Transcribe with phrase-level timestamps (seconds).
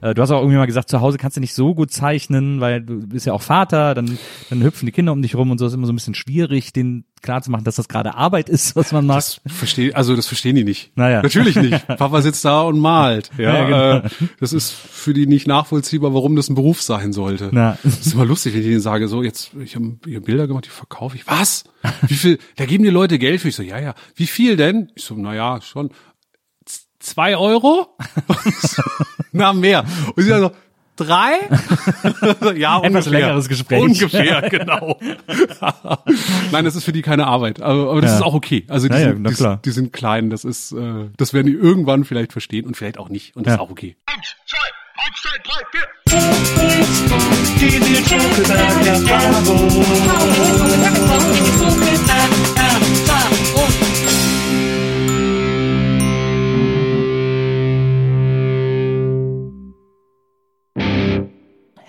[0.00, 2.60] Äh, Du hast auch irgendwie mal gesagt, zu Hause kannst du nicht so gut zeichnen,
[2.60, 5.58] weil du bist ja auch Vater, dann, dann hüpfen die Kinder um dich rum und
[5.58, 8.92] so ist immer so ein bisschen schwierig, denen klarzumachen, dass das gerade Arbeit ist, was
[8.92, 9.18] man macht.
[9.18, 10.92] Das versteh, also das verstehen die nicht.
[10.96, 11.20] Naja.
[11.22, 11.86] Natürlich nicht.
[11.86, 13.30] Papa sitzt da und malt.
[13.38, 13.64] Ja, Ja,
[13.98, 14.06] genau.
[14.06, 17.50] äh, das ist für die nicht nachvollziehbar, warum das ein Beruf sein sollte.
[17.52, 17.76] Na.
[17.82, 20.64] Das ist immer lustig, wenn ich denen sage, so jetzt, ich habe hier Bilder gemacht,
[20.64, 21.26] die verkaufe ich.
[21.26, 21.64] Was?
[22.06, 22.38] Wie viel?
[22.56, 23.48] Da geben die Leute Geld für.
[23.48, 23.94] Ich so, ja, ja.
[24.14, 24.90] Wie viel denn?
[24.94, 25.90] Ich so, na ja, schon
[27.00, 27.96] zwei Euro.
[29.32, 29.84] na mehr.
[30.14, 30.50] Und sie sagen so.
[30.96, 31.38] Drei?
[32.56, 33.10] ja, Etwas ungefähr.
[33.12, 33.80] längeres Gespräch.
[33.80, 34.98] Ungefähr, genau.
[36.52, 38.16] Nein, das ist für die keine Arbeit, aber, aber das Ja.
[38.18, 38.66] ist auch okay.
[38.68, 39.60] Also die, Ja, ja, sind, na die, klar.
[39.64, 43.08] die sind klein, das ist, äh, das werden die irgendwann vielleicht verstehen und vielleicht auch
[43.08, 43.54] nicht und das Ja.
[43.56, 43.96] ist auch okay.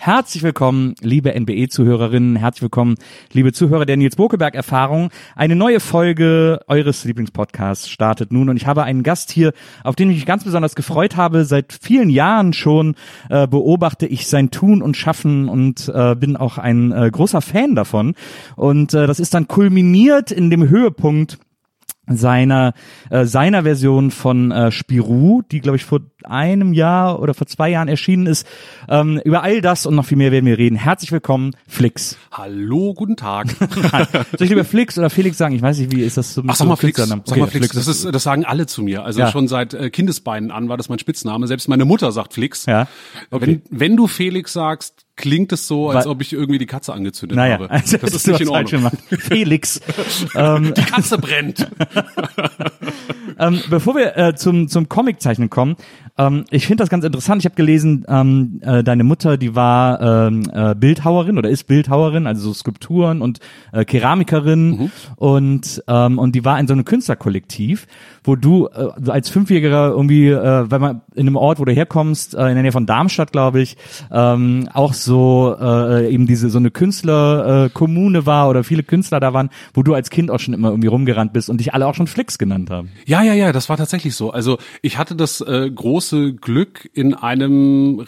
[0.03, 2.95] Herzlich willkommen, liebe NBE-Zuhörerinnen, herzlich willkommen,
[3.33, 5.11] liebe Zuhörer der Nils Bokeberg-Erfahrung.
[5.35, 9.53] Eine neue Folge eures Lieblingspodcasts startet nun und ich habe einen Gast hier,
[9.83, 11.45] auf den ich mich ganz besonders gefreut habe.
[11.45, 12.95] Seit vielen Jahren schon
[13.29, 17.75] äh, beobachte ich sein Tun und Schaffen und äh, bin auch ein äh, großer Fan
[17.75, 18.15] davon.
[18.55, 21.37] Und äh, das ist dann kulminiert in dem Höhepunkt
[22.17, 22.73] seiner
[23.09, 27.69] äh, seiner Version von äh, Spirou, die glaube ich vor einem Jahr oder vor zwei
[27.69, 28.45] Jahren erschienen ist.
[28.89, 30.75] Ähm, über all das und noch viel mehr werden wir reden.
[30.75, 32.17] Herzlich willkommen, Flix.
[32.31, 33.47] Hallo, guten Tag.
[33.49, 35.55] Soll ich lieber Flix oder Felix sagen?
[35.55, 36.43] Ich weiß nicht, wie ist das so?
[36.47, 36.97] Ach, sag mal Flix.
[36.97, 37.23] Künstlername?
[37.25, 37.73] Sag mal Okay, Flix.
[37.75, 39.03] Das ist, das sagen alle zu mir.
[39.03, 39.31] Also Ja.
[39.31, 41.47] schon seit äh, Kindesbeinen an war das mein Spitzname.
[41.47, 42.65] Selbst meine Mutter sagt Flix.
[42.65, 42.87] Ja,
[43.31, 43.61] okay.
[43.69, 46.93] Wenn, wenn du Felix sagst, klingt es so, als Weil- ob ich irgendwie die Katze
[46.93, 47.69] angezündet Naja, habe.
[47.71, 48.89] also das ist nicht in Ordnung.
[49.09, 49.79] Felix.
[50.35, 51.67] ähm, Die Katze brennt.
[53.39, 55.75] ähm, bevor wir äh, zum, zum Comiczeichnen kommen,
[56.17, 57.41] ähm, ich finde das ganz interessant.
[57.41, 62.27] Ich habe gelesen, ähm, äh, deine Mutter, die war ähm, äh, Bildhauerin oder ist Bildhauerin,
[62.27, 63.39] also so Skulpturen und
[63.71, 67.87] äh, Keramikerin und ähm, und die war in so einem Künstlerkollektiv,
[68.23, 72.35] wo du äh, als Fünfjähriger irgendwie, äh, wenn man in einem Ort, wo du herkommst,
[72.35, 73.77] äh, in der Nähe von Darmstadt, glaube ich,
[74.11, 79.33] ähm, auch so äh, eben diese so eine Künstlerkommune äh, war oder viele Künstler da
[79.33, 81.95] waren, wo du als Kind auch schon immer irgendwie rumgerannt bist und dich alle auch
[81.95, 82.89] schon Flix genannt haben.
[83.05, 84.31] Ja, ja, ja, das war tatsächlich so.
[84.31, 88.05] Also ich hatte das äh, große Glück in einem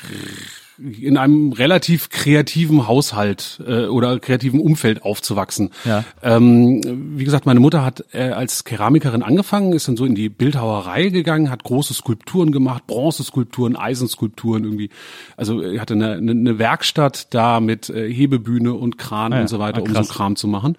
[0.77, 5.69] in einem relativ kreativen Haushalt äh, oder kreativen Umfeld aufzuwachsen.
[5.85, 6.03] Ja.
[6.21, 6.81] Ähm,
[7.17, 11.09] wie gesagt, meine Mutter hat äh, als Keramikerin angefangen, ist dann so in die Bildhauerei
[11.09, 14.89] gegangen, hat große Skulpturen gemacht, Bronzeskulpturen, Eisenskulpturen irgendwie.
[15.37, 19.41] Also er hatte eine, eine, Werkstatt da mit äh, Hebebühne und Kran Ah ja.
[19.41, 20.13] und so weiter, Ah, um so.
[20.13, 20.75] Kram zu machen.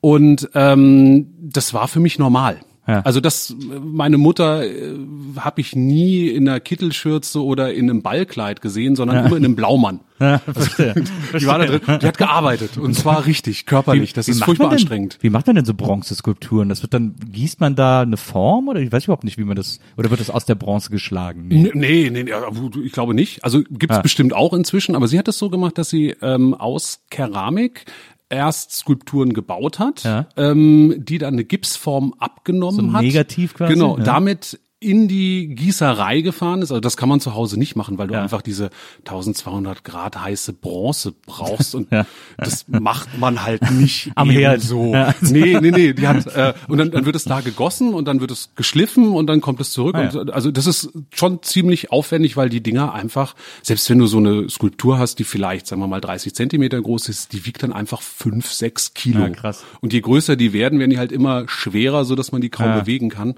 [0.00, 2.60] Und ähm, das war für mich normal.
[2.88, 3.02] Ja.
[3.02, 4.94] Also das, meine Mutter äh,
[5.38, 9.56] habe ich nie in einer Kittelschürze oder in einem Ballkleid gesehen, sondern immer in einem
[9.56, 10.00] Blaumann.
[10.18, 10.94] Ja, verstehe.
[11.38, 14.14] Die war da drin, die hat gearbeitet und zwar richtig, körperlich.
[14.14, 15.18] Das ist furchtbar denn, anstrengend.
[15.20, 16.68] Wie macht man denn so Bronzeskulpturen?
[16.70, 19.54] Das wird dann, gießt man da eine Form oder ich weiß überhaupt nicht, wie man
[19.54, 21.46] das, oder wird das aus der Bronze geschlagen?
[21.48, 23.44] Nee, nee, nee, aber ich glaube nicht.
[23.44, 24.02] Also gibt's Ja.
[24.02, 27.84] bestimmt auch inzwischen, aber sie hat es so gemacht, dass sie ähm, aus Keramik
[28.30, 30.26] erst Skulpturen gebaut hat, Ja.
[30.36, 33.02] ähm, die dann eine Gipsform abgenommen So hat.
[33.02, 34.04] negativ quasi, Genau, ja.
[34.04, 36.70] damit in die Gießerei gefahren ist.
[36.70, 38.22] Also das kann man zu Hause nicht machen, weil du Ja.
[38.22, 38.70] einfach diese
[39.04, 42.06] 1200 Grad heiße Bronze brauchst und Ja.
[42.36, 44.60] das macht man halt nicht Am Herd.
[44.60, 44.92] so.
[44.94, 45.14] Ja.
[45.20, 48.20] Nee, nee, nee, die hat äh, und dann, dann wird es da gegossen und dann
[48.20, 49.96] wird es geschliffen und dann kommt es zurück.
[49.96, 54.06] Ah, und, also das ist schon ziemlich aufwendig, weil die Dinger einfach, selbst wenn du
[54.06, 57.62] so eine Skulptur hast, die vielleicht, sagen wir mal, 30 Zentimeter groß ist, die wiegt
[57.62, 59.28] dann einfach fünf, sechs Kilo.
[59.32, 59.64] Krass.
[59.80, 62.74] Und je größer die werden, werden die halt immer schwerer, so dass man die kaum
[62.74, 63.34] bewegen kann.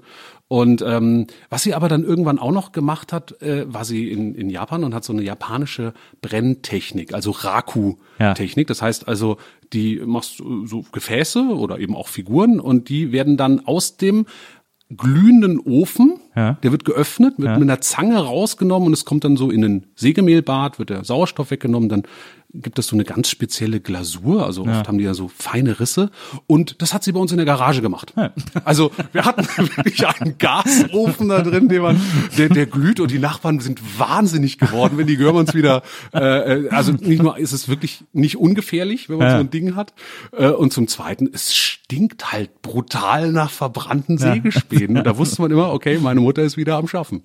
[0.51, 4.35] Und ähm, was sie aber dann irgendwann auch noch gemacht hat, äh, war sie in,
[4.35, 8.67] in Japan und hat so eine japanische Brenntechnik, also Raku-Technik.
[8.67, 9.37] Das heißt also,
[9.71, 14.25] die machst so Gefäße oder eben auch Figuren und die werden dann aus dem
[14.97, 16.57] glühenden Ofen, Ja.
[16.63, 19.87] der wird geöffnet, wird mit einer Zange rausgenommen und es kommt dann so in ein
[19.95, 22.03] Sägemehlbad, wird der Sauerstoff weggenommen, dann
[22.53, 26.11] gibt es so eine ganz spezielle Glasur, also oft haben die ja so feine Risse
[26.47, 28.13] und das hat sie bei uns in der Garage gemacht.
[28.65, 29.43] Also wir hatten
[29.77, 32.01] wirklich einen Gasofen da drin, den man,
[32.37, 35.81] der, der glüht und die Nachbarn sind wahnsinnig geworden, wenn die Görmanns wieder,
[36.13, 39.33] äh, äh, also nicht nur ist es wirklich nicht ungefährlich, wenn man Ja.
[39.35, 39.93] so ein Ding hat
[40.37, 44.97] äh, und zum Zweiten, es stinkt halt brutal nach verbrannten Sägespänen.
[44.97, 47.21] Und da wusste man immer, okay, meine Mutter ist wieder am Schaffen.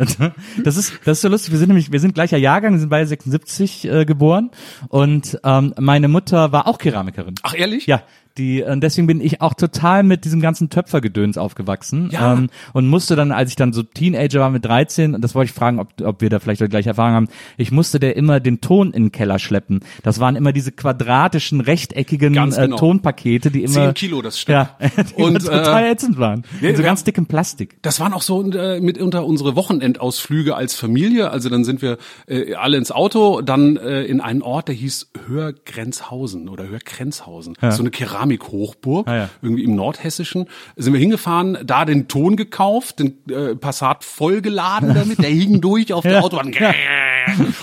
[0.62, 1.52] Das ist, das ist so lustig.
[1.52, 4.50] Wir sind nämlich, wir sind gleicher Jahrgang, wir sind beide 76 äh, geboren
[4.88, 7.34] und ähm, meine Mutter war auch Keramikerin.
[7.42, 7.86] Ach ehrlich?
[7.86, 8.02] Ja,
[8.38, 12.10] die, und deswegen bin ich auch total mit diesem ganzen Töpfergedöns aufgewachsen.
[12.12, 12.34] Ja.
[12.34, 15.50] Ähm, und musste dann, als ich dann so Teenager war mit 13, und das wollte
[15.50, 18.40] ich fragen, ob, ob wir da vielleicht die gleiche Erfahrung haben, ich musste der immer
[18.40, 19.80] den Ton in den Keller schleppen.
[20.02, 22.76] Das waren immer diese quadratischen, rechteckigen äh, genau.
[22.76, 23.72] Tonpakete, die immer.
[23.72, 24.52] Zehn Kilo das Stück.
[24.52, 26.44] Ja, die Und, immer total äh, ätzend waren.
[26.60, 27.78] ja, in so ganz dickem Plastik.
[27.82, 31.30] Das waren auch so äh, mitunter unsere Wochenendausflüge als Familie.
[31.30, 35.10] Also dann sind wir äh, alle ins Auto, dann äh, in einen Ort, der hieß
[35.26, 37.56] Hörgrenzhausen oder Hörgrenzhausen.
[37.70, 37.90] So eine
[38.26, 39.28] Keramikhochburg, Ah, ja.
[39.43, 40.46] irgendwie im Nordhessischen.
[40.76, 45.93] Sind wir hingefahren, da den Ton gekauft, den äh, Passat vollgeladen damit, der hing durch
[45.93, 46.52] auf der Autobahn.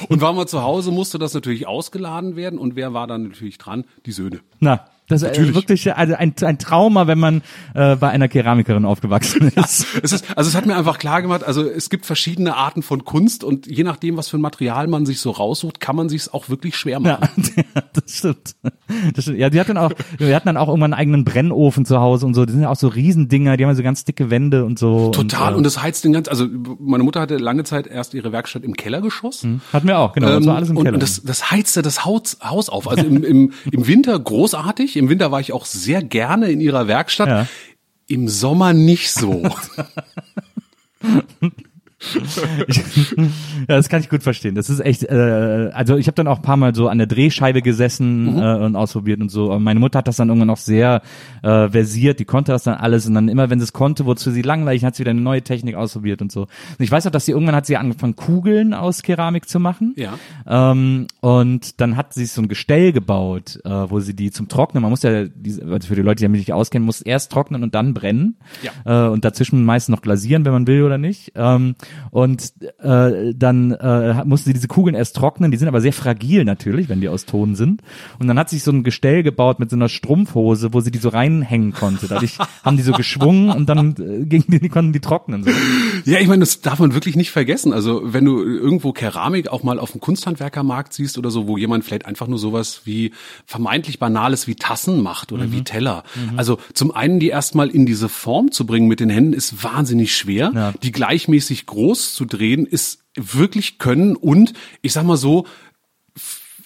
[0.10, 2.60] Und waren wir zu Hause, musste das natürlich ausgeladen werden.
[2.60, 3.86] Und wer war dann natürlich dran?
[4.06, 4.40] Die Söhne.
[4.60, 5.56] Na, das ist Natürlich.
[5.56, 7.42] wirklich also ein, ein Trauma, wenn man
[7.74, 9.86] äh, bei einer Keramikerin aufgewachsen ist.
[10.04, 13.06] Es ist, also es hat mir einfach klar gemacht, also es gibt verschiedene Arten von
[13.06, 16.22] Kunst und je nachdem, was für ein Material man sich so raussucht, kann man sich
[16.24, 17.30] es auch wirklich schwer machen.
[17.76, 18.56] Ja, das stimmt.
[19.16, 19.38] Das stimmt.
[19.40, 22.34] Ja, die hatten auch, wir hatten dann auch irgendwann einen eigenen Brennofen zu Hause und
[22.34, 22.46] so.
[22.46, 25.10] Die sind ja auch so Riesendinger, die haben ja so ganz dicke Wände und so.
[25.12, 25.50] Total.
[25.54, 26.48] Und, Und, äh, das heizt den ganz, also
[26.80, 29.46] meine Mutter hatte lange Zeit erst ihre Werkstatt im Kellergeschoss.
[29.72, 30.28] hatten wir auch, genau.
[30.28, 30.96] das Ähm, war alles im und, Keller.
[30.96, 32.90] und das, das heizte das Haus, Haus auf.
[32.90, 34.96] Also im, im, im Winter großartig.
[34.98, 37.28] Im Winter war ich auch sehr gerne in ihrer Werkstatt.
[37.28, 37.48] Ja.
[38.08, 39.44] Im Sommer nicht so.
[43.18, 43.28] ja,
[43.68, 44.56] das kann ich gut verstehen.
[44.56, 47.08] Das ist echt, äh, also ich habe dann auch ein paar Mal so an der
[47.08, 49.46] Drehscheibe gesessen äh, und ausprobiert und so.
[49.46, 51.02] Aber meine Mutter hat das dann irgendwann auch sehr
[51.42, 54.18] äh, versiert, die konnte das dann alles und dann immer, wenn sie es konnte, wurde
[54.18, 56.42] es für sie langweilig, hat sie wieder eine neue Technik ausprobiert und so.
[56.42, 59.94] Und ich weiß auch, dass sie irgendwann hat sie angefangen, Kugeln aus Keramik zu machen.
[59.96, 60.18] Ja.
[60.48, 64.82] Ähm, und dann hat sie so ein Gestell gebaut, äh, wo sie die zum Trocknen,
[64.82, 67.64] man muss ja, diese, also für die Leute, die damit nicht auskennen, muss erst trocknen
[67.64, 68.38] und dann brennen.
[68.62, 69.08] Ja.
[69.08, 71.32] Äh, und dazwischen meistens noch glasieren, wenn man will oder nicht.
[71.36, 71.76] Ähm,
[72.12, 76.46] und äh, dann äh, musste sie diese Kugeln erst trocknen, die sind aber sehr fragil
[76.46, 77.82] natürlich, wenn die aus Ton sind.
[78.20, 81.00] Und dann hat sich so ein Gestell gebaut mit so einer Strumpfhose, wo sie die
[81.00, 82.08] so reinhängen konnte.
[82.08, 85.44] Dadurch haben die so geschwungen und dann äh, gingen die, die konnten die trocknen.
[85.44, 85.52] So.
[86.06, 87.74] Ja, ich meine, das darf man wirklich nicht vergessen.
[87.74, 91.84] Also wenn du irgendwo Keramik auch mal auf dem Kunsthandwerkermarkt siehst oder so, wo jemand
[91.84, 93.12] vielleicht einfach nur sowas wie
[93.46, 96.04] vermeintlich Banales wie Tassen macht oder wie Teller.
[96.36, 100.16] Also zum einen die erstmal in diese Form zu bringen mit den Händen ist wahnsinnig
[100.16, 100.52] schwer.
[100.54, 100.74] Ja.
[100.84, 105.46] Die gleichmäßig groß zu drehen ist wirklich können und ich sag mal so,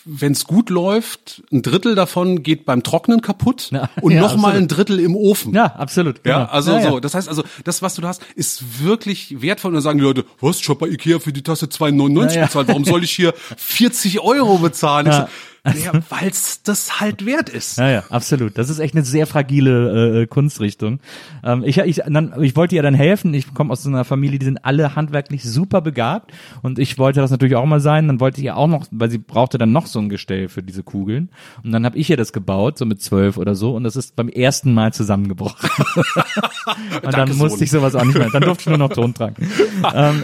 [0.10, 4.38] wenn es gut läuft, ein Drittel davon geht beim Trocknen kaputt Ja, und ja, noch
[4.38, 4.56] mal absolut.
[4.56, 5.54] ein Drittel im Ofen.
[5.54, 6.26] Ja, absolut.
[6.26, 6.52] Ja, genau.
[6.52, 6.94] also ja, so.
[6.96, 7.00] Ja.
[7.02, 9.70] Das heißt also, das, was du da hast, ist wirklich wertvoll.
[9.70, 12.36] Und dann sagen die Leute, was, ich hab bei Ikea für die Tasse 2,99 Ja,
[12.36, 12.46] ja.
[12.46, 12.70] bezahlt.
[12.70, 15.28] Warum soll ich hier 40 Euro bezahlen?
[15.76, 15.94] Ich Ja.
[15.94, 17.78] ja, weil's das halt wert ist.
[17.78, 18.58] Ja, ja, absolut.
[18.58, 21.00] Das ist echt eine sehr fragile äh, Kunstrichtung.
[21.44, 23.34] Ähm, ich, ich, dann, ich wollte ihr dann helfen.
[23.34, 26.32] Ich komme aus so einer Familie, die sind alle handwerklich super begabt.
[26.62, 28.08] Und ich wollte das natürlich auch mal sein.
[28.08, 30.64] Dann wollte ich ihr auch noch, weil sie brauchte dann noch so ein Gestell für
[30.64, 31.30] diese Kugeln.
[31.64, 33.76] Und dann habe ich ihr das gebaut, so mit zwölf oder so.
[33.76, 35.70] Und das ist beim ersten Mal zusammengebrochen.
[36.96, 37.64] und dann Danke, musste Sohn.
[37.64, 38.30] ich sowas auch nicht mehr.
[38.30, 39.36] Dann durfte ich nur noch Ton tragen.
[39.94, 40.24] ähm,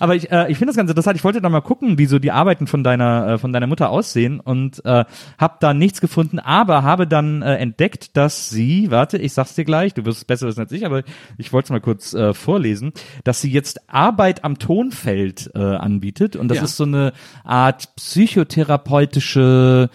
[0.00, 1.16] aber ich, äh, ich finde das ganz interessant.
[1.16, 3.90] Ich wollte da mal gucken, wie so die Arbeiten von deiner, äh, von deiner Mutter
[3.90, 5.04] aussehen und äh,
[5.38, 9.64] habe da nichts gefunden, aber habe dann äh, entdeckt, dass sie, warte, ich sag's dir
[9.64, 11.02] gleich, du wirst es besser wissen als ich, aber
[11.38, 12.92] ich wollte es mal kurz äh, vorlesen,
[13.24, 16.64] dass sie jetzt Arbeit am Tonfeld äh, anbietet und das Ja.
[16.64, 17.12] ist so eine
[17.44, 19.90] Art psychotherapeutische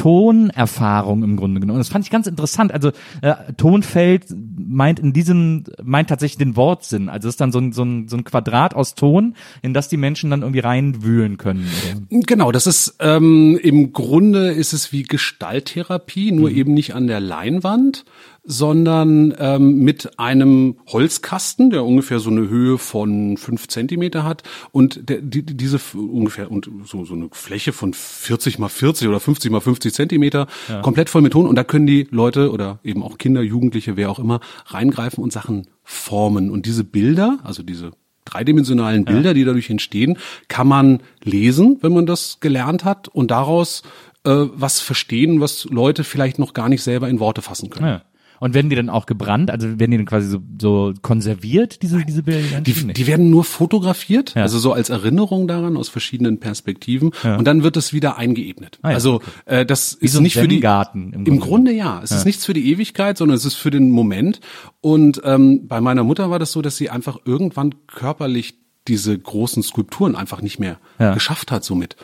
[0.00, 1.78] Tonerfahrung im Grunde genommen.
[1.78, 2.72] Das fand ich ganz interessant.
[2.72, 2.90] Also
[3.20, 4.24] äh, Tonfeld
[4.56, 7.10] meint in diesem meint tatsächlich den Wortsinn.
[7.10, 9.90] Also es ist dann so ein, so ein, so ein Quadrat aus Ton, in das
[9.90, 11.68] die Menschen dann irgendwie reinwühlen können.
[11.68, 12.22] Oder?
[12.26, 17.20] Genau, das ist ähm, im Grunde ist es wie Gestalttherapie, nur eben nicht an der
[17.20, 18.06] Leinwand,
[18.50, 24.42] sondern ähm, mit einem Holzkasten, der ungefähr so eine Höhe von fünf Zentimeter hat.
[24.72, 29.20] Und der, die, diese ungefähr und so so eine Fläche von 40 mal 40 oder
[29.20, 30.48] 50 mal 50 Zentimeter
[30.82, 34.10] komplett voll mit Ton und da können die Leute oder eben auch Kinder, Jugendliche, wer
[34.10, 36.50] auch immer reingreifen und Sachen formen.
[36.50, 37.92] Und diese Bilder, also diese
[38.24, 43.82] dreidimensionalen Bilder, die dadurch entstehen, kann man lesen, wenn man das gelernt hat und daraus
[44.24, 47.86] äh, was verstehen, was Leute vielleicht noch gar nicht selber in Worte fassen können.
[47.86, 48.02] Ja.
[48.40, 49.50] Und werden die dann auch gebrannt?
[49.50, 52.60] Also werden die dann quasi so, so konserviert, diese, diese Bilder?
[52.62, 54.42] die Die, werden nur fotografiert, Ja.
[54.42, 58.78] also so als Erinnerung daran aus verschiedenen Perspektiven und dann wird es wieder eingeebnet.
[58.82, 61.70] Ah ja, also äh, das ist so nicht für die Zen-Garten im Im, Grunde.
[61.72, 64.40] Ja, es ist nichts für die Ewigkeit, sondern es ist für den Moment.
[64.80, 68.54] Und ähm, bei meiner Mutter war das so, dass sie einfach irgendwann körperlich
[68.88, 71.12] diese großen Skulpturen einfach nicht mehr Ja.
[71.14, 71.96] geschafft hat, so mit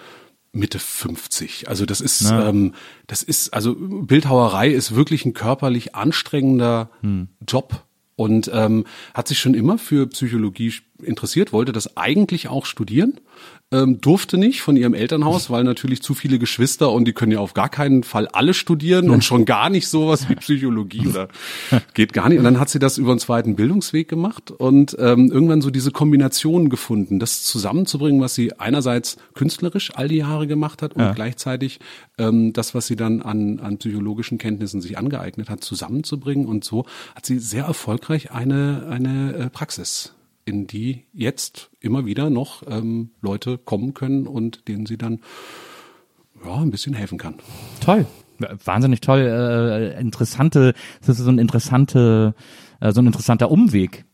[0.56, 1.68] Mitte 50.
[1.68, 2.74] Also das ist, ähm,
[3.06, 7.28] das ist, also Bildhauerei ist wirklich ein körperlich anstrengender Hm.
[7.46, 7.84] Job
[8.16, 8.84] und ähm,
[9.14, 10.72] hat sich schon immer für Psychologie
[11.02, 13.20] interessiert, wollte das eigentlich auch studieren,
[13.72, 17.40] ähm, durfte nicht von ihrem Elternhaus, weil natürlich zu viele Geschwister und die können ja
[17.40, 21.28] auf gar keinen Fall alle studieren und schon gar nicht sowas wie Psychologie oder
[21.94, 22.38] geht gar nicht.
[22.38, 25.90] Und dann hat sie das über einen zweiten Bildungsweg gemacht und ähm, irgendwann so diese
[25.90, 31.80] Kombination gefunden, das zusammenzubringen, was sie einerseits künstlerisch all die Jahre gemacht hat und gleichzeitig
[32.18, 36.46] ähm, das, was sie dann an, an psychologischen Kenntnissen sich angeeignet hat, zusammenzubringen.
[36.46, 40.15] Und so hat sie sehr erfolgreich eine, eine äh, Praxis
[40.46, 45.20] in die jetzt immer wieder noch ähm, Leute kommen können und denen sie dann
[46.44, 47.34] ja, ein bisschen helfen kann.
[47.80, 48.06] Toll.
[48.64, 49.20] Wahnsinnig toll.
[49.20, 52.34] Äh, interessante, das ist so ein interessante,
[52.80, 54.04] äh, so ein interessanter Umweg.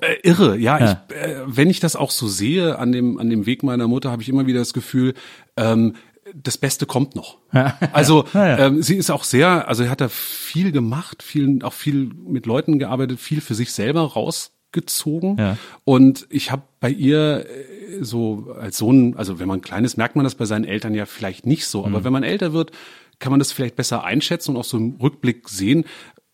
[0.00, 0.78] äh, irre, ja.
[0.78, 1.04] Ja.
[1.08, 4.10] Ich, äh, wenn ich das auch so sehe an dem an dem Weg meiner Mutter,
[4.10, 5.14] habe ich immer wieder das Gefühl,
[5.56, 5.94] ähm,
[6.34, 7.38] das Beste kommt noch.
[7.92, 8.24] Also
[8.58, 12.46] Ähm, sie ist auch sehr, also sie hat da viel gemacht, viel auch viel mit
[12.46, 14.02] Leuten gearbeitet, viel für sich selber
[14.70, 15.36] rausgezogen.
[15.38, 15.56] Ja.
[15.84, 20.16] Und ich habe bei ihr äh, so als Sohn, also wenn man klein ist, merkt
[20.16, 21.80] man das bei seinen Eltern ja vielleicht nicht so.
[21.80, 21.94] Mhm.
[21.94, 22.72] Aber wenn man älter wird,
[23.18, 25.84] kann man das vielleicht besser einschätzen und auch so im Rückblick sehen,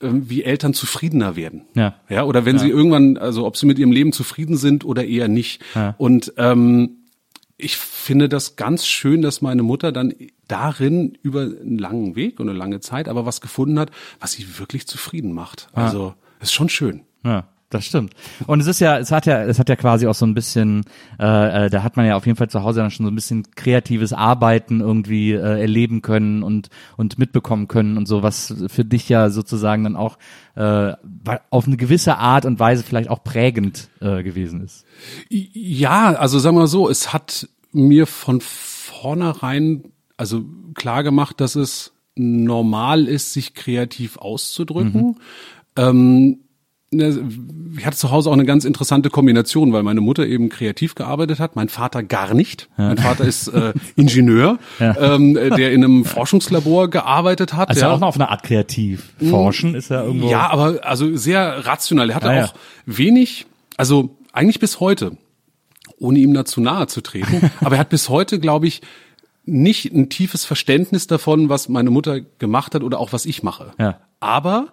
[0.00, 1.62] ähm, wie Eltern zufriedener werden.
[1.75, 1.97] Ja.
[2.09, 5.28] Ja, oder wenn sie irgendwann, also ob sie mit ihrem Leben zufrieden sind oder eher
[5.28, 5.62] nicht.
[5.97, 6.99] Und ähm,
[7.57, 10.12] ich finde das ganz schön, dass meine Mutter dann
[10.47, 13.90] darin über einen langen Weg und eine lange Zeit aber was gefunden hat,
[14.21, 15.69] was sie wirklich zufrieden macht.
[15.73, 17.00] Also ist schon schön.
[17.25, 18.12] Ja, das stimmt.
[18.46, 20.85] Und es ist ja, es hat ja, es hat ja quasi auch so ein bisschen,
[21.18, 23.14] äh, äh, da hat man ja auf jeden Fall zu Hause dann schon so ein
[23.14, 28.85] bisschen kreatives Arbeiten irgendwie äh, erleben können und und mitbekommen können und so, was für
[28.85, 30.18] dich ja sozusagen dann auch
[30.54, 30.92] äh,
[31.50, 34.85] auf eine gewisse Art und Weise vielleicht auch prägend äh, gewesen ist.
[35.28, 40.44] Ja, also sagen wir so, es hat mir von vornherein also
[40.75, 45.16] klar gemacht, dass es normal ist, sich kreativ auszudrücken.
[45.76, 46.38] Ähm, ne,
[46.90, 51.40] ich hatte zu Hause auch eine ganz interessante Kombination, weil meine Mutter eben kreativ gearbeitet
[51.40, 52.69] hat, mein Vater gar nicht.
[52.76, 57.71] Mein Vater ist äh, Ingenieur, ähm, der in einem Forschungslabor gearbeitet hat.
[57.71, 57.90] Also ja.
[57.93, 59.12] auch noch auf eine Art kreativ.
[59.28, 60.31] Forschen ist ja irgendwo.
[60.31, 62.11] Ja, aber also sehr rational.
[62.11, 62.45] Er hatte Ah, ja.
[62.47, 62.55] auch
[62.87, 65.16] wenig, also eigentlich bis heute,
[65.99, 68.81] ohne ihm dazu nahe zu treten, aber er hat bis heute, glaube ich,
[69.45, 73.73] nicht ein tiefes Verständnis davon, was meine Mutter gemacht hat oder auch was ich mache.
[73.78, 74.00] Ja.
[74.21, 74.73] Aber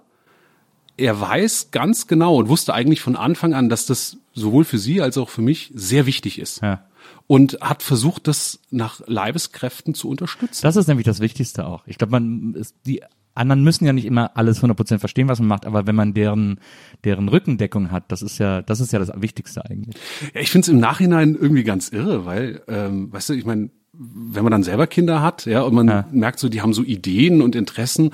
[1.03, 5.01] er weiß ganz genau und wusste eigentlich von Anfang an, dass das sowohl für sie
[5.01, 6.61] als auch für mich sehr wichtig ist.
[6.61, 6.85] Ja.
[7.27, 10.61] Und hat versucht, das nach Leibeskräften zu unterstützen.
[10.63, 11.83] Das ist nämlich das Wichtigste auch.
[11.87, 13.01] Ich glaube, man ist, die
[13.35, 16.59] anderen müssen ja nicht immer alles 100% verstehen, was man macht, aber wenn man deren
[17.03, 19.95] deren Rückendeckung hat, das ist ja das ist ja das Wichtigste eigentlich.
[20.33, 23.69] Ja, ich finde es im Nachhinein irgendwie ganz irre, weil, ähm, weißt du, ich meine,
[23.91, 26.07] wenn man dann selber Kinder hat, ja, und man Ja.
[26.11, 28.11] merkt so, die haben so Ideen und Interessen,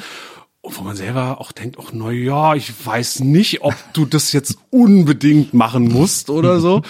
[0.78, 4.58] wo man selber auch denkt, ach na ja, ich weiß nicht, ob du das jetzt
[4.70, 6.82] unbedingt machen musst oder so.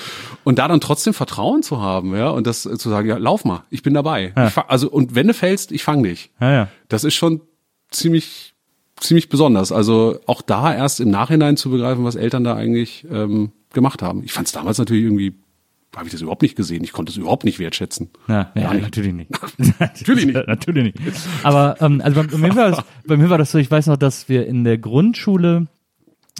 [0.43, 3.45] Und da dann trotzdem Vertrauen zu haben, ja, und das äh, zu sagen, ja, lauf
[3.45, 4.33] mal, ich bin dabei.
[4.47, 6.31] Ich fang, also und wenn du fällst, ich fang dich.
[6.39, 6.67] Ja, ja.
[6.87, 7.41] Das ist schon
[7.91, 8.53] ziemlich
[8.99, 9.71] ziemlich besonders.
[9.71, 14.23] Also auch da erst im Nachhinein zu begreifen, was Eltern da eigentlich ähm, gemacht haben.
[14.23, 15.35] Ich fand es damals natürlich irgendwie,
[15.95, 16.83] habe ich das überhaupt nicht gesehen.
[16.83, 18.09] Ich konnte es überhaupt nicht wertschätzen.
[18.27, 18.83] Ja, ja, nicht.
[18.83, 19.31] natürlich nicht.
[19.79, 20.47] Natürlich nicht.
[20.47, 20.97] natürlich nicht.
[21.43, 23.87] Aber ähm, also bei, bei, mir war das, bei mir war das so, ich weiß
[23.87, 25.67] noch, dass wir in der Grundschule,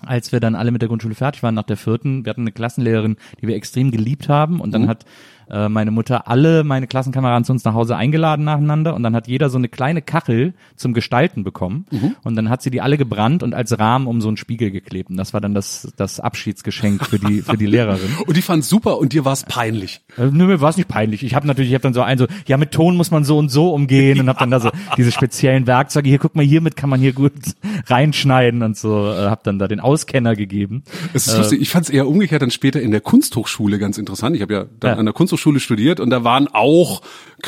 [0.06, 2.52] als wir dann alle mit der Grundschule fertig waren, nach der vierten, wir hatten eine
[2.52, 5.06] Klassenlehrerin, die wir extrem geliebt haben und dann hat
[5.50, 9.28] äh, meine Mutter alle meine Klassenkameraden zu uns nach Hause eingeladen nacheinander und dann hat
[9.28, 12.16] jeder so eine kleine Kachel zum Gestalten bekommen Mhm.
[12.24, 15.10] und dann hat sie die alle gebrannt und als Rahmen um so einen Spiegel geklebt
[15.10, 18.10] und das war dann das, das Abschiedsgeschenk für die, für die Lehrerin.
[18.28, 20.02] Und die fand's super und dir war's peinlich.
[20.18, 21.24] Äh, Nö, mir war es nicht peinlich.
[21.24, 23.38] Ich habe natürlich, ich habe dann so ein so, ja, mit Ton muss man so
[23.38, 26.10] und so umgehen und habe dann da so diese speziellen Werkzeuge.
[26.10, 27.34] Hier, guck mal, hiermit kann man hier gut
[27.88, 29.12] reinschneiden und so.
[29.12, 30.84] Äh, habe dann da den Auskenner gegeben.
[31.14, 31.62] Es ist lustig.
[31.62, 34.36] Ich fand es eher umgekehrt dann später in der Kunsthochschule ganz interessant.
[34.36, 34.98] Ich habe ja dann Ja.
[34.98, 37.02] an der Kunsthochschule studiert und da waren auch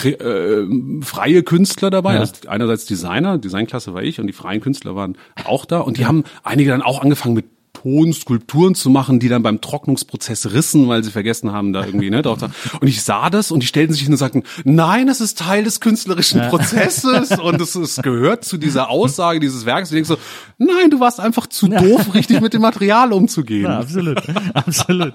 [0.03, 0.63] äh,
[1.01, 2.15] freie Künstler dabei.
[2.15, 2.19] Ja.
[2.21, 6.05] Also einerseits Designer, Designklasse war ich und die freien Künstler waren auch da und die
[6.05, 7.45] haben einige dann auch angefangen mit
[7.81, 12.21] Tonskulpturen zu machen, die dann beim Trocknungsprozess rissen, weil sie vergessen haben, da irgendwie, ne,
[12.21, 12.39] drauf
[12.79, 15.63] Und ich sah das und die stellten sich hin und sagten, nein, das ist Teil
[15.63, 19.91] des künstlerischen Prozesses und es, es gehört zu dieser Aussage dieses Werkes.
[19.91, 20.23] Und ich denk so,
[20.57, 23.63] nein, du warst einfach zu doof, richtig mit dem Material umzugehen.
[23.63, 24.21] Ja, absolut,
[24.53, 25.13] absolut.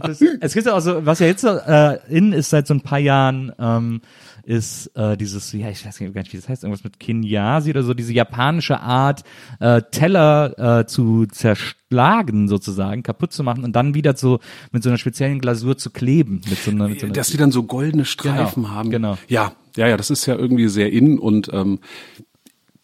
[0.00, 2.80] Das, es gibt ja auch so, was ja jetzt äh, in ist seit so ein
[2.80, 4.00] paar Jahren, ähm,
[4.48, 7.82] ist äh, dieses, ja, ich weiß gar nicht, wie das heißt, irgendwas mit Kinyasi oder
[7.82, 9.22] so, diese japanische Art,
[9.60, 14.40] äh, Teller äh, zu zerschlagen sozusagen, kaputt zu machen und dann wieder so
[14.72, 16.40] mit so einer speziellen Glasur zu kleben.
[16.48, 18.90] Mit so einer, mit so einer dass die dann so goldene Streifen Genau, haben.
[18.90, 19.18] genau.
[19.28, 21.80] Ja, ja, ja, das ist ja irgendwie sehr in und ähm,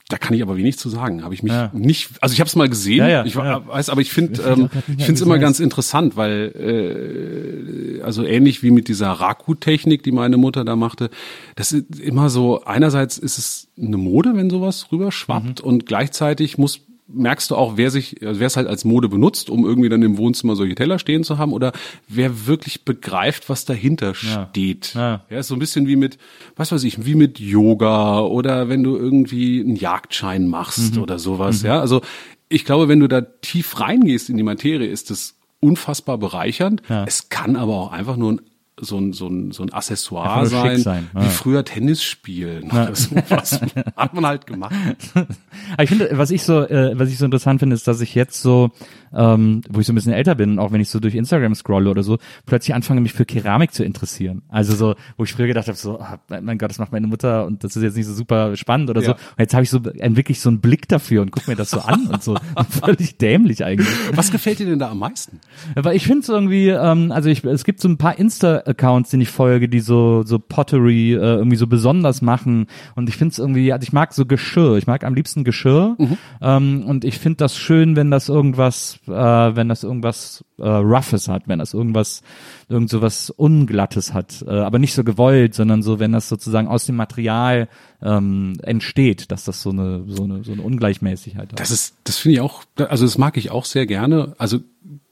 [0.08, 1.24] da kann ich aber wenig zu sagen.
[1.24, 1.70] Habe ich mich Ja.
[1.72, 4.68] nicht, also ich habe es mal gesehen, Ja, ja, ich weiß, aber ich finde, ähm,
[4.86, 10.02] ich mehr, finde es immer ganz interessant, weil äh, also ähnlich wie mit dieser Raku-Technik,
[10.02, 11.10] die meine Mutter da machte,
[11.56, 12.64] das ist immer so.
[12.64, 15.66] Einerseits ist es eine Mode, wenn sowas rüberschwappt, Mhm.
[15.68, 19.50] und gleichzeitig muss merkst du auch, wer sich, also wer es halt als Mode benutzt,
[19.50, 21.72] um irgendwie dann im Wohnzimmer solche Teller stehen zu haben, oder
[22.08, 24.48] wer wirklich begreift, was dahinter Ja.
[24.50, 24.94] steht.
[24.94, 25.24] Ja.
[25.28, 26.16] Ja, ist so ein bisschen wie mit,
[26.56, 31.02] was weiß ich, wie mit Yoga oder wenn du irgendwie einen Jagdschein machst Mhm.
[31.02, 31.62] oder sowas.
[31.62, 32.00] Ja, also
[32.48, 36.82] ich glaube, wenn du da tief reingehst in die Materie, ist es unfassbar bereichernd.
[36.88, 37.04] Ja.
[37.06, 38.40] Es kann aber auch einfach nur ein
[38.80, 41.24] so ein, so ein, so ein Accessoire sein, sein, ja.
[41.24, 43.60] wie früher Tennis spielen oder sowas.
[43.96, 44.74] Hat man halt gemacht.
[45.14, 48.14] Aber ich finde, was ich so, äh, was ich so interessant finde, ist, dass ich
[48.14, 48.70] jetzt so,
[49.14, 51.90] ähm, wo ich so ein bisschen älter bin, auch wenn ich so durch Instagram scrolle
[51.90, 54.42] oder so, plötzlich anfange, mich für Keramik zu interessieren.
[54.48, 57.46] Also so, wo ich früher gedacht habe, so, ah, mein Gott, das macht meine Mutter
[57.46, 59.12] und das ist jetzt nicht so super spannend oder so.
[59.12, 59.14] Ja.
[59.14, 61.70] Und jetzt habe ich so entwickle ich so einen Blick dafür und guck mir das
[61.70, 62.36] so an und so.
[62.68, 63.88] Völlig dämlich eigentlich.
[64.12, 65.40] Was gefällt dir denn da am meisten?
[65.74, 69.22] Aber ich finde es irgendwie, ähm, also ich, es gibt so ein paar Insta-Accounts, denen
[69.22, 72.66] ich folge, die so so Pottery äh, irgendwie so besonders machen.
[72.94, 74.76] Und ich finde es irgendwie, also ich mag so Geschirr.
[74.76, 75.96] Ich mag am liebsten Geschirr.
[76.40, 81.28] Ähm, und ich finde das schön, wenn das irgendwas, äh, wenn das irgendwas äh, Roughes
[81.28, 82.22] hat, wenn das irgendwas,
[82.68, 84.44] irgend so was Unglattes hat.
[84.46, 87.68] Äh, aber nicht so gewollt, sondern so, wenn das sozusagen aus dem Material
[88.02, 91.60] ähm, entsteht, dass das so eine so eine so eine Ungleichmäßigkeit hat.
[91.60, 94.34] Das ist, das finde ich auch, also das mag ich auch sehr gerne.
[94.38, 94.60] Also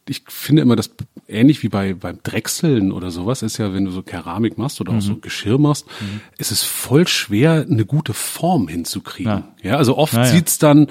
[0.08, 0.90] ich finde immer, das
[1.28, 4.92] ähnlich wie bei beim Drechseln oder sowas ist ja, wenn du so Keramik machst oder
[4.92, 5.86] auch so Geschirr machst,
[6.38, 9.44] ist es voll schwer, eine gute Form hinzukriegen.
[9.62, 10.26] Ja, also oft Ja, ja.
[10.26, 10.88] sieht's dann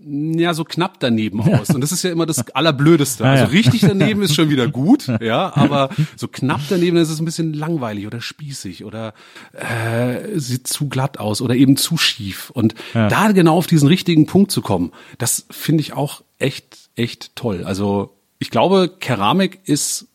[0.00, 3.24] ja so knapp daneben aus und das ist ja immer das allerblödeste.
[3.24, 7.24] Also richtig daneben ist schon wieder gut, ja, aber so knapp daneben ist es ein
[7.24, 9.12] bisschen langweilig oder spießig oder
[9.52, 13.08] äh, sieht zu glatt aus oder eben zu schief und Ja.
[13.08, 17.64] da genau auf diesen richtigen Punkt zu kommen, das finde ich auch echt echt toll.
[17.64, 20.06] Also ich glaube, Keramik ist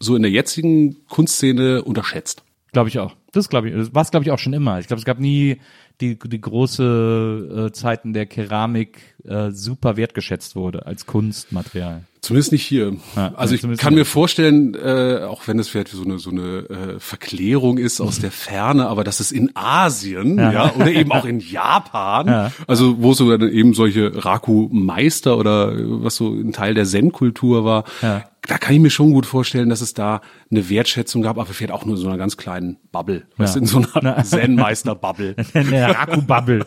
[0.00, 2.42] so in der jetzigen Kunstszene unterschätzt.
[2.72, 3.14] Glaube ich auch.
[3.32, 3.74] Das glaube ich.
[3.74, 4.78] Das war es glaube ich auch schon immer.
[4.78, 5.58] Ich glaube, es gab nie
[6.00, 12.02] die die große äh, Zeiten der Keramik äh, super wertgeschätzt wurde als Kunstmaterial.
[12.20, 12.96] Zumindest nicht hier.
[13.16, 16.42] Ja, also ich kann mir vorstellen, äh, auch wenn es vielleicht so eine so eine
[16.68, 21.24] äh, Verklärung ist aus der Ferne, aber dass es in Asien, ja, oder eben auch
[21.24, 22.52] in Japan, Ja.
[22.68, 27.84] also wo so dann eben solche Raku-Meister oder was so ein Teil der Zen-Kultur war,
[28.02, 28.24] Ja.
[28.48, 31.72] Da kann ich mir schon gut vorstellen, dass es da eine Wertschätzung gab, aber vielleicht
[31.72, 33.60] auch nur in so einer ganz kleinen Bubble, was Ja.
[33.60, 35.36] in so einer Zen-Meister-Bubble.
[35.54, 36.64] Eine Akku-Bubble.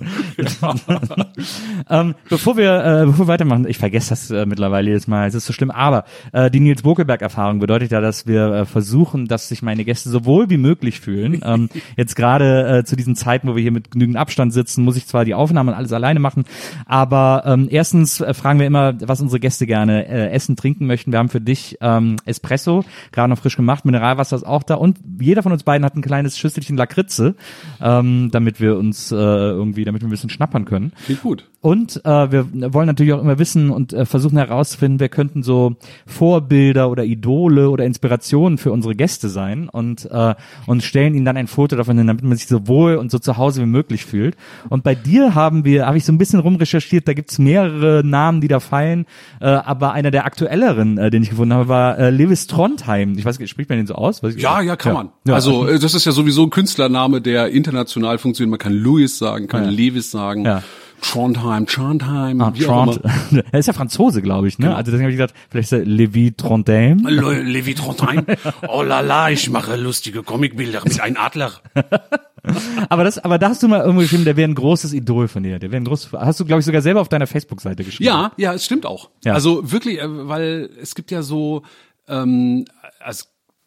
[1.89, 5.35] ähm, bevor wir äh, bevor wir weitermachen, ich vergesse das äh, mittlerweile jedes Mal, es
[5.35, 9.49] ist so schlimm, aber äh, die Nils Bokelberg-Erfahrung bedeutet ja, dass wir äh, versuchen, dass
[9.49, 11.41] sich meine Gäste so wohl wie möglich fühlen.
[11.43, 14.97] Ähm, jetzt gerade äh, zu diesen Zeiten, wo wir hier mit genügend Abstand sitzen, muss
[14.97, 16.45] ich zwar die Aufnahmen und alles alleine machen,
[16.85, 21.11] aber ähm, erstens äh, fragen wir immer, was unsere Gäste gerne äh, essen, trinken möchten.
[21.11, 24.99] Wir haben für dich ähm, Espresso, gerade noch frisch gemacht, Mineralwasser ist auch da und
[25.19, 27.35] jeder von uns beiden hat ein kleines Schüsselchen Lakritze,
[27.81, 30.93] ähm, damit wir uns äh, irgendwie, damit wir ein bisschen schnappern können.
[31.05, 31.45] Klingt gut.
[31.65, 35.77] Und äh, wir wollen natürlich auch immer wissen und äh, versuchen herauszufinden, wer könnten so
[36.05, 40.35] Vorbilder oder Idole oder Inspirationen für unsere Gäste sein und äh,
[40.67, 43.17] und stellen ihnen dann ein Foto davon hin, damit man sich so wohl und so
[43.17, 44.37] zu Hause wie möglich fühlt.
[44.69, 48.41] Und bei dir haben wir, habe ich so ein bisschen rumrecherchiert, da gibt's mehrere Namen,
[48.41, 49.07] die da fallen,
[49.41, 53.17] äh, aber einer der aktuelleren, äh, den ich gefunden war äh, Lewis Trondheim.
[53.17, 54.21] Ich weiß nicht, spricht man den so aus?
[54.21, 55.09] Weiß ich Ja, ja, kann man.
[55.25, 55.33] Ja.
[55.33, 58.51] Also äh, das ist ja sowieso ein Künstlername, der international funktioniert.
[58.51, 59.71] Man kann Louis sagen, kann Ja.
[59.71, 60.61] Lewis sagen, Ja.
[61.01, 62.99] Trondheim, Trondheim, Ah, Trond.
[63.51, 64.67] er ist ja Franzose, glaube ich, ne?
[64.67, 64.77] Genau.
[64.77, 67.05] Also deswegen habe ich gedacht, vielleicht ist er Levi Trondheim.
[67.07, 68.25] Le Levi Trondheim.
[68.67, 71.51] Oh la la, ich mache lustige Comicbilder mit einem Adler.
[72.89, 75.41] Aber das, aber da hast du mal irgendwo geschrieben, der wäre ein großes Idol von
[75.41, 75.57] dir.
[75.57, 78.05] Der wäre ein großes, hast du, glaube ich, sogar selber auf deiner Facebook-Seite geschrieben.
[78.07, 79.09] Ja, ja, es stimmt auch.
[79.23, 79.33] Ja.
[79.33, 81.63] Also wirklich, äh, weil es gibt ja so,
[82.07, 82.65] ähm,
[82.99, 83.25] also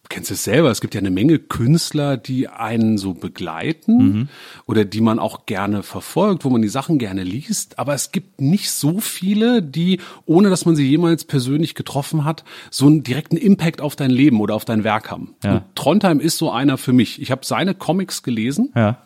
[0.08, 4.28] kennst es selber, es gibt ja eine Menge Künstler, die einen so begleiten
[4.66, 7.78] oder die man auch gerne verfolgt, wo man die Sachen gerne liest.
[7.78, 12.44] Aber es gibt nicht so viele, die, ohne dass man sie jemals persönlich getroffen hat,
[12.70, 15.34] so einen direkten Impact auf dein Leben oder auf dein Werk haben.
[15.44, 15.56] Ja.
[15.56, 17.20] Und Trondheim ist so einer für mich.
[17.20, 18.98] Ich habe seine Comics gelesen Ja.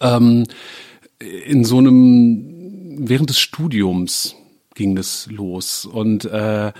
[0.00, 0.46] ähm,
[1.46, 2.44] in so einem
[3.08, 4.36] während des Studiums
[4.74, 6.72] ging das los und äh,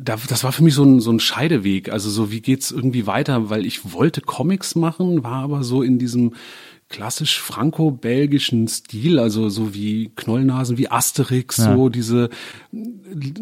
[0.00, 1.92] das war für mich so ein, so ein Scheideweg.
[1.92, 3.50] Also so, wie geht's irgendwie weiter?
[3.50, 6.34] Weil ich wollte Comics machen, war aber so in diesem
[6.88, 12.30] klassisch franco-belgischen Stil, also so wie Knollnasen, wie Asterix, so diese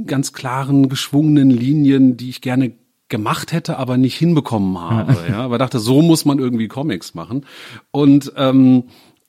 [0.04, 2.72] ganz klaren, geschwungenen Linien, die ich gerne
[3.08, 5.16] gemacht hätte, aber nicht hinbekommen habe.
[5.30, 7.46] Ja, aber dachte, so muss man irgendwie Comics machen.
[7.90, 8.84] Und ähm,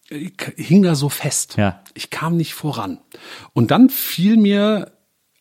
[0.10, 1.56] ich hing da so fest.
[1.58, 1.82] Ja.
[1.94, 3.00] Ich kam nicht voran.
[3.54, 4.92] Und dann fiel mir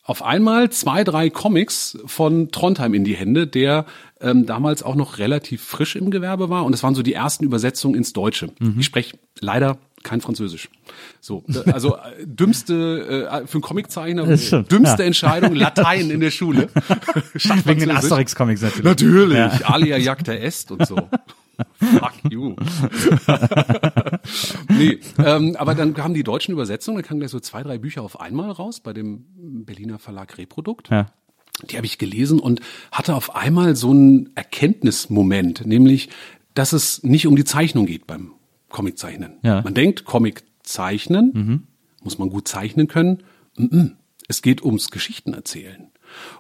[0.09, 3.85] auf einmal zwei, drei Comics von Trondheim in die Hände, der
[4.23, 6.65] ähm, damals auch noch relativ frisch im Gewerbe war.
[6.65, 8.49] Und es waren so die ersten Übersetzungen ins Deutsche.
[8.79, 10.71] Ich spreche leider kein Französisch.
[11.21, 15.07] So, also äh, dümmste äh, für einen Comiczeichner, Das dümmste ja.
[15.07, 16.69] Entscheidung Latein in der Schule.
[17.35, 17.93] Wegen den Französisch.
[17.97, 18.85] Asterix-Comics natürlich.
[18.85, 19.51] Natürlich, Ja.
[19.65, 20.97] alia jacta est und so.
[21.75, 22.55] Fuck you.
[24.69, 28.03] nee, ähm, aber dann kamen die deutschen Übersetzungen, dann kamen gleich so zwei, drei Bücher
[28.03, 29.25] auf einmal raus bei dem
[29.65, 30.91] Berliner Verlag Reprodukt.
[30.91, 31.07] Ja.
[31.69, 32.61] Die habe ich gelesen und
[32.93, 36.09] hatte auf einmal so einen Erkenntnismoment, nämlich,
[36.55, 38.33] dass es nicht um die Zeichnung geht beim
[38.69, 39.39] Comiczeichnen.
[39.43, 39.63] Ja.
[39.63, 41.67] Man denkt, Comic zeichnen,
[42.03, 43.25] muss man gut zeichnen können.
[44.29, 45.91] Es geht ums Geschichten erzählen.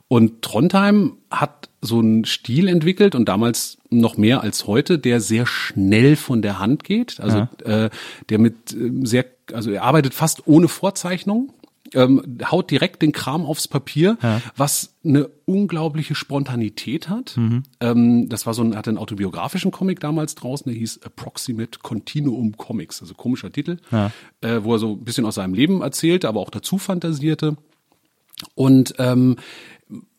[0.07, 5.47] Und Trondheim hat so einen Stil entwickelt und damals noch mehr als heute, der sehr
[5.47, 7.21] schnell von der Hand geht.
[7.21, 7.91] Also äh,
[8.29, 11.53] der mit äh, sehr, also er arbeitet fast ohne Vorzeichnung,
[11.95, 14.19] ähm, haut direkt den Kram aufs Papier,
[14.57, 17.37] was eine unglaubliche Spontanität hat.
[17.81, 21.79] Ähm, das war so ein, er hatte einen autobiografischen Comic damals draußen, der hieß Approximate
[21.83, 23.79] Continuum Comics, also komischer Titel,
[24.43, 27.57] äh, wo er so ein bisschen aus seinem Leben erzählte, aber auch dazu fantasierte.
[28.55, 29.37] Und ähm,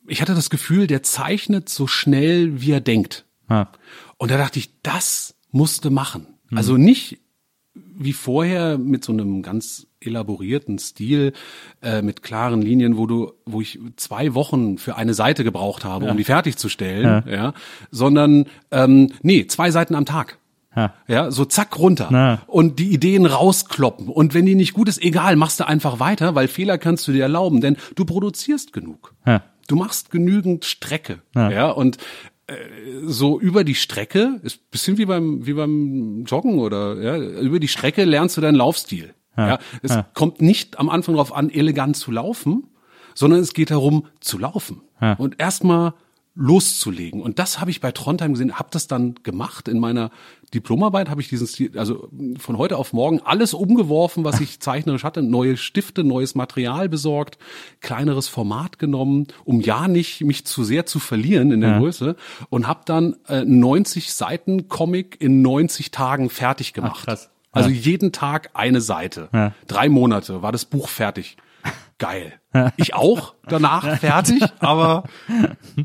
[0.10, 3.26] ich hatte das Gefühl, der zeichnet so schnell, wie er denkt.
[3.50, 3.72] Ja.
[4.18, 6.28] Und da dachte ich, das musste machen.
[6.52, 7.20] Also nicht
[7.74, 11.34] wie vorher mit so einem ganz elaborierten Stil,
[11.82, 16.10] äh, mit klaren Linien, wo du, wo ich zwei Wochen für eine Seite gebraucht habe,
[16.10, 17.54] um die fertigzustellen, ja,
[17.92, 20.38] sondern ähm, nee, zwei Seiten am Tag.
[20.76, 20.94] Ja.
[21.08, 22.08] Ja, so zack runter.
[22.12, 22.42] Na.
[22.48, 24.08] Und die Ideen rauskloppen.
[24.08, 27.12] Und wenn die nicht gut ist, egal, machst du einfach weiter, weil Fehler kannst du
[27.12, 29.14] dir erlauben, denn du produzierst genug.
[29.26, 29.42] Ja.
[29.70, 31.22] Du machst genügend Strecke.
[31.36, 31.52] Ja.
[31.52, 31.98] Ja, und
[32.48, 32.56] äh,
[33.04, 37.60] so über die Strecke, ist ein bisschen wie beim, wie beim Joggen oder, ja, über
[37.60, 39.14] die Strecke lernst du deinen Laufstil.
[39.38, 42.68] Ja, es kommt nicht am Anfang darauf an, elegant zu laufen,
[43.14, 44.82] sondern es geht darum, zu laufen.
[45.00, 45.14] Ja.
[45.14, 45.94] Und erstmal
[46.40, 47.22] loszulegen.
[47.22, 49.68] Und das habe ich bei Trondheim gesehen, habe das dann gemacht.
[49.68, 50.10] In meiner
[50.54, 55.04] Diplomarbeit habe ich diesen Stil, also von heute auf morgen alles umgeworfen, was ich zeichnerisch
[55.04, 55.22] hatte.
[55.22, 57.38] Neue Stifte, neues Material besorgt,
[57.82, 62.16] kleineres Format genommen, um ja nicht mich zu sehr zu verlieren in der Größe.
[62.50, 67.06] Und habe dann äh, 90 Seiten Comic in 90 Tagen fertig gemacht.
[67.06, 67.30] krass.
[67.52, 69.28] Also jeden Tag eine Seite.
[69.34, 69.54] Ja.
[69.68, 71.36] Drei Monate war das Buch fertig.
[72.00, 72.40] Geil.
[72.78, 75.04] Ich auch danach fertig, aber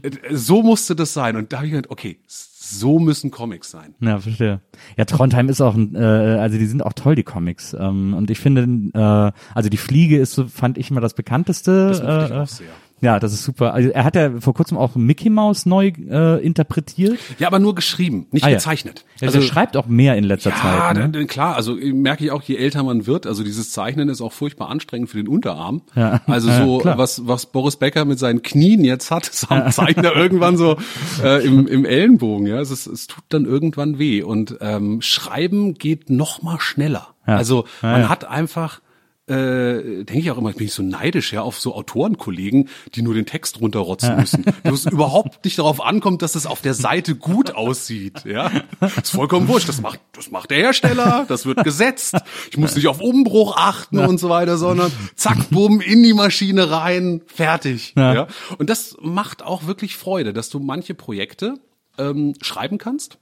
[0.03, 1.37] äh, so musste das sein.
[1.37, 3.94] Und da habe ich gedacht, okay, so müssen Comics sein.
[4.00, 4.61] Ja, verstehe.
[4.96, 7.74] Ja, Trondheim ist auch, äh, also die sind auch toll, die Comics.
[7.79, 8.62] Ähm, und ich finde,
[8.94, 11.88] äh, also die Fliege ist so, fand ich immer das bekannteste.
[11.88, 12.68] Das mochte ich äh, auch sehr.
[13.05, 13.75] Ja, das ist super.
[13.75, 17.19] Also er hat ja vor kurzem auch Mickey Mouse neu äh, interpretiert.
[17.38, 18.55] Ja, aber nur geschrieben, nicht Ah, ja.
[18.57, 19.05] gezeichnet.
[19.21, 20.95] Also, er schreibt auch mehr in letzter ja, Zeit.
[20.97, 21.01] Ne?
[21.03, 24.09] dann- dann klar, also äh, merke ich auch, je älter man wird, also dieses Zeichnen
[24.09, 25.83] ist auch furchtbar anstrengend für den Unterarm.
[25.95, 26.21] Ja.
[26.27, 26.99] Also Ja, so, klar.
[26.99, 30.77] was, was Boris Becker mit seinen Knien jetzt hat, das haben Zeichner irgendwann so
[31.23, 32.47] äh, im, im Ellenbogen.
[32.47, 34.23] Ja, es, ist, es tut dann irgendwann weh.
[34.23, 37.09] Und ähm, Schreiben geht noch mal schneller.
[37.27, 37.37] Ja.
[37.37, 38.09] Also Ja, man ja.
[38.09, 38.81] hat einfach
[39.27, 43.15] äh, denke ich auch immer, bin ich so neidisch ja auf so Autorenkollegen, die nur
[43.15, 44.45] den Text runterrotzen müssen.
[44.65, 48.25] Wo es überhaupt nicht darauf ankommt, dass es auf der Seite gut aussieht.
[48.27, 49.69] Ja, ist vollkommen wurscht.
[49.69, 51.25] Das macht, das macht der Hersteller.
[51.27, 52.17] Das wird gesetzt.
[52.51, 56.71] Ich muss nicht auf Umbruch achten und so weiter, sondern zack, bumm in die Maschine
[56.71, 57.95] rein, fertig.
[57.97, 58.15] Ja.
[58.15, 58.27] Ja.
[58.59, 61.55] Und das macht auch wirklich Freude, dass du manche Projekte
[61.97, 63.19] ähm, schreiben kannst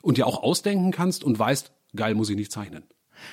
[0.00, 2.84] und dir auch ausdenken kannst und weißt, geil, muss ich nicht zeichnen.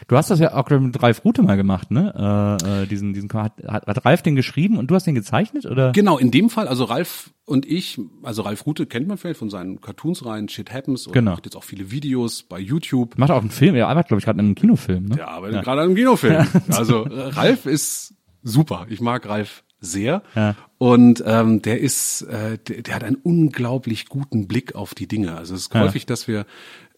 [0.07, 2.57] Du hast das ja auch mit Ralf Rute mal gemacht, ne?
[2.63, 5.91] Äh, äh, diesen, diesen hat, hat, Ralf den geschrieben und du hast den gezeichnet, oder?
[5.91, 9.49] Genau, in dem Fall, also Ralf und ich, also Ralf Rute kennt man vielleicht von
[9.49, 11.31] seinen Cartoons rein, Shit Happens und Genau.
[11.31, 13.17] macht jetzt auch viele Videos bei YouTube.
[13.17, 15.15] Macht auch einen Film, er arbeitet, glaube ich, gerade an einem Kinofilm, ne?
[15.15, 16.45] Der arbeitet gerade an einem Kinofilm.
[16.69, 18.13] Also äh, Ralf ist
[18.43, 18.85] super.
[18.89, 20.21] Ich mag Ralf sehr.
[20.35, 20.55] Ja.
[20.77, 25.35] Und ähm, der ist, äh, der, der hat einen unglaublich guten Blick auf die Dinge.
[25.35, 25.81] Also es ist Ja.
[25.81, 26.45] häufig, dass wir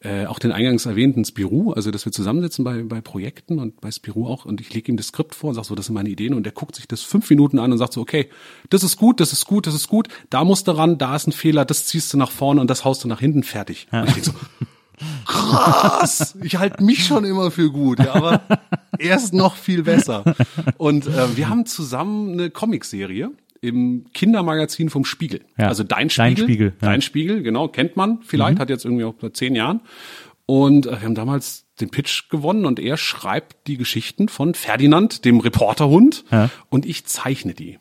[0.03, 3.89] äh, auch den eingangs erwähnten Spirou, also dass wir zusammensitzen bei, bei Projekten und bei
[3.89, 6.09] Spirou auch und ich lege ihm das Skript vor und sage so, das sind meine
[6.09, 8.29] Ideen und der guckt sich das fünf Minuten an und sagt so, okay,
[8.69, 11.27] das ist gut, das ist gut, das ist gut, da musst du ran, da ist
[11.27, 13.87] ein Fehler, das ziehst du nach vorne und das haust du nach hinten, fertig.
[13.91, 14.33] Und ich denk so,
[15.25, 18.41] krass, ich halte mich schon immer für gut, ja, aber
[18.99, 20.23] er ist noch viel besser.
[20.77, 23.31] Und äh, wir haben zusammen eine Comicserie
[23.63, 25.41] im Kindermagazin vom Spiegel.
[25.57, 25.67] Ja.
[25.69, 26.43] Also Dein Dein Spiegel.
[26.43, 26.87] Spiegel, ja.
[26.89, 29.81] Dein Spiegel, genau, kennt man vielleicht, hat jetzt irgendwie auch seit zehn Jahren.
[30.45, 35.23] Und äh, wir haben damals den Pitch gewonnen und er schreibt die Geschichten von Ferdinand,
[35.25, 36.49] dem Reporterhund, Ja.
[36.69, 37.79] und ich zeichne die.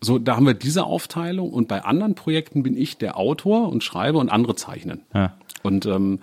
[0.00, 3.82] So, da haben wir diese Aufteilung und bei anderen Projekten bin ich der Autor und
[3.82, 5.00] schreibe und andere zeichnen.
[5.14, 5.36] Ja.
[5.62, 6.20] Und ähm,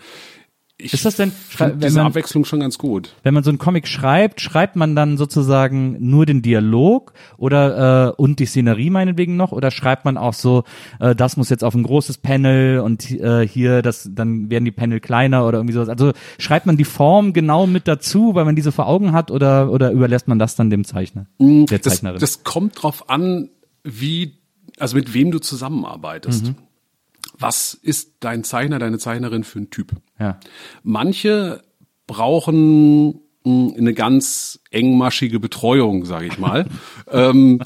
[0.84, 3.14] ich Ist das denn- wenn diese man- Abwechslung schon ganz gut.
[3.24, 8.22] Wenn man so einen Comic schreibt, schreibt man dann sozusagen nur den Dialog oder äh,
[8.22, 10.64] und die Szenerie meinetwegen noch oder schreibt man auch so,
[11.00, 14.72] äh, das muss jetzt auf ein großes Panel und äh, hier das dann werden die
[14.72, 15.90] Panel kleiner oder irgendwie sowas.
[15.90, 19.72] Also schreibt man die Form genau mit dazu, weil man diese vor Augen hat oder
[19.72, 22.20] oder überlässt man das dann dem Zeichner, der Mm, Das, Zeichnerin?
[22.20, 23.50] das kommt drauf an,
[23.84, 24.38] wie,
[24.80, 26.46] also mit wem du zusammenarbeitest.
[26.48, 26.56] Mhm.
[27.42, 29.94] Was ist dein Zeichner, deine Zeichnerin für ein Typ?
[30.20, 30.40] ja.
[30.84, 31.64] Manche
[32.08, 36.66] brauchen mh, eine ganz engmaschige Betreuung, sage ich mal.
[37.12, 37.62] ähm,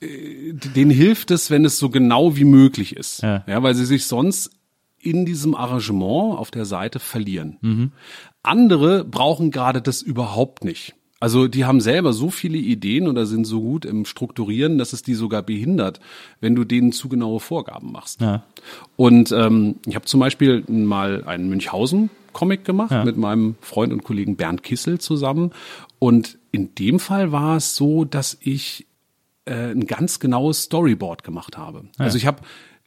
[0.00, 3.22] äh, denen hilft es, wenn es so genau wie möglich ist.
[3.22, 3.44] Ja.
[3.46, 4.50] ja weil sie sich sonst
[5.00, 7.58] in diesem Arrangement auf der Seite verlieren.
[7.60, 7.92] Mhm.
[8.42, 10.94] Andere brauchen gerade das überhaupt nicht.
[11.20, 15.02] Also die haben selber so viele Ideen oder sind so gut im Strukturieren, dass es
[15.02, 15.98] die sogar behindert,
[16.40, 18.20] wenn du denen zu genaue Vorgaben machst.
[18.20, 18.44] Ja.
[18.96, 24.36] Und ähm, ich habe zum Beispiel mal einen Münchhausen-Comic gemacht mit meinem Freund und Kollegen
[24.36, 25.50] Bernd Kissel zusammen.
[25.98, 28.86] Und in dem Fall war es so, dass ich
[29.44, 31.84] äh, ein ganz genaues Storyboard gemacht habe.
[31.98, 32.42] Also ich habe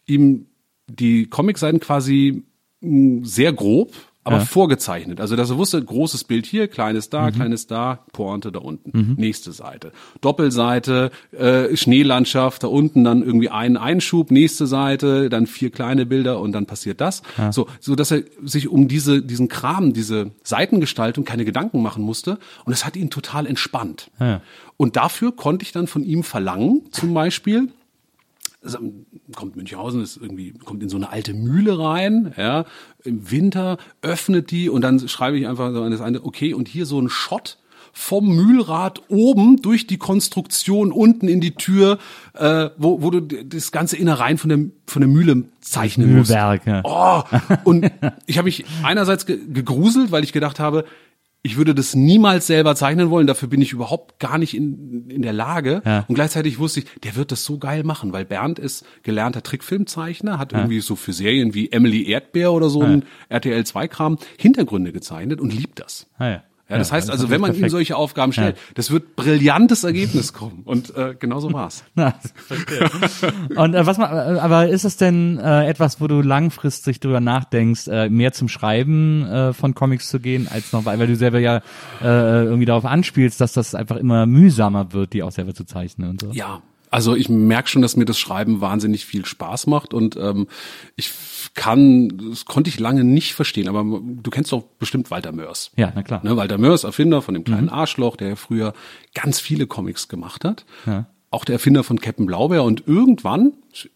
[0.06, 0.46] ihm
[0.88, 2.44] die Comicseiten quasi
[2.82, 4.46] sehr grob, aber Ja.
[4.46, 5.20] vorgezeichnet.
[5.20, 9.16] Also dass er wusste, großes Bild hier, kleines da, kleines da, Pointe da unten.
[9.18, 9.92] Nächste Seite.
[10.22, 16.40] Doppelseite, äh, Schneelandschaft, da unten dann irgendwie einen Einschub, nächste Seite, dann vier kleine Bilder
[16.40, 17.22] und dann passiert das.
[17.52, 22.38] So, so dass er sich um diese, diesen Kram, diese Seitengestaltung keine Gedanken machen musste.
[22.66, 24.12] Und es hat ihn total entspannt.
[24.20, 24.42] Ja.
[24.78, 27.70] Und dafür konnte ich dann von ihm verlangen, zum Beispiel,
[28.64, 28.80] also,
[29.36, 32.66] kommt Münchhausen, ist irgendwie, kommt in so eine alte Mühle rein, ja,
[33.04, 36.68] im Winter, öffnet die und dann schreibe ich einfach so an das eine, okay, und
[36.68, 37.58] hier so ein Shot
[37.94, 41.98] vom Mühlrad oben durch die Konstruktion unten in die Tür,
[42.34, 46.30] äh, wo, wo du das ganze Innereien von der, von der Mühle zeichnen musst.
[46.30, 46.82] Mühlwerk, ja.
[46.84, 47.24] Oh,
[47.64, 47.92] und
[48.28, 50.86] ich habe mich einerseits ge gegruselt, weil ich gedacht habe,
[51.44, 55.22] ich würde das niemals selber zeichnen wollen, dafür bin ich überhaupt gar nicht in, in
[55.24, 55.82] der Lage.
[55.86, 56.06] Ja.
[56.08, 60.38] Und gleichzeitig wusste ich, der wird das so geil machen, weil Bernd ist gelernter Trickfilmzeichner,
[60.38, 64.92] hat irgendwie so für Serien wie Emily Erdbeer oder so ein RTL 2 Kram Hintergründe
[64.92, 66.08] gezeichnet und liebt das.
[66.18, 66.44] Ah, ja.
[66.72, 67.72] Ja, das Ja, heißt also, wenn man ihm perfekt.
[67.72, 70.62] solche Aufgaben stellt, das wird brillantes Ergebnis kommen.
[70.66, 71.84] Und äh, genau so war's.
[71.96, 72.14] Na.
[73.56, 77.20] Und äh, was man, äh, aber ist es denn äh, etwas, wo du langfristig drüber
[77.20, 81.16] nachdenkst, äh, mehr zum Schreiben äh, von Comics zu gehen, als noch, weil, weil du
[81.16, 81.58] selber ja
[82.02, 86.10] äh, irgendwie darauf anspielst, dass das einfach immer mühsamer wird, die auch selber zu zeichnen
[86.10, 86.32] und so.
[86.32, 90.48] Ja, also ich merke schon, dass mir das Schreiben wahnsinnig viel Spaß macht und ähm,
[90.96, 91.10] ich
[91.56, 95.72] kann, das konnte ich lange nicht verstehen, aber du kennst doch bestimmt Walter Mörs.
[95.78, 96.20] Ja, na klar.
[96.24, 98.74] Ne, Walter Mörs, Erfinder von dem kleinen Arschloch, der ja früher
[99.14, 100.66] ganz viele Comics gemacht hat.
[100.86, 101.08] Ja.
[101.32, 103.54] Auch der Erfinder von Captain Blaubeer und irgendwann,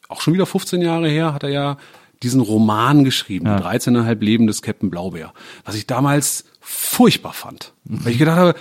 [0.08, 1.78] auch schon wieder 15 Jahre her, hat er ja
[2.24, 3.58] diesen Roman geschrieben, Ja.
[3.58, 5.34] 13,5 Leben des Captain Blaubeer,
[5.66, 7.74] was ich damals furchtbar fand.
[7.84, 8.56] Weil ich gedacht habe,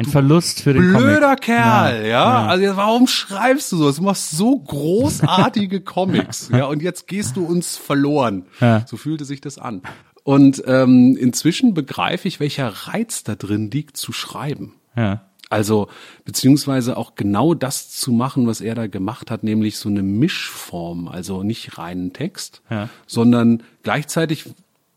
[0.00, 1.40] Ein Verlust für den blöder Comic.
[1.42, 2.46] Kerl, ja.
[2.46, 3.92] Also jetzt, warum schreibst du so?
[3.92, 6.64] Du machst so großartige Comics, ja.
[6.66, 8.46] Und jetzt gehst du uns verloren.
[8.60, 8.84] Ja.
[8.86, 9.82] So fühlte sich das an.
[10.24, 14.74] Und ähm, inzwischen begreife ich, welcher Reiz da drin liegt, zu schreiben.
[14.96, 15.26] Ja.
[15.50, 15.88] Also,
[16.24, 21.08] beziehungsweise auch genau das zu machen, was er da gemacht hat, nämlich so eine Mischform,
[21.08, 22.88] also nicht reinen Text, Ja.
[23.08, 24.44] sondern gleichzeitig,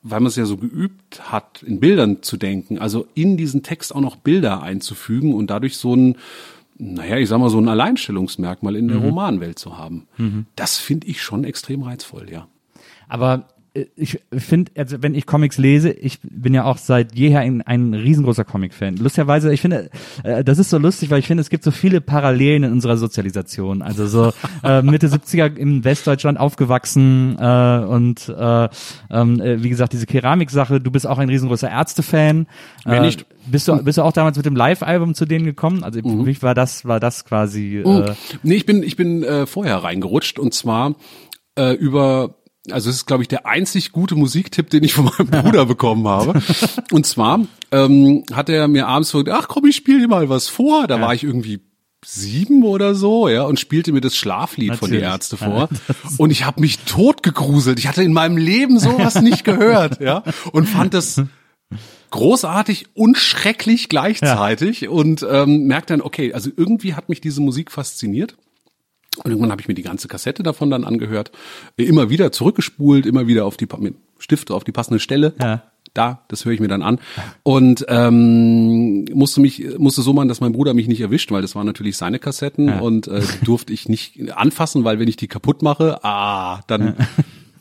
[0.03, 3.95] weil man es ja so geübt hat, in Bildern zu denken, also in diesen Text
[3.95, 6.17] auch noch Bilder einzufügen und dadurch so ein,
[6.77, 10.07] naja, ich sag mal, so ein Alleinstellungsmerkmal in der Romanwelt zu haben.
[10.55, 12.47] Das finde ich schon extrem reizvoll, ja.
[13.07, 13.47] Aber
[13.95, 17.95] ich finde, also wenn ich Comics lese, ich bin ja auch seit jeher ein, ein
[17.95, 18.97] riesengroßer Comic-Fan.
[18.97, 19.89] Lustigerweise, ich finde,
[20.23, 22.97] äh, das ist so lustig, weil ich finde, es gibt so viele Parallelen in unserer
[22.97, 23.81] Sozialisation.
[23.81, 24.31] Also so
[24.63, 28.69] äh, Mitte 70er in Westdeutschland aufgewachsen äh, und äh,
[29.09, 32.45] ähm, äh, wie gesagt, diese Keramiksache, du bist auch ein riesengroßer Ärzte-Fan.
[32.85, 33.25] Äh, nicht?
[33.47, 35.83] Bist du, bist du auch damals mit dem Live-Album zu denen gekommen?
[35.83, 39.47] Also für mich war das, war das quasi äh, Nee, ich bin, ich bin äh,
[39.47, 40.95] vorher reingerutscht und zwar
[41.57, 42.35] äh, über,
[42.71, 46.07] also es ist, glaube ich, der einzig gute Musiktipp, den ich von meinem Bruder bekommen
[46.07, 46.41] habe.
[46.91, 50.47] Und zwar ähm, hat er mir abends so, ach komm, ich spiele dir mal was
[50.47, 50.87] vor.
[50.87, 51.59] Da war ich irgendwie
[52.05, 55.13] sieben oder so, ja, und spielte mir das Schlaflied von die Natürlich.
[55.13, 55.69] Ärzte vor.
[56.17, 57.79] Und ich habe mich totgegruselt.
[57.79, 61.21] Ich hatte in meinem Leben sowas nicht gehört, ja, und fand das
[62.11, 67.71] großartig und schrecklich gleichzeitig und ähm, merkt dann, okay, also irgendwie hat mich diese Musik
[67.71, 68.35] fasziniert.
[69.17, 71.31] Und irgendwann habe ich mir die ganze Kassette davon dann angehört,
[71.77, 75.33] immer wieder zurückgespult, immer wieder auf die mit Stift auf die passende Stelle.
[75.41, 75.63] Ja.
[75.93, 76.97] Da, das höre ich mir dann an
[77.43, 81.53] und ähm, musste mich musste so machen, dass mein Bruder mich nicht erwischt, weil das
[81.55, 82.79] waren natürlich seine Kassetten Ja.
[82.79, 86.95] und äh, durfte ich nicht anfassen, weil wenn ich die kaputt mache, ah, dann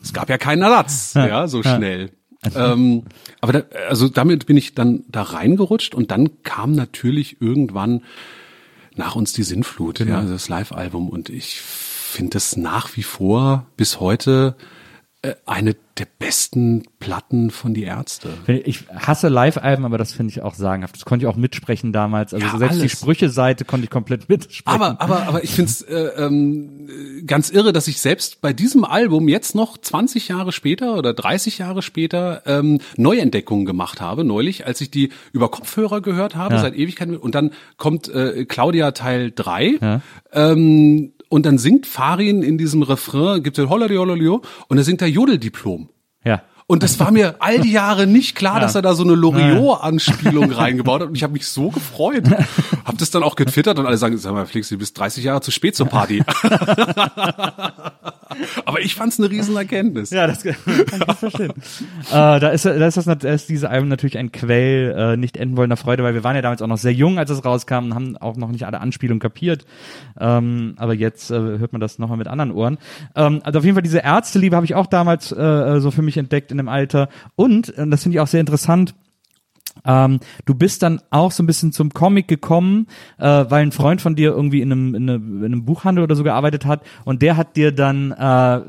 [0.01, 2.09] es gab ja keinen Ersatz, ja, so schnell.
[2.55, 3.03] Ähm,
[3.39, 8.01] aber da, also damit bin ich dann da reingerutscht und dann kam natürlich irgendwann
[8.95, 11.09] nach uns die Sinnflut, ja, also das Live-Album.
[11.09, 14.55] Und ich finde das nach wie vor bis heute
[15.45, 18.29] eine der besten Platten von die Ärzte.
[18.47, 20.95] Ich hasse Live-Alben, aber das finde ich auch sagenhaft.
[20.95, 22.33] Das konnte ich auch mitsprechen damals.
[22.33, 22.91] Also Ja, selbst die alles.
[22.93, 24.63] Sprüche-Seite konnte ich komplett mitsprechen.
[24.81, 26.89] Aber, aber, aber ich finde es äh, ähm,
[27.27, 31.59] ganz irre, dass ich selbst bei diesem Album jetzt noch 20 Jahre später oder 30
[31.59, 36.61] Jahre später ähm, Neuentdeckungen gemacht habe, neulich, als ich die über Kopfhörer gehört habe, Ja.
[36.61, 37.15] seit Ewigkeiten.
[37.15, 40.01] Und dann kommt äh, Claudia Teil 3 Ja.
[40.33, 45.01] ähm, und dann singt Farin in diesem Refrain, gibt es Holladi Hollalio, und da singt
[45.01, 45.89] er Jodeldiplom.
[46.23, 46.41] ja.
[46.65, 48.59] Und das war mir all die Jahre nicht klar, Ja.
[48.61, 51.09] dass er da so eine Loriot-Anspielung reingebaut hat.
[51.09, 52.23] Und ich habe mich so gefreut.
[52.85, 55.41] Hab das dann auch getwittert und alle sagen, sag mal, Flix, du bist 30 Jahre
[55.41, 56.23] zu spät zur Party.
[58.65, 60.09] Aber ich fand's eine Riesenerkenntnis.
[60.11, 61.51] Ja, das kann ich verstehen.
[61.51, 65.37] äh, da ist, da ist das, da ist diese Album natürlich ein Quell äh, nicht
[65.37, 67.85] enden wollender Freude, weil wir waren ja damals auch noch sehr jung, als es rauskam
[67.85, 69.65] und haben auch noch nicht alle Anspielungen kapiert.
[70.19, 72.77] Ähm, aber jetzt äh, hört man das nochmal mit anderen Ohren.
[73.15, 76.17] Ähm, also auf jeden Fall diese Ärzteliebe habe ich auch damals äh, so für mich
[76.17, 77.09] entdeckt in dem Alter.
[77.35, 78.93] Und, und das finde ich auch sehr interessant,
[79.85, 84.01] ähm, du bist dann auch so ein bisschen zum Comic gekommen, äh, weil ein Freund
[84.01, 87.21] von dir irgendwie in einem, in, einem, in einem Buchhandel oder so gearbeitet hat und
[87.21, 88.61] der hat dir dann äh,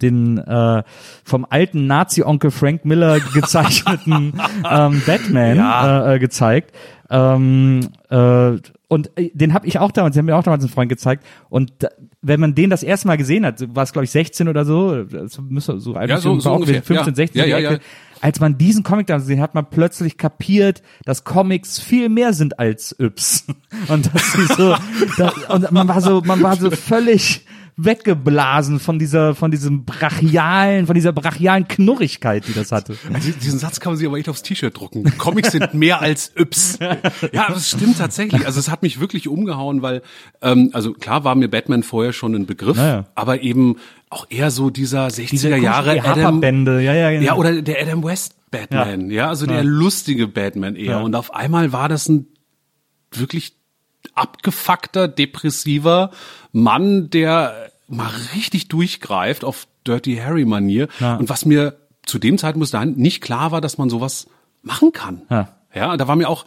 [0.00, 0.82] den äh,
[1.24, 4.40] vom alten Nazi-Onkel Frank Miller gezeichneten
[4.70, 6.10] ähm, Batman Ja.
[6.10, 6.74] äh, äh, gezeigt.
[7.10, 8.52] Ähm, äh,
[8.88, 11.24] und äh, den habe ich auch damals, den hat mir auch damals ein Freund gezeigt.
[11.48, 11.88] Und da,
[12.22, 15.04] wenn man den das erste Mal gesehen hat, war es glaube ich 16 oder so,
[15.04, 16.82] das müsste so alt Ja, so- so auch ungefähr.
[16.82, 17.14] 15, Ja.
[17.14, 17.78] 16 Ja, ja, ja.
[18.20, 22.32] Als man diesen Comic da gesehen hat, hat man plötzlich kapiert, dass Comics viel mehr
[22.32, 23.46] sind als Yps.
[23.88, 24.74] Und dass sie so,
[25.18, 27.44] da, und man war so, man war so völlig
[27.78, 32.96] weggeblasen von dieser, von diesem brachialen, von dieser brachialen Knurrigkeit, die das hatte.
[33.12, 35.04] Also diesen Satz kann man sich aber echt aufs T-Shirt drucken.
[35.18, 36.78] Comics sind mehr als Yps.
[37.32, 38.46] Ja, das stimmt tatsächlich.
[38.46, 40.02] Also es hat mich wirklich umgehauen, weil,
[40.40, 43.06] ähm, also klar war mir Batman vorher schon ein Begriff, Naja.
[43.14, 43.76] aber eben
[44.08, 47.24] auch eher so dieser 60er Diese Jahre komischen Harper-Bände, ja, ja, genau.
[47.24, 50.92] Ja, oder der Adam West Batman, ja, also der lustige Batman eher.
[50.92, 51.00] Ja.
[51.00, 52.26] Und auf einmal war das ein
[53.12, 53.55] wirklich
[54.14, 56.10] abgefuckter, depressiver
[56.52, 60.88] Mann, der mal richtig durchgreift auf Dirty Harry Manier.
[61.00, 61.16] Ja.
[61.16, 64.28] Und was mir zu dem Zeitpunkt bis dahin nicht klar war, dass man sowas
[64.62, 65.22] machen kann.
[65.30, 65.48] Ja.
[65.74, 66.44] ja, da war mir auch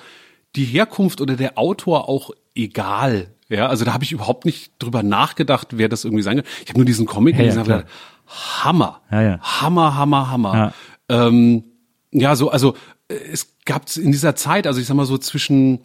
[0.56, 3.34] die Herkunft oder der Autor auch egal.
[3.50, 6.46] Ja, also da habe ich überhaupt nicht drüber nachgedacht, wer das irgendwie sein kann.
[6.64, 7.86] Ich habe nur diesen Comic Ja, ja, gelesen gedacht,
[8.28, 9.02] Hammer.
[9.12, 9.40] Ja, ja.
[9.42, 10.74] Hammer, Hammer, Hammer.
[11.10, 11.64] Ja, ähm,
[12.12, 12.76] ja so, also
[13.08, 15.80] äh, es gab in dieser Zeit, also ich sag mal so zwischen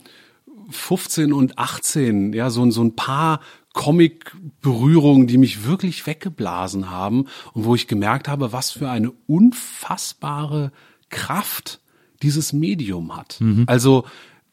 [0.70, 3.40] 15 und 18, ja, so, so ein paar
[3.72, 10.72] Comic-Berührungen, die mich wirklich weggeblasen haben und wo ich gemerkt habe, was für eine unfassbare
[11.10, 11.80] Kraft
[12.22, 13.40] dieses Medium hat.
[13.66, 14.04] Also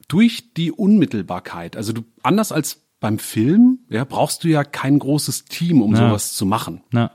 [0.07, 5.45] durch die Unmittelbarkeit, also du, anders als beim Film, ja, brauchst du ja kein großes
[5.45, 6.07] Team, um Ja.
[6.09, 7.11] sowas zu machen Na,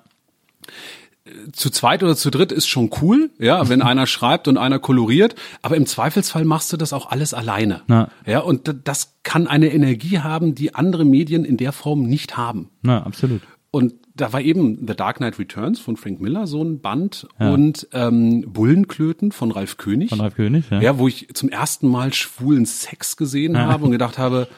[1.52, 5.34] zu zweit oder zu dritt ist schon cool, ja, wenn einer schreibt und einer koloriert,
[5.62, 7.82] aber im Zweifelsfall machst du das auch alles alleine.
[7.86, 8.10] Na.
[8.26, 12.70] Ja, und das kann eine Energie haben, die andere Medien in der Form nicht haben.
[12.82, 13.42] Na, absolut.
[13.70, 17.86] Und da war eben The Dark Knight Returns von Frank Miller so ein Band und
[17.92, 20.08] ähm, Bullenklöten von Ralf König.
[20.08, 20.80] Von Ralf König, ja.
[20.80, 24.48] Ja, wo ich zum ersten Mal schwulen Sex gesehen habe und gedacht habe,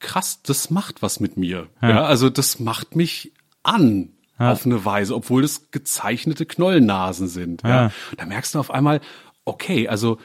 [0.00, 1.68] krass, das macht was mit mir.
[1.80, 3.32] Ja, also das macht mich
[3.62, 7.62] an auf eine Weise, obwohl das gezeichnete Knollnasen sind.
[7.62, 7.68] Ja.
[7.68, 7.92] Ja.
[8.16, 9.00] Da merkst du auf einmal,
[9.44, 10.18] okay, also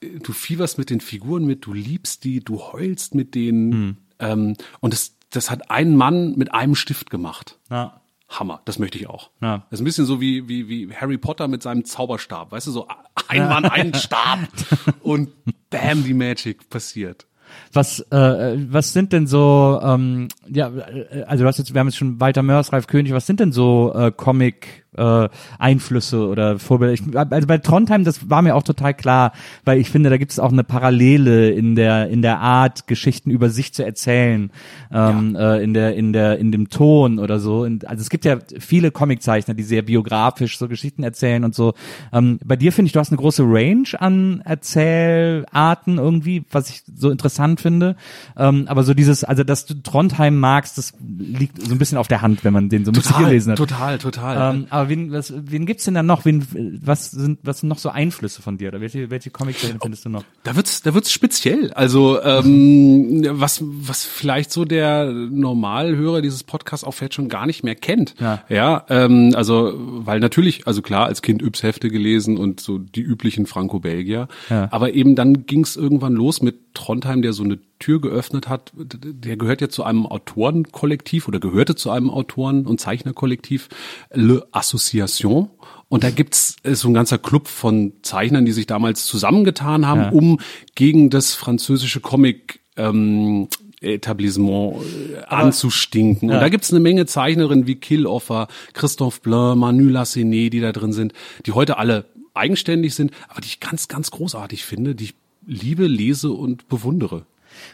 [0.00, 3.72] äh, du fieberst mit den Figuren mit, du liebst die, du heulst mit denen.
[3.72, 3.96] Hm.
[4.20, 7.58] Ähm, und das, das hat ein Mann mit einem Stift gemacht.
[7.68, 9.30] Na, Hammer, das möchte ich auch.
[9.40, 9.66] Ja.
[9.70, 12.52] Das ist ein bisschen so wie, wie, wie Harry Potter mit seinem Zauberstab.
[12.52, 12.88] Weißt du, so
[13.28, 14.40] ein Mann, ein Stab
[15.00, 15.30] und
[15.70, 17.26] bam, die Magic passiert.
[17.72, 21.88] Was, äh, was sind denn so, ähm, ja, äh, also du hast jetzt, wir haben
[21.88, 25.28] jetzt schon Walter Mörs, Ralf König, was sind denn so äh, Comic äh,
[25.58, 26.92] Einflüsse oder Vorbilder?
[26.94, 29.32] Ich, also bei Trondheim, das war mir auch total klar,
[29.64, 33.30] weil ich finde, da gibt es auch eine Parallele in der in der Art, Geschichten
[33.30, 34.50] über sich zu erzählen,
[34.92, 37.62] ähm, äh, in der in der in dem Ton oder so.
[37.62, 41.74] Und, also es gibt ja viele Comiczeichner, die sehr biografisch so Geschichten erzählen und so.
[42.12, 46.82] Ähm, bei dir finde ich, du hast eine große Range an Erzählarten irgendwie, was ich
[46.94, 47.96] so interessant finde.
[48.36, 52.08] Ähm, aber so dieses, also dass du Trondheim magst, das liegt so ein bisschen auf
[52.08, 53.58] der Hand, wenn man den so ein bisschen gelesen hat.
[53.58, 54.54] total, total.
[54.54, 56.24] Ähm, aber wen, was, wen gibt's denn da noch?
[56.24, 56.46] Wen,
[56.84, 58.68] was sind, was sind noch so Einflüsse von dir?
[58.68, 60.24] Oder welche, welche Comic-Serien findest du noch?
[60.44, 61.72] Da wird's, da wird's speziell.
[61.72, 67.64] Also ähm, was, was vielleicht so der Normalhörer dieses Podcasts auch vielleicht schon gar nicht
[67.64, 68.14] mehr kennt.
[68.20, 68.44] Ja.
[68.48, 73.46] ja ähm, also weil natürlich, also klar, als Kind Yps-Hefte gelesen und so die üblichen
[73.46, 74.28] Franco-Belgier.
[74.48, 74.68] Ja.
[74.70, 78.72] Aber eben dann ging's irgendwann los mit Trondheim, der so eine Tür geöffnet hat.
[78.74, 83.68] Der gehört ja zu einem Autorenkollektiv oder gehörte zu einem Autoren- und Zeichnerkollektiv,
[84.12, 85.48] Le Association.
[85.88, 90.00] Und da gibt's äh, so ein ganzer Club von Zeichnern, die sich damals zusammengetan haben,
[90.02, 90.10] Ja.
[90.10, 90.38] um
[90.74, 93.48] gegen das französische Comic ähm,
[93.80, 94.74] Etablissement
[95.14, 96.30] äh, anzustinken.
[96.30, 100.92] Und da gibt's eine Menge Zeichnerinnen wie Killoffer, Christophe Blin, Manu Lassenet, die da drin
[100.92, 101.12] sind,
[101.46, 102.04] die heute alle
[102.34, 105.14] eigenständig sind, aber die ich ganz, ganz großartig finde, die ich
[105.46, 107.24] liebe, lese und bewundere.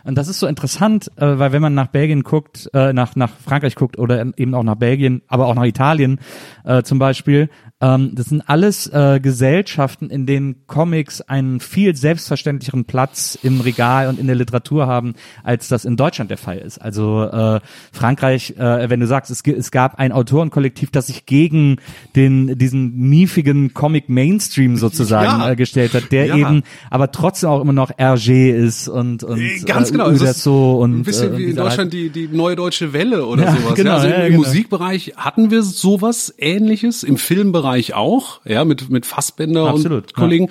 [0.04, 3.30] Und das ist so interessant, äh, weil wenn man nach Belgien guckt, äh, nach, nach
[3.30, 6.20] Frankreich guckt oder eben auch nach Belgien, aber auch nach Italien
[6.64, 7.48] äh, zum Beispiel,
[7.84, 14.08] ähm, das sind alles äh, Gesellschaften, in denen Comics einen viel selbstverständlicheren Platz im Regal
[14.08, 16.78] und in der Literatur haben, als das in Deutschland der Fall ist.
[16.78, 17.60] Also äh,
[17.92, 21.76] Frankreich, äh, wenn du sagst, es, es gab ein Autorenkollektiv, das sich gegen
[22.16, 25.50] den diesen miefigen Comic Mainstream sozusagen Ja.
[25.50, 26.36] äh, gestellt hat, der Ja.
[26.36, 30.08] eben aber trotzdem auch immer noch RG ist und und Ganz äh, genau.
[30.08, 33.26] Es ist so und ein bisschen äh, wie in Deutschland die, die neue deutsche Welle
[33.26, 33.74] oder Ja, sowas.
[33.74, 34.38] genau, also im, im genau.
[34.38, 40.48] Musikbereich hatten wir sowas ähnliches, im Filmbereich auch, ja, mit, mit Fassbender Absolut, und Kollegen.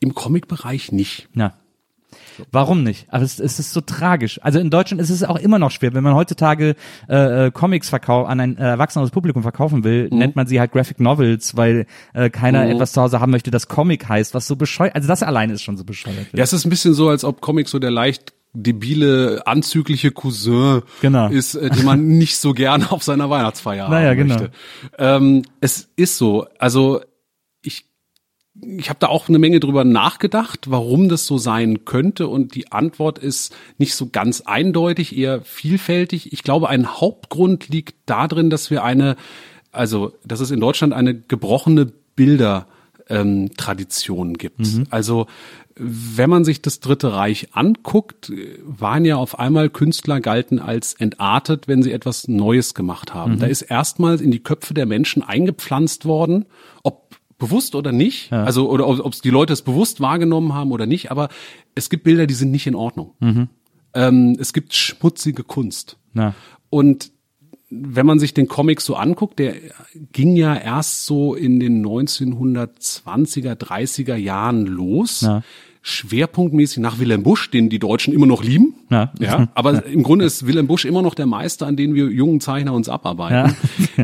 [0.00, 1.28] Im Comicbereich nicht.
[1.34, 1.54] Ja.
[2.50, 3.06] Warum nicht?
[3.10, 4.40] Aber es, es ist so tragisch.
[4.42, 5.94] Also in Deutschland ist es auch immer noch schwer.
[5.94, 6.74] Wenn man heutzutage
[7.08, 10.18] äh, äh, Comics verkau an ein äh, erwachsenes Publikum verkaufen will, Mhm.
[10.18, 13.68] nennt man sie halt Graphic Novels, weil äh, keiner etwas zu Hause haben möchte, das
[13.68, 14.96] Comic heißt, was so bescheuert.
[14.96, 16.26] Also das alleine ist schon so bescheuert.
[16.32, 20.82] Ja, es ist ein bisschen so, als ob Comic so der leicht debile, anzügliche Cousin
[21.02, 21.28] Genau.
[21.28, 24.34] ist, äh, den man nicht so gerne auf seiner Weihnachtsfeier Naja, haben genau.
[24.34, 24.50] möchte.
[24.98, 26.46] Ähm, es ist so.
[26.58, 27.00] Also
[27.62, 27.86] ich
[28.78, 32.70] ich habe da auch eine Menge drüber nachgedacht, warum das so sein könnte und die
[32.70, 36.32] Antwort ist nicht so ganz eindeutig, eher vielfältig.
[36.32, 39.16] Ich glaube, ein Hauptgrund liegt darin, dass wir eine,
[39.72, 42.68] also dass es in Deutschland eine gebrochene Bilder
[43.08, 44.60] ähm, Tradition gibt.
[44.90, 45.26] Also
[45.76, 48.32] wenn man sich das Dritte Reich anguckt,
[48.64, 53.38] waren ja auf einmal Künstler galten als entartet, wenn sie etwas Neues gemacht haben.
[53.38, 56.46] Da ist erstmals in die Köpfe der Menschen eingepflanzt worden,
[56.82, 60.86] ob bewusst oder nicht, also oder ob es die Leute es bewusst wahrgenommen haben oder
[60.86, 61.28] nicht, aber
[61.74, 63.14] es gibt Bilder, die sind nicht in Ordnung.
[63.94, 65.98] Ähm, es gibt schmutzige Kunst.
[66.12, 66.34] Na.
[66.70, 67.10] Und
[67.82, 69.54] wenn man sich den Comic so anguckt, der
[70.12, 75.22] ging ja erst so in den 1920er, 30er Jahren los.
[75.22, 75.42] Ja.
[75.86, 78.74] Schwerpunktmäßig nach Wilhelm Busch, den die Deutschen immer noch lieben.
[78.88, 79.12] Ja.
[79.20, 82.40] ja aber im Grunde ist Wilhelm Busch immer noch der Meister, an den wir jungen
[82.40, 83.54] Zeichner uns abarbeiten.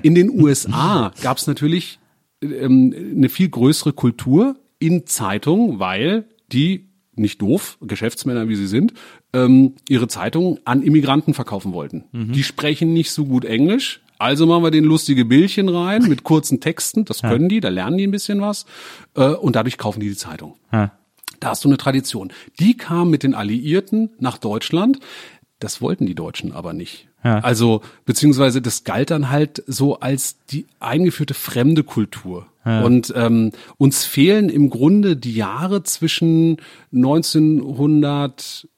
[0.03, 1.99] In den USA gab es natürlich
[2.43, 8.95] ähm, eine viel größere Kultur in Zeitungen, weil die nicht doof, Geschäftsmänner wie sie sind,
[9.33, 12.05] ähm, ihre Zeitungen an Immigranten verkaufen wollten.
[12.13, 16.61] Die sprechen nicht so gut Englisch, also machen wir den lustige Bildchen rein mit kurzen
[16.61, 18.67] Texten, das können die, da lernen die ein bisschen was
[19.15, 20.57] äh, und dadurch kaufen die die Zeitung.
[20.73, 20.93] Ja.
[21.41, 22.31] Da hast du eine Tradition.
[22.59, 25.01] Die kam mit den Alliierten nach Deutschland.
[25.59, 27.09] Das wollten die Deutschen aber nicht.
[27.25, 27.39] Ja.
[27.39, 32.47] Also, beziehungsweise das galt dann halt so als die eingeführte fremde Kultur.
[32.65, 36.59] Und ähm, uns fehlen im Grunde die Jahre zwischen
[36.93, 38.69] 1930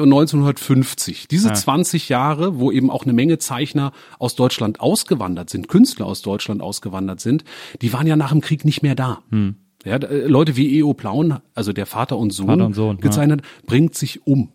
[0.00, 1.28] und 1950.
[1.28, 6.22] Diese 20 Jahre, wo eben auch eine Menge Zeichner aus Deutschland ausgewandert sind, Künstler aus
[6.22, 7.44] Deutschland ausgewandert sind,
[7.82, 9.22] die waren ja nach dem Krieg nicht mehr da.
[9.84, 10.94] Ja, da- äh, Leute wie E.O.
[10.94, 14.50] Plauen, also der Vater und Sohn, Vater und Sohn, gezeichnet, bringt sich um,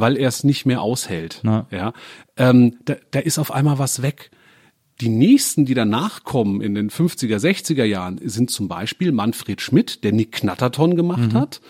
[0.00, 1.40] weil er es nicht mehr aushält.
[1.44, 1.66] Ja.
[1.70, 1.92] Ja,
[2.36, 4.30] ähm, da, da ist auf einmal was weg.
[5.02, 10.04] Die nächsten, die danach kommen in den 50er, 60er Jahren, sind zum Beispiel Manfred Schmidt,
[10.04, 11.60] der Nick Knatterton gemacht hat,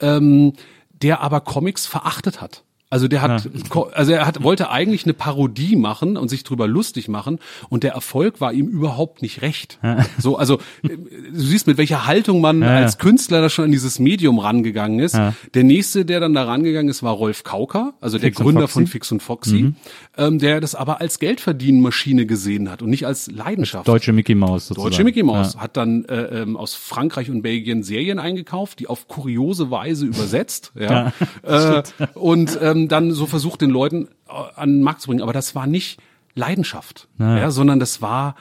[0.00, 0.54] ähm,
[0.90, 2.64] der aber Comics verachtet hat.
[2.90, 6.66] Also der hat, ko- also er hat, wollte eigentlich eine Parodie machen und sich drüber
[6.66, 9.78] lustig machen und der Erfolg war ihm überhaupt nicht recht.
[10.18, 12.76] So, also äh, du siehst, mit welcher Haltung man Ja, ja.
[12.86, 15.18] als Künstler da schon an dieses Medium rangegangen ist.
[15.54, 18.68] Der nächste, der dann da rangegangen ist, war Rolf Kauker, also der Fix und Gründer
[18.68, 19.74] von Fix und Foxy,
[20.16, 23.86] ähm, der das aber als Geldverdienmaschine gesehen hat und nicht als Leidenschaft.
[23.86, 24.90] Deutsche Mickey Mouse sozusagen.
[24.90, 25.60] Deutsche Mickey Mouse Ja.
[25.60, 30.72] hat dann äh, ähm, aus Frankreich und Belgien Serien eingekauft, die auf kuriose Weise übersetzt,
[30.78, 31.12] ja,
[31.42, 31.82] äh,
[32.14, 35.22] und ähm, dann so versucht den Leuten äh, an den Markt zu bringen.
[35.22, 35.98] Aber das war nicht
[36.34, 37.50] Leidenschaft, ja.
[37.50, 38.36] sondern das war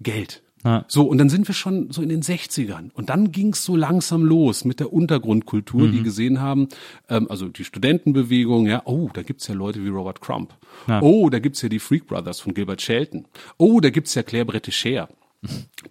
[0.00, 0.42] Geld.
[0.64, 0.84] Ja.
[0.88, 2.90] So, und dann sind wir schon so in den 60ern.
[2.94, 5.92] Und dann ging's so langsam los mit der Untergrundkultur, Mhm.
[5.92, 6.68] die gesehen haben,
[7.08, 10.54] ähm, also die Studentenbewegung, ja, oh, da gibt's ja Leute wie Robert Crump.
[10.88, 11.02] Ja.
[11.02, 13.26] Oh, da gibt's ja die Freak Brothers von Gilbert Shelton.
[13.58, 15.08] Oh, da gibt's ja Claire Bretécher,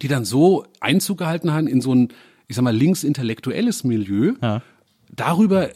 [0.02, 2.08] die dann so Einzug gehalten haben in so ein,
[2.48, 4.32] ich sag mal, linksintellektuelles Milieu.
[4.42, 4.60] Ja.
[5.16, 5.74] Darüber, äh,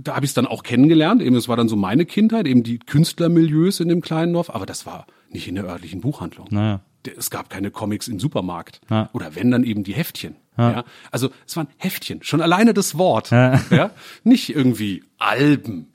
[0.00, 1.22] da habe ich es dann auch kennengelernt.
[1.22, 4.50] Eben, das war dann so meine Kindheit, eben die Künstlermilieus in dem kleinen Dorf.
[4.54, 6.46] Aber das war nicht in der örtlichen Buchhandlung.
[6.50, 6.80] Naja.
[7.16, 8.80] Es gab keine Comics im Supermarkt.
[8.90, 9.08] Ja.
[9.14, 10.36] Oder wenn, dann eben die Heftchen.
[10.58, 10.84] Ja.
[11.10, 12.22] Also es waren Heftchen.
[12.22, 13.30] Schon alleine das Wort.
[13.30, 13.90] Ja.
[14.24, 15.86] Nicht irgendwie Alben.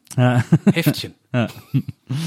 [0.74, 1.14] Heftchen.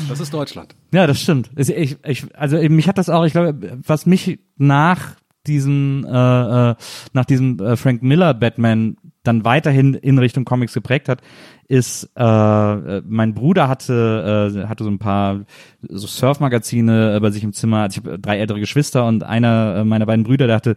[0.09, 0.75] Das ist Deutschland.
[0.93, 1.51] Ja, das stimmt.
[1.57, 5.17] Es- Ich, ich, also eben, mich hat das auch, ich glaube, was mich nach
[5.47, 6.75] diesem, äh, äh,
[7.15, 8.97] nach diesem äh, Frank Miller Batman
[9.29, 11.21] dann weiterhin in Richtung Comics geprägt hat,
[11.69, 15.41] ist, äh, äh, mein Bruder hatte, äh, hatte so ein paar
[15.89, 17.83] so Surf-Magazine äh, bei sich im Zimmer.
[17.83, 20.77] Also ich habe drei ältere Geschwister und einer äh, meiner beiden Brüder, der hatte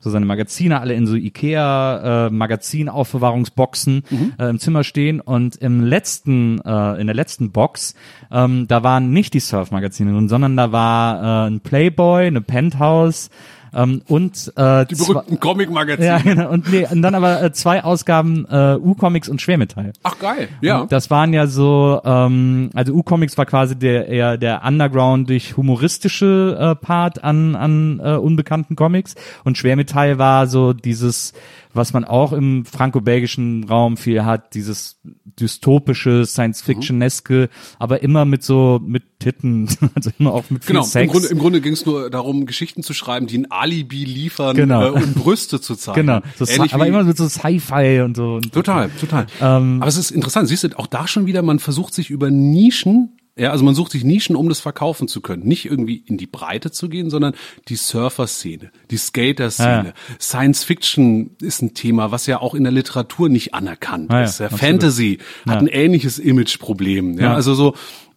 [0.00, 4.02] so seine Magazine alle in so Ikea äh, Magazinaufbewahrungsboxen
[4.36, 7.94] äh, im Zimmer stehen und im letzten äh, in der letzten Box
[8.32, 12.40] ähm, da waren nicht die Surf Magazine drin, sondern da war äh, ein Playboy, eine
[12.40, 13.30] Penthouse
[13.74, 16.06] ähm, und äh, Die berühmten Comic-Magazine.
[16.06, 16.50] ja, genau.
[16.50, 19.92] Und, nee, und dann aber äh, zwei Ausgaben äh, U-Comics und Schwermetall.
[20.02, 20.48] Ach geil.
[20.60, 20.86] Ja.
[20.86, 26.56] Das waren ja so, ähm, also U-Comics war quasi der eher der Underground durch humoristische
[26.58, 29.14] äh, Part an an äh, unbekannten Comics
[29.44, 31.32] und Schwermetall war so dieses,
[31.72, 35.00] was man auch im franco-belgischen Raum viel hat, dieses
[35.42, 41.04] dystopische, Science-Fiction-eske, aber immer mit so mit Titten, also immer auch mit viel Genau, Sex.
[41.04, 44.56] im Grunde, im Grunde ging es nur darum, Geschichten zu schreiben, die ein Alibi liefern,
[44.56, 44.86] Genau.
[44.86, 45.96] äh, um Brüste zu zeigen.
[46.06, 48.34] genau, so, aber immer mit so Sci-Fi und so.
[48.36, 49.26] Und Total, total.
[49.40, 52.30] Ähm, Aber es ist interessant, siehst du, auch da schon wieder, man versucht sich über
[52.30, 55.44] Nischen, ja, also man sucht sich Nischen, um das verkaufen zu können.
[55.44, 57.34] Nicht irgendwie in die Breite zu gehen, sondern
[57.68, 59.94] die Surfer-Szene, die Skater-Szene.
[59.96, 60.16] Ja.
[60.20, 64.40] Science Fiction ist ein Thema, was ja auch in der Literatur nicht anerkannt ja, ist.
[64.40, 64.50] Ja.
[64.50, 65.60] Fantasy hat Ja.
[65.60, 67.18] ein ähnliches Imageproblem.
[67.18, 67.34] Ja, Ja.
[67.34, 67.74] also so,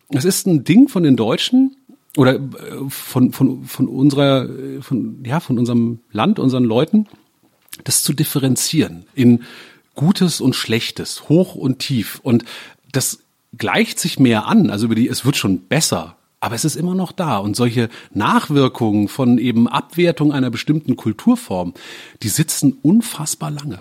[0.10, 1.76] es ist ein Ding von den Deutschen,
[2.18, 2.40] oder äh,
[2.90, 7.08] von, von, von unserer, äh, von, ja, von unserem Land, unseren Leuten,
[7.84, 9.44] das zu differenzieren in
[9.96, 12.20] Gutes und Schlechtes, hoch und tief.
[12.24, 12.46] Und
[12.92, 13.20] das
[13.58, 16.96] gleicht sich mehr an, also über die, es wird schon besser, aber es ist immer
[16.96, 17.38] noch da.
[17.38, 21.74] Und solche Nachwirkungen von eben Abwertung einer bestimmten Kulturform,
[22.22, 23.80] die sitzen unfassbar lange.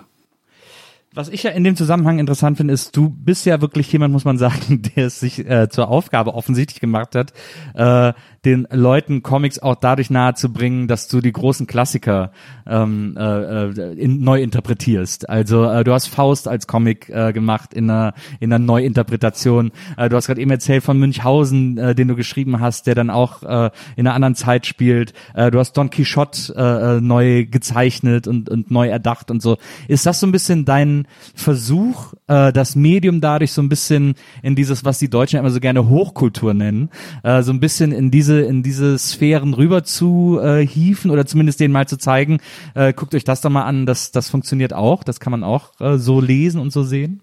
[1.15, 4.25] Was ich ja in dem Zusammenhang interessant finde, ist, du bist ja wirklich jemand, muss
[4.25, 7.31] man sagen, der es sich äh, zur Aufgabe offensichtlich gemacht hat,
[7.73, 8.13] äh,
[8.45, 12.31] den Leuten Comics auch dadurch nahezubringen, dass du die großen Klassiker
[12.67, 15.29] ähm, äh, äh, in, neu interpretierst.
[15.29, 19.71] Also äh, du hast Faust als Comic äh, gemacht in einer, in einer Neuinterpretation.
[19.97, 23.09] Äh, du hast gerade eben erzählt von Münchhausen, äh, den du geschrieben hast, der dann
[23.09, 25.13] auch äh, in einer anderen Zeit spielt.
[25.33, 29.57] Äh, du hast Don Quixote äh, äh, neu gezeichnet und, und neu erdacht und so.
[29.87, 34.55] Ist das so ein bisschen dein Versuch, äh, das Medium dadurch so ein bisschen in
[34.55, 36.89] dieses, was die Deutschen immer so gerne Hochkultur nennen,
[37.23, 41.59] äh, so ein bisschen in diese in diese Sphären rüber zu äh, hieven oder zumindest
[41.59, 42.39] denen mal zu zeigen,
[42.73, 45.79] äh, guckt euch das doch mal an, das das funktioniert auch, das kann man auch
[45.79, 47.21] äh, so lesen und so sehen.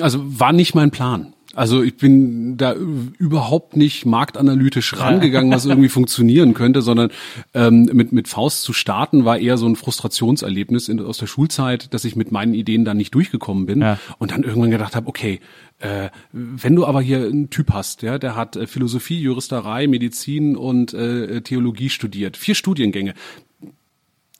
[0.00, 1.34] Also war nicht mein Plan.
[1.54, 7.10] Also ich bin da überhaupt nicht marktanalytisch rangegangen, was irgendwie funktionieren könnte, sondern
[7.54, 11.92] ähm, mit, mit Faust zu starten war eher so ein Frustrationserlebnis in, aus der Schulzeit,
[11.92, 13.98] dass ich mit meinen Ideen dann nicht durchgekommen bin Ja.
[14.18, 15.40] und dann irgendwann gedacht habe, okay,
[15.80, 20.56] äh, wenn du aber hier einen Typ hast, ja, der hat äh, Philosophie, Juristerei, Medizin
[20.56, 23.14] und äh, Theologie studiert, vier Studiengänge,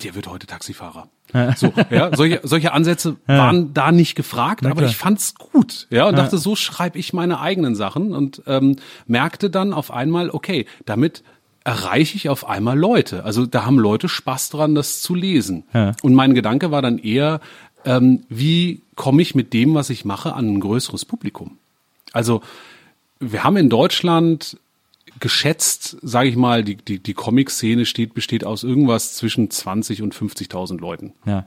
[0.05, 1.09] der wird heute Taxifahrer.
[1.57, 6.17] So, ja, solche, solche Ansätze waren da nicht gefragt, aber ich fand's gut, ja, und
[6.17, 8.77] dachte, so schreibe ich meine eigenen Sachen und ähm,
[9.07, 11.23] merkte dann auf einmal, okay, damit
[11.65, 13.25] erreiche ich auf einmal Leute.
[13.25, 15.65] Also da haben Leute Spaß dran, das zu lesen.
[15.75, 15.93] Ja.
[16.03, 17.41] Und mein Gedanke war dann eher,
[17.85, 21.59] ähm, wie komme ich mit dem, was ich mache, an ein größeres Publikum?
[22.13, 22.43] Also
[23.21, 24.59] wir haben in Deutschland
[25.21, 30.15] geschätzt, sage ich mal, die, die, die Comic-Szene steht, besteht aus irgendwas zwischen 20 und
[30.15, 31.13] 50.000 Leuten.
[31.25, 31.47] Ja.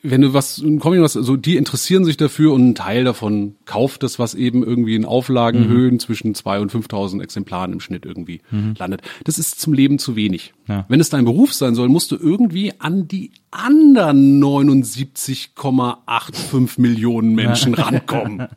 [0.00, 3.56] Wenn du was, ein Comic, was, so, die interessieren sich dafür und ein Teil davon
[3.64, 8.40] kauft das, was eben irgendwie in Auflagenhöhen zwischen 2 und 5.000 Exemplaren im Schnitt irgendwie
[8.78, 9.02] landet.
[9.24, 10.54] Das ist zum Leben zu wenig.
[10.68, 10.84] Ja.
[10.88, 17.74] Wenn es dein Beruf sein soll, musst du irgendwie an die anderen 79,85 Millionen Menschen
[17.74, 18.46] rankommen.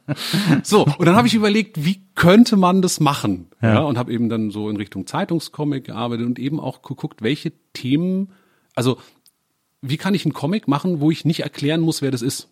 [0.63, 3.47] So, und dann habe ich überlegt, wie könnte man das machen?
[3.61, 7.53] Ja, und habe eben dann so in Richtung Zeitungscomic gearbeitet und eben auch geguckt, welche
[7.73, 8.29] Themen,
[8.75, 8.97] also
[9.81, 12.49] wie kann ich einen Comic machen, wo ich nicht erklären muss, wer das ist?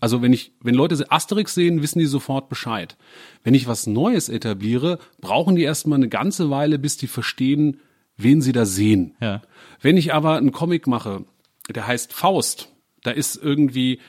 [0.00, 2.96] Also wenn ich, wenn Leute Asterix sehen, wissen die sofort Bescheid.
[3.44, 7.80] Wenn ich was Neues etabliere, brauchen die erstmal eine ganze Weile, bis die verstehen,
[8.16, 9.14] wen sie da sehen.
[9.20, 9.42] Ja.
[9.82, 11.24] Wenn ich aber einen Comic mache,
[11.68, 12.72] der heißt Faust,
[13.02, 14.00] da ist irgendwie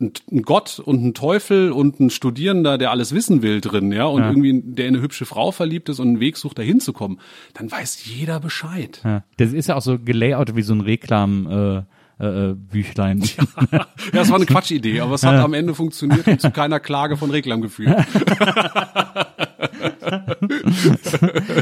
[0.00, 4.22] ein, Gott und ein Teufel und ein Studierender, der alles wissen will drin, ja, und
[4.22, 7.20] irgendwie der in eine hübsche Frau verliebt ist und einen Weg sucht, da hinzukommen,
[7.52, 9.00] dann weiß jeder Bescheid.
[9.04, 9.24] Ja.
[9.36, 11.82] Das ist ja auch so gelayoutet wie so ein Reklam äh,
[12.22, 13.22] äh, äh, Büchlein.
[13.72, 17.16] Ja, das war eine Quatschidee, aber es hat am Ende funktioniert und zu keiner Klage
[17.16, 17.96] von Reklam geführt.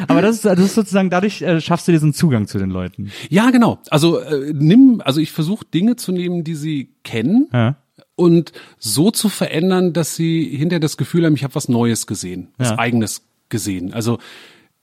[0.09, 3.11] Aber das ist, das ist sozusagen, dadurch äh, schaffst du diesen Zugang zu den Leuten.
[3.29, 3.79] Ja, genau.
[3.91, 7.77] Also äh, nimm, also ich versuche Dinge zu nehmen, die sie kennen Ja.
[8.17, 12.49] und so zu verändern, dass sie hinterher das Gefühl haben, ich habe was Neues gesehen,
[12.59, 12.79] was Ja.
[12.79, 13.93] eigenes gesehen.
[13.93, 14.19] Also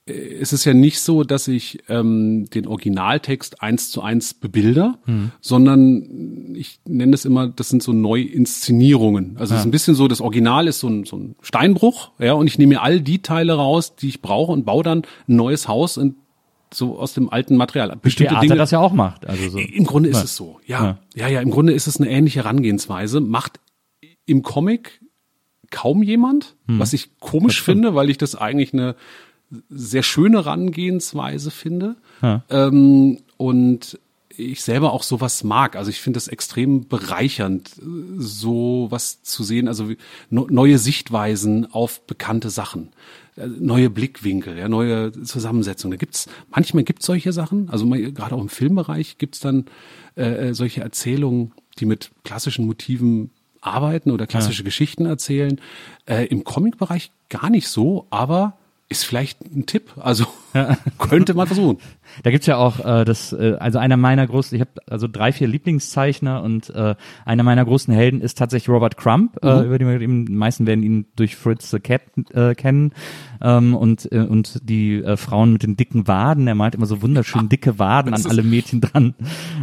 [0.08, 4.98] es ist ja nicht so, dass ich ähm, den Originaltext eins zu eins bebilder,
[5.40, 9.36] sondern ich nenne das immer, das sind so Neuinszenierungen.
[9.38, 12.32] Also es ist ein bisschen so, das Original ist so ein, so ein Steinbruch, ja,
[12.32, 15.36] und ich nehme mir all die Teile raus, die ich brauche und baue dann ein
[15.36, 16.16] neues Haus und
[16.72, 17.96] so aus dem alten Material.
[18.00, 19.26] Bestimmte Theater das ja auch macht.
[19.26, 19.58] Also so.
[19.58, 20.98] im Grunde ist es so, ja.
[21.14, 21.28] ja.
[21.28, 23.20] Ja, im Grunde ist es eine ähnliche Herangehensweise.
[23.20, 23.60] Macht
[24.26, 25.00] im Comic
[25.70, 28.96] kaum jemand, was ich komisch finde, weil ich das eigentlich eine
[29.68, 31.96] sehr schöne Herangehensweise finde.
[32.22, 32.42] Ja.
[32.50, 33.98] Ähm, und
[34.38, 35.74] ich selber auch sowas mag.
[35.76, 37.72] Also ich finde es extrem bereichernd,
[38.16, 39.90] so was zu sehen, also
[40.30, 42.90] neue Sichtweisen auf bekannte Sachen,
[43.36, 45.98] äh, neue Blickwinkel, ja, neue Zusammensetzungen.
[45.98, 49.66] Da gibt's manchmal gibt's solche Sachen, also gerade auch im Filmbereich gibt's dann
[50.14, 53.30] äh, solche Erzählungen, die mit klassischen Motiven
[53.60, 55.60] arbeiten oder klassische Geschichten erzählen.
[56.06, 58.57] Äh, Im Comic-Bereich gar nicht so, aber
[58.88, 59.92] ist vielleicht ein Tipp.
[59.96, 60.26] Also
[60.98, 61.78] könnte man versuchen.
[62.22, 65.32] Da gibt's ja auch äh, das, äh, also einer meiner großen, ich habe also drei,
[65.32, 66.94] vier Lieblingszeichner und äh,
[67.24, 70.66] einer meiner großen Helden ist tatsächlich Robert Crumb, äh, über den wir eben, die meisten
[70.66, 72.02] werden ihn durch Fritz the Cat
[72.32, 72.92] äh, kennen.
[73.40, 77.02] Ähm, und äh, und die äh, Frauen mit den dicken Waden, er malt immer so
[77.02, 79.14] wunderschön dicke Waden an alle Mädchen dran.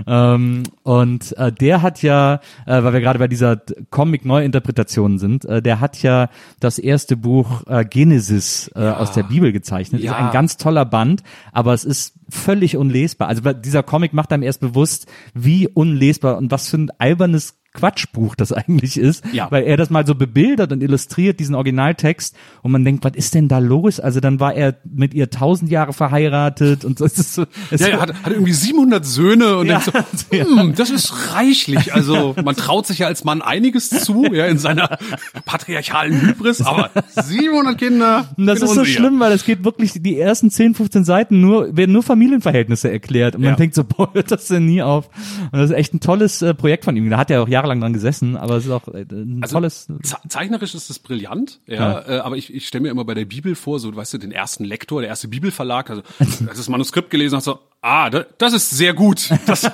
[0.08, 2.36] Ähm, und äh, der hat ja,
[2.66, 6.30] äh, weil wir gerade bei dieser Comic-Neuinterpretation sind, äh, der hat ja
[6.60, 10.12] das erste Buch äh, Genesis äh, aus der Bibel gezeichnet, Ja.
[10.12, 13.28] ist ein ganz toller Band, aber es ist völlig unlesbar.
[13.28, 18.36] Also dieser Comic macht einem erst bewusst, wie unlesbar und was für ein albernes Quatschbuch
[18.36, 19.52] das eigentlich ist, Ja.
[19.52, 23.36] weil er das mal so bebildert und illustriert, diesen Originaltext, und man denkt, was ist
[23.36, 24.00] denn da los?
[24.00, 27.06] Also dann war er mit ihr tausend Jahre verheiratet und so.
[27.06, 29.80] Es ist so es Ja, er hat, hat irgendwie 700 Söhne und Ja.
[29.80, 29.92] denkt
[30.32, 31.94] so, hm, das ist reichlich.
[31.94, 34.98] Also man traut sich ja als Mann einiges zu, ja, in seiner
[35.46, 38.30] patriarchalen Hybris, aber 700 Kinder.
[38.38, 39.00] Und das ist so unsicher.
[39.00, 43.36] schlimm, weil es geht wirklich, die ersten 10, 15 Seiten nur, werden nur Familienverhältnisse erklärt.
[43.36, 43.56] Und man Ja.
[43.58, 45.10] denkt so, boah, hört das denn nie auf?
[45.52, 47.10] Und das ist echt ein tolles äh, Projekt von ihm.
[47.10, 49.88] Da hat er auch jahrelang dran gesessen, aber es ist auch äh, ein Also, tolles.
[50.04, 53.26] ze- zeichnerisch ist es brillant, ja, Äh, aber ich, ich stelle mir immer bei der
[53.26, 57.10] Bibel vor, so, weißt du, den ersten Lektor, der erste Bibelverlag, also, das das Manuskript
[57.10, 59.70] gelesen hat, so, ah, da, das ist sehr gut, das,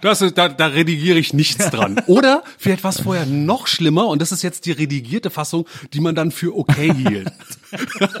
[0.00, 2.00] das ist, da, da redigiere ich nichts dran.
[2.06, 6.14] Oder vielleicht was vorher noch schlimmer und das ist jetzt die redigierte Fassung, die man
[6.14, 7.30] dann für okay hielt.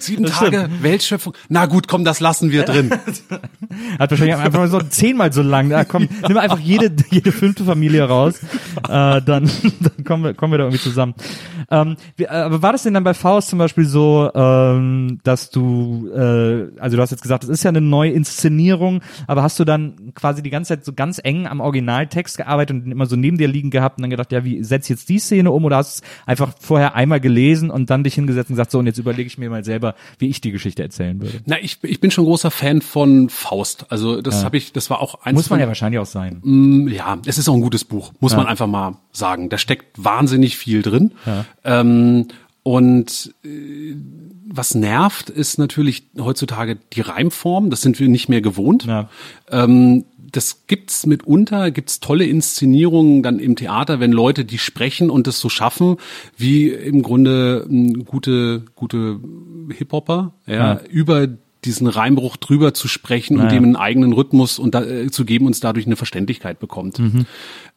[0.00, 2.90] Sieben Das Tage Weltschöpfung, na gut, komm, das lassen wir drin.
[3.98, 5.70] Hat wahrscheinlich einfach mal so zehnmal so lang.
[5.70, 8.40] Da komm, nimm einfach jede, jede fünfte Familie raus.
[8.76, 9.50] Äh, dann,
[9.80, 11.14] dann kommen wir, kommen wir da irgendwie zusammen.
[11.70, 15.50] Ähm, wie, äh, aber war das denn dann bei Faust zum Beispiel so, ähm, dass
[15.50, 19.58] du, äh, also du hast jetzt gesagt, es ist ja eine neue Inszenierung, aber hast
[19.58, 23.16] du dann quasi die ganze Zeit so ganz eng am Originaltext gearbeitet und immer so
[23.16, 25.78] neben dir liegen gehabt und dann gedacht, ja, wie setz jetzt die Szene um oder
[25.78, 28.86] hast du es einfach vorher einmal gelesen und dann dich hingesetzt und gesagt, so und
[28.86, 31.40] jetzt überlege ich mir mal selber, wie ich die Geschichte erzählen würde.
[31.46, 33.86] Na, ich, ich bin schon großer Fan von Faust.
[33.88, 36.40] Also das habe ich, das war auch eins Muss man von, ja wahrscheinlich auch sein.
[36.42, 39.48] Mm, ja, es ist auch ein gutes Buch, muss man einfach mal sagen.
[39.48, 41.10] Da steckt wahnsinnig viel drin.
[41.64, 42.28] Ähm,
[42.62, 43.94] und äh,
[44.48, 47.70] was nervt, ist natürlich heutzutage die Reimform.
[47.70, 48.84] Das sind wir nicht mehr gewohnt.
[48.86, 49.08] Ja.
[49.50, 55.26] Ähm, das gibt's mitunter, gibt's tolle Inszenierungen dann im Theater, wenn Leute die sprechen und
[55.26, 55.96] das so schaffen,
[56.36, 59.18] wie im Grunde m, gute gute
[59.76, 60.80] Hip-Hopper, ja, Ja.
[60.90, 61.28] über
[61.66, 63.50] diesen Reimbruch drüber zu sprechen und Ja.
[63.50, 67.00] dem einen eigenen Rhythmus und da, äh, zu geben und dadurch eine Verständlichkeit bekommt.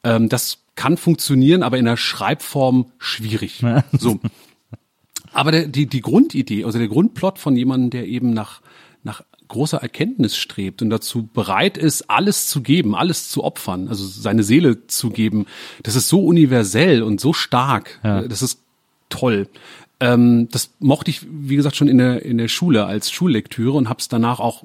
[0.03, 3.61] Ähm, das kann funktionieren, aber in der Schreibform schwierig.
[3.97, 4.19] So.
[5.33, 8.61] Aber der, die, die Grundidee, also der Grundplot von jemandem, der eben nach,
[9.03, 14.05] nach großer Erkenntnis strebt und dazu bereit ist, alles zu geben, alles zu opfern, also
[14.05, 15.45] seine Seele zu geben,
[15.83, 17.99] das ist so universell und so stark.
[18.03, 18.21] Ja.
[18.21, 18.61] Das ist
[19.09, 19.47] toll.
[19.99, 23.89] Ähm, das mochte ich, wie gesagt, schon in der, in der Schule als Schullektüre und
[23.89, 24.63] habe es danach auch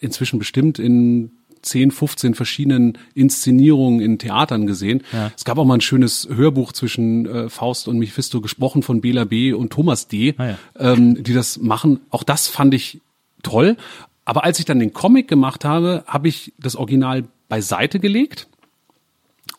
[0.00, 5.02] inzwischen bestimmt in 10, 15 verschiedenen Inszenierungen in Theatern gesehen.
[5.36, 9.24] Es gab auch mal ein schönes Hörbuch zwischen äh, Faust und Mephisto, gesprochen von Bela
[9.24, 9.52] B.
[9.52, 10.58] und Thomas D., Ah ja.
[10.78, 12.00] ähm, die das machen.
[12.08, 13.02] Auch das fand ich
[13.42, 13.76] toll.
[14.24, 18.48] Aber als ich dann den Comic gemacht habe, habe ich das Original beiseite gelegt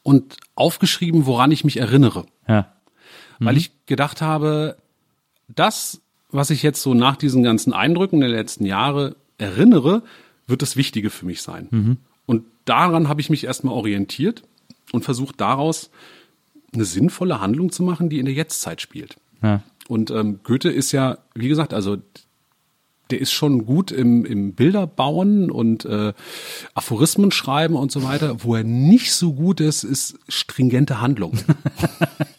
[0.01, 2.71] und aufgeschrieben, woran ich mich erinnere Ja.
[3.39, 4.77] weil ich gedacht habe,
[5.55, 10.03] das, was ich jetzt so nach diesen ganzen Eindrücken der letzten Jahre erinnere,
[10.47, 11.67] wird das Wichtige für mich sein.
[12.25, 14.43] Und daran habe ich mich erstmal orientiert
[14.91, 15.89] und versucht daraus
[16.73, 19.17] eine sinnvolle Handlung zu machen, die in der Jetztzeit spielt.
[19.41, 19.61] Ja.
[19.87, 21.97] Und ähm, Goethe ist ja, wie gesagt, also
[23.09, 26.13] der ist schon gut im, im Bilder bauen und äh,
[26.73, 28.43] Aphorismen schreiben und so weiter.
[28.43, 31.37] Wo er nicht so gut ist, ist stringente Handlung.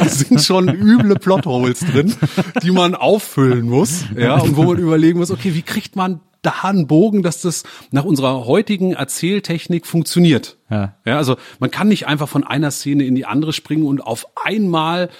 [0.00, 2.14] Da sind schon üble Plotholes drin,
[2.62, 6.54] die man auffüllen muss, ja, und wo man überlegen muss, okay, wie kriegt man da
[6.62, 10.56] einen Bogen, dass das nach unserer heutigen Erzähltechnik funktioniert.
[10.70, 10.94] Ja.
[11.04, 14.26] ja, also man kann nicht einfach von einer Szene in die andere springen und auf
[14.42, 15.10] einmal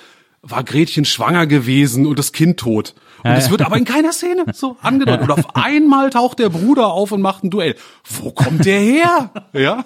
[0.42, 2.94] war Gretchen schwanger gewesen und das Kind tot.
[3.22, 5.22] Und es wird aber in keiner Szene so angedeutet.
[5.22, 7.76] Und auf einmal taucht der Bruder auf und macht ein Duell.
[8.04, 9.30] Wo kommt der her?
[9.52, 9.84] Ja,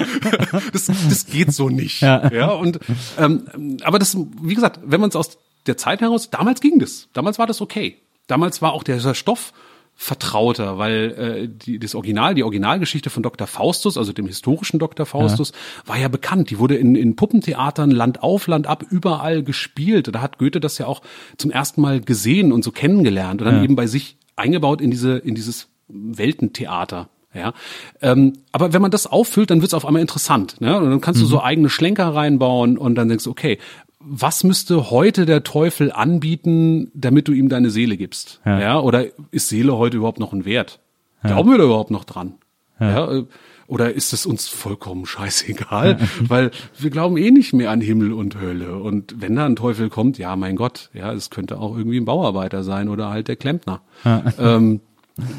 [0.72, 2.02] das, das geht so nicht.
[2.02, 2.32] Ja.
[2.32, 2.78] Ja, und
[3.18, 7.08] ähm, aber das, wie gesagt, wenn man es aus der Zeit heraus, damals ging das.
[7.12, 7.98] Damals war das okay.
[8.26, 9.52] Damals war auch dieser Stoff
[10.00, 13.48] vertrauter, weil äh, die, das Original, die Originalgeschichte von Dr.
[13.48, 15.06] Faustus, also dem historischen Dr.
[15.06, 15.50] Faustus,
[15.86, 16.50] war ja bekannt.
[16.50, 20.14] Die wurde in, in Puppentheatern Land auf, Land ab überall gespielt.
[20.14, 21.02] Da hat Goethe das ja auch
[21.36, 23.64] zum ersten Mal gesehen und so kennengelernt und dann Ja.
[23.64, 27.08] eben bei sich eingebaut in diese in dieses Weltentheater.
[27.34, 27.52] Ja,
[28.00, 30.60] ähm, aber wenn man das auffüllt, dann wird es auf einmal interessant.
[30.60, 30.76] Ne?
[30.78, 33.58] Und dann kannst du so eigene Schlenker reinbauen und dann denkst du, okay,
[34.00, 38.40] was müsste heute der Teufel anbieten, damit du ihm deine Seele gibst?
[38.44, 38.60] Ja.
[38.60, 40.80] Ja, oder ist Seele heute überhaupt noch ein Wert?
[41.22, 42.34] Glauben wir da überhaupt noch dran?
[42.78, 43.12] Ja.
[43.12, 43.24] äh,
[43.66, 45.98] oder ist es uns vollkommen scheißegal?
[46.20, 48.78] Weil wir glauben eh nicht mehr an Himmel und Hölle.
[48.78, 52.06] Und wenn da ein Teufel kommt, ja, mein Gott, ja, es könnte auch irgendwie ein
[52.06, 53.82] Bauarbeiter sein oder halt der Klempner.
[54.38, 54.80] Ähm,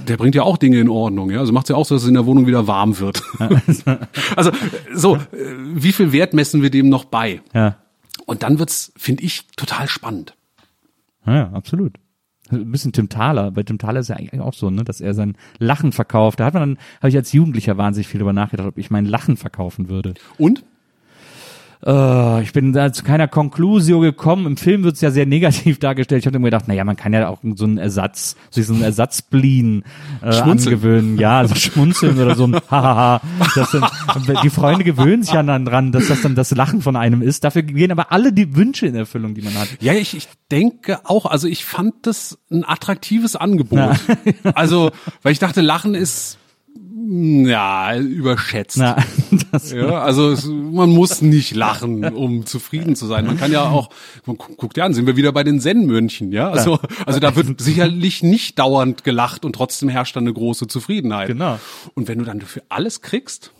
[0.07, 1.39] der bringt ja auch Dinge in Ordnung, ja.
[1.39, 3.23] Also macht ja auch so, dass es in der Wohnung wieder warm wird.
[4.35, 4.51] also
[4.93, 5.19] so, äh,
[5.73, 7.41] wie viel Wert messen wir dem noch bei?
[7.53, 7.77] Ja.
[8.29, 10.35] Und dann wird's, finde ich, total spannend.
[11.25, 11.95] Ja, absolut.
[12.51, 13.49] Ein bisschen Tim Thaler.
[13.49, 16.39] Bei Tim Thaler ist ja eigentlich auch so, ne, dass er sein Lachen verkauft.
[16.39, 19.05] Da hat man dann, habe ich als Jugendlicher wahnsinnig viel drüber nachgedacht, ob ich mein
[19.05, 20.13] Lachen verkaufen würde.
[20.37, 20.63] Und?
[21.85, 24.45] Äh, ich bin da zu keiner Conclusio gekommen.
[24.45, 26.21] Im Film wird es ja sehr negativ dargestellt.
[26.21, 29.83] Ich habe mir gedacht, naja, man kann ja auch so einen Ersatz, so einen Ersatzblin
[30.21, 30.75] äh, Schmunzeln.
[30.75, 31.17] angewöhnen.
[31.17, 33.21] Ja, so schmunzeln oder so ein Hahaha.
[33.55, 33.85] Das dann,
[34.43, 37.43] die Freunde gewöhnen sich ja dann dran, dass das dann das Lachen von einem ist.
[37.43, 39.69] Dafür gehen aber alle die Wünsche in Erfüllung, die man hat.
[39.79, 43.79] Ja, ich, ich denke auch, also ich fand das ein attraktives Angebot.
[44.53, 46.38] Also, weil ich dachte, Lachen ist
[47.45, 48.77] ja überschätzt.
[48.77, 48.97] Na,
[49.73, 53.25] Ja, also es, man muss nicht lachen, um zufrieden zu sein.
[53.25, 53.89] Man kann ja auch,
[54.25, 56.49] man gu- guckt ja an, sind wir wieder bei den Zen-Mönchen, ja?
[56.51, 61.27] Also, also da wird sicherlich nicht dauernd gelacht und trotzdem herrscht dann eine große Zufriedenheit.
[61.27, 61.59] Genau.
[61.95, 63.51] Und wenn du dann dafür alles kriegst,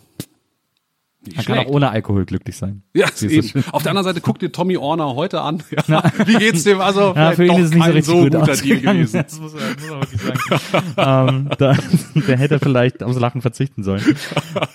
[1.22, 1.68] Nicht Man kann schlecht.
[1.70, 2.84] auch ohne Alkohol glücklich sein.
[2.94, 3.44] Ja, eben.
[3.44, 3.64] schön.
[3.74, 5.62] Auf der anderen Seite guck dir Tommy Orner heute an.
[5.88, 6.04] Ja.
[6.26, 6.80] Wie geht's dem?
[6.80, 9.24] Also Ja, für ihn ist es nicht so richtig so gut guter Deal gewesen.
[9.28, 10.94] Das muss, man- muss man wirklich sagen.
[10.98, 11.76] ähm, da,
[12.28, 14.04] der hätte vielleicht aufs Lachen verzichten sollen.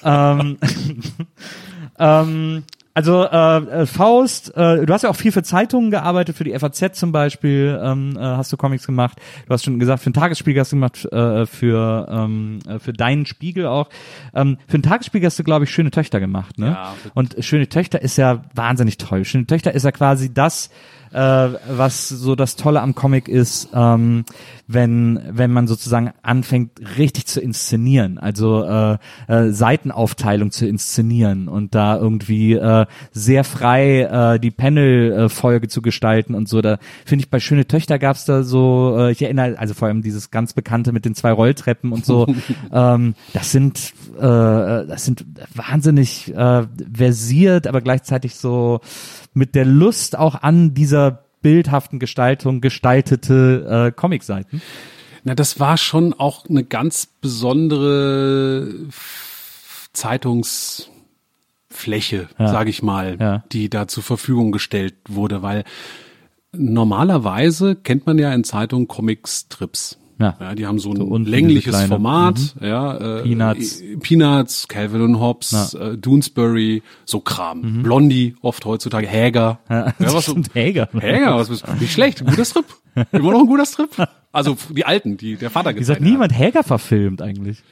[0.04, 0.58] ähm,
[1.98, 2.62] ähm,
[2.94, 6.56] also äh, äh, Faust, äh, du hast ja auch viel für Zeitungen gearbeitet, für die
[6.56, 9.18] FAZ zum Beispiel ähm, äh, hast du Comics gemacht.
[9.46, 12.92] Du hast schon gesagt, für den Tagesspiegel hast du gemacht, äh, für ähm, äh, für
[12.92, 13.88] deinen Spiegel auch.
[14.32, 16.68] Ähm, für den Tagesspiegel hast du, glaube ich, schöne Töchter gemacht, ne?
[16.68, 16.94] Ja.
[17.14, 19.24] Und schöne Töchter ist ja wahnsinnig toll.
[19.24, 20.70] Schöne Töchter ist ja quasi das,
[21.14, 21.18] äh,
[21.68, 24.24] was so das Tolle am Comic ist, ähm,
[24.66, 28.98] wenn wenn man sozusagen anfängt richtig zu inszenieren, also äh,
[29.28, 34.00] äh, Seitenaufteilung zu inszenieren und da irgendwie äh, sehr frei
[34.34, 36.60] äh, die Panel-Folge zu gestalten und so.
[36.60, 40.02] Da finde ich bei schöne Töchter gab's da so, äh, ich erinnere also vor allem
[40.02, 42.26] dieses ganz bekannte mit den zwei Rolltreppen und so.
[42.72, 46.62] ähm, das sind äh, das sind wahnsinnig äh,
[46.92, 48.80] versiert, aber gleichzeitig so
[49.34, 54.62] mit der Lust auch an dieser bildhaften Gestaltung gestaltete äh, Comicseiten.
[55.24, 58.68] Na, das war schon auch eine ganz besondere
[59.92, 62.48] Zeitungsfläche, Ja.
[62.48, 63.44] sage ich mal, Ja.
[63.52, 65.64] die da zur Verfügung gestellt wurde, weil
[66.52, 69.98] normalerweise kennt man ja in Zeitungen Comicstrips.
[70.18, 70.36] Ja.
[70.40, 71.86] Ja, die haben so ein unten längliches.
[71.86, 73.80] Format, ja, äh, Peanuts.
[73.80, 77.82] äh, Peanuts, Calvin und Hobbes, äh, Doonesbury, so Kram.
[77.82, 79.58] Blondie, oft heutzutage, Häger.
[79.68, 80.88] Ja, was so, Häger.
[80.92, 82.66] Häger, was bist Nicht schlecht, guter Strip.
[83.12, 83.90] Immer noch ein guter Strip.
[84.30, 87.62] Also die alten, die der Vater Wie gesagt, gezeichnet niemand Häger verfilmt eigentlich.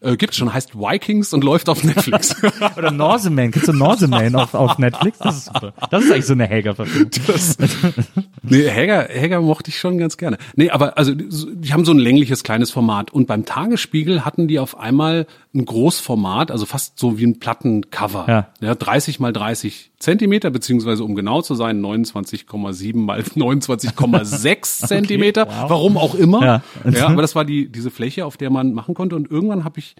[0.00, 2.36] Äh, gibt's schon, heißt Vikings und läuft auf Netflix.
[2.76, 3.50] Oder Norseman.
[3.50, 5.18] Kennst du Norseman auf, auf Netflix?
[5.18, 5.72] Das ist super.
[5.90, 7.10] Das ist eigentlich so eine Häger-Verfilmung.
[8.42, 10.36] nee, Häger, Häger mochte ich schon ganz gerne.
[10.54, 14.58] Nee, aber also die haben so ein längliches kleines Format und beim Tagesspiegel hatten die
[14.58, 15.26] auf einmal
[15.56, 18.26] ein Großformat, also fast so wie ein Plattencover.
[18.28, 18.48] Ja.
[18.60, 25.46] ja 30 mal 30 Zentimeter, beziehungsweise um genau zu sein, 29,7 mal 29,6 Zentimeter.
[25.48, 25.70] wow.
[25.70, 26.44] Warum auch immer.
[26.44, 26.62] Ja.
[26.90, 29.16] ja, aber das war die, diese Fläche, auf der man machen konnte.
[29.16, 29.96] Und irgendwann habe ich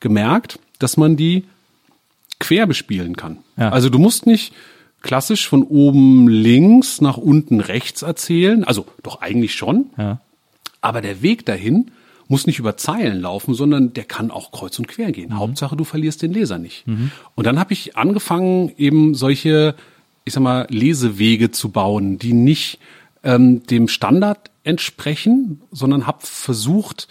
[0.00, 1.44] gemerkt, dass man die
[2.38, 3.38] quer bespielen kann.
[3.56, 3.70] Ja.
[3.70, 4.52] Also du musst nicht
[5.02, 8.64] klassisch von oben links nach unten rechts erzählen.
[8.64, 9.86] Also doch eigentlich schon.
[9.98, 10.20] Ja.
[10.80, 11.90] Aber der Weg dahin
[12.32, 15.38] muss nicht über Zeilen laufen, sondern der kann auch kreuz und quer gehen.
[15.38, 16.86] Hauptsache, du verlierst den Leser nicht.
[17.34, 19.74] Und dann habe ich angefangen, eben solche,
[20.24, 22.78] ich sag mal, Lesewege zu bauen, die nicht
[23.22, 27.08] ähm, dem Standard entsprechen, sondern habe versucht,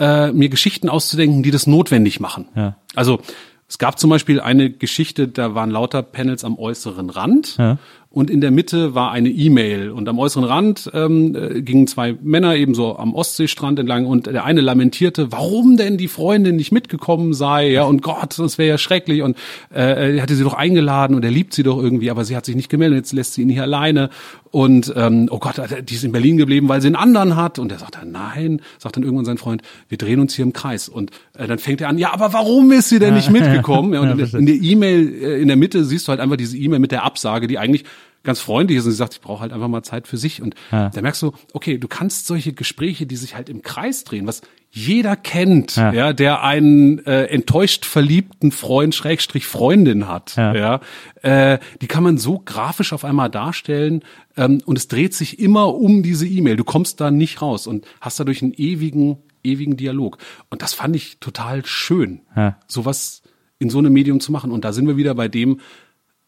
[0.00, 2.48] äh, mir Geschichten auszudenken, die das notwendig machen.
[2.56, 2.76] Ja.
[2.96, 3.20] Also
[3.68, 7.78] es gab zum Beispiel eine Geschichte, da waren lauter Panels am äußeren Rand Ja.
[8.10, 9.90] Und in der Mitte war eine E-Mail.
[9.90, 14.06] Und am äußeren Rand ähm, äh, gingen zwei Männer eben so am Ostseestrand entlang.
[14.06, 18.56] Und der eine lamentierte, warum denn die Freundin nicht mitgekommen sei, ja und Gott, das
[18.56, 19.20] wäre ja schrecklich.
[19.20, 19.36] Und
[19.74, 22.46] äh, er hatte sie doch eingeladen und er liebt sie doch irgendwie, aber sie hat
[22.46, 24.08] sich nicht gemeldet, jetzt lässt sie ihn hier alleine.
[24.50, 27.58] Und ähm, oh Gott, die ist in Berlin geblieben, weil sie einen anderen hat.
[27.58, 30.54] Und er sagt dann nein, sagt dann irgendwann sein Freund, wir drehen uns hier im
[30.54, 30.88] Kreis.
[30.88, 33.92] Und äh, dann fängt er an, ja, aber warum ist sie denn nicht mitgekommen?
[33.92, 36.36] Ja, und in, der- in der E-Mail äh, in der Mitte siehst du halt einfach
[36.38, 37.84] diese E-Mail mit der Absage, die eigentlich
[38.26, 40.54] ganz freundlich ist und sie sagt, ich brauche halt einfach mal Zeit für sich und
[40.70, 40.90] Ja.
[40.90, 44.42] da merkst du, okay, du kannst solche Gespräche, die sich halt im Kreis drehen, was
[44.70, 45.92] jeder kennt, Ja.
[45.92, 50.54] ja, der einen äh, enttäuscht verliebten Freund Schrägstrich Freundin hat, Ja.
[50.54, 50.80] ja,
[51.22, 54.02] äh, die kann man so grafisch auf einmal darstellen
[54.36, 56.56] ähm, und es dreht sich immer um diese E-Mail.
[56.56, 60.18] Du kommst da nicht raus und hast dadurch einen ewigen ewigen Dialog
[60.50, 62.58] und das fand ich total schön, Ja.
[62.66, 63.22] sowas
[63.60, 65.60] in so einem Medium zu machen und da sind wir wieder bei dem,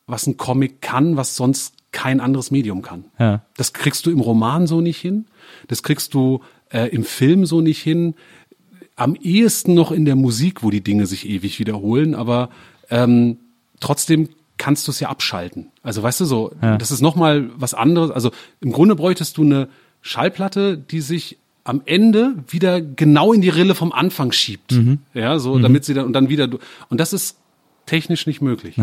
[0.06, 3.04] was ein Comic kann, was sonst kein anderes Medium kann.
[3.18, 3.42] Ja.
[3.56, 5.26] Das kriegst du im Roman so nicht hin.
[5.68, 8.14] Das kriegst du äh, im Film so nicht hin.
[8.96, 12.50] Am ehesten noch in der Musik, wo die Dinge sich ewig wiederholen, aber
[12.90, 13.38] ähm,
[13.80, 14.28] trotzdem
[14.58, 15.68] kannst du es ja abschalten.
[15.82, 18.10] Also weißt du so, das ist nochmal was anderes.
[18.10, 19.68] Also im Grunde bräuchtest du eine
[20.02, 24.72] Schallplatte, die sich am Ende wieder genau in die Rille vom Anfang schiebt.
[25.14, 26.48] Ja, so, damit sie dann und dann wieder.
[26.88, 27.36] Und das ist
[27.88, 28.76] technisch nicht möglich.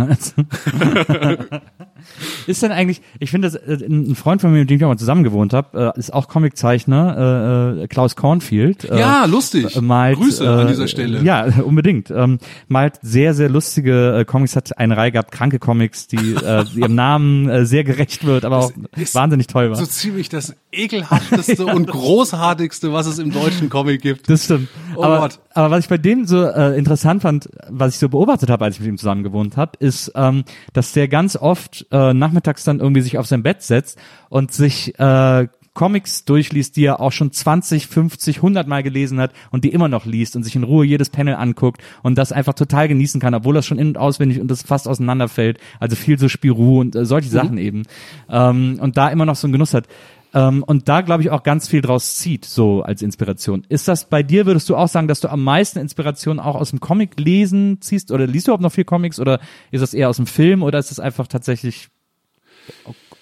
[2.47, 4.89] Ist denn eigentlich, ich finde, das, äh, ein Freund von mir, mit dem ich auch
[4.89, 8.83] mal zusammen gewohnt habe, äh, ist auch Comiczeichner, äh, Klaus Cornfield.
[8.85, 9.79] Äh, Ja, lustig.
[9.81, 11.21] Malt, Grüße an äh, dieser Stelle.
[11.21, 12.11] Ja, unbedingt.
[12.11, 16.35] Ähm, malt sehr, sehr lustige Comics, hat eine Reihe gehabt, kranke Comics, die
[16.75, 19.75] ihrem Namen sehr gerecht wird, aber auch ist wahnsinnig toll war.
[19.77, 24.29] So ziemlich das ekelhafteste und großartigste, was es im deutschen Comic gibt.
[24.29, 24.69] Das stimmt.
[24.95, 25.39] Oh aber, Gott.
[25.53, 28.81] aber was ich bei dem so interessant fand, was ich so beobachtet habe, als ich
[28.81, 30.43] mit ihm zusammen gewohnt habe, ist, ähm,
[30.73, 34.97] dass der ganz oft äh, nachmittags dann irgendwie sich auf sein Bett setzt und sich
[34.99, 39.69] äh, Comics durchliest, die er auch schon 20, 50, 100 Mal gelesen hat und die
[39.69, 43.19] immer noch liest und sich in Ruhe jedes Panel anguckt und das einfach total genießen
[43.19, 45.59] kann, obwohl das schon in- und auswendig und das fast auseinanderfällt.
[45.79, 47.83] Also viel so Spirou und äh, solche Sachen eben.
[48.29, 49.87] Ähm, und da immer noch so einen Genuss hat.
[50.35, 53.65] Ähm, und da glaube ich auch ganz viel draus zieht, so als Inspiration.
[53.69, 56.71] Ist das bei dir, würdest du auch sagen, dass du am meisten Inspiration auch aus
[56.71, 58.11] dem Comic lesen ziehst?
[58.11, 59.39] Oder liest du überhaupt noch viel Comics oder
[59.71, 61.87] ist das eher aus dem Film oder ist das einfach tatsächlich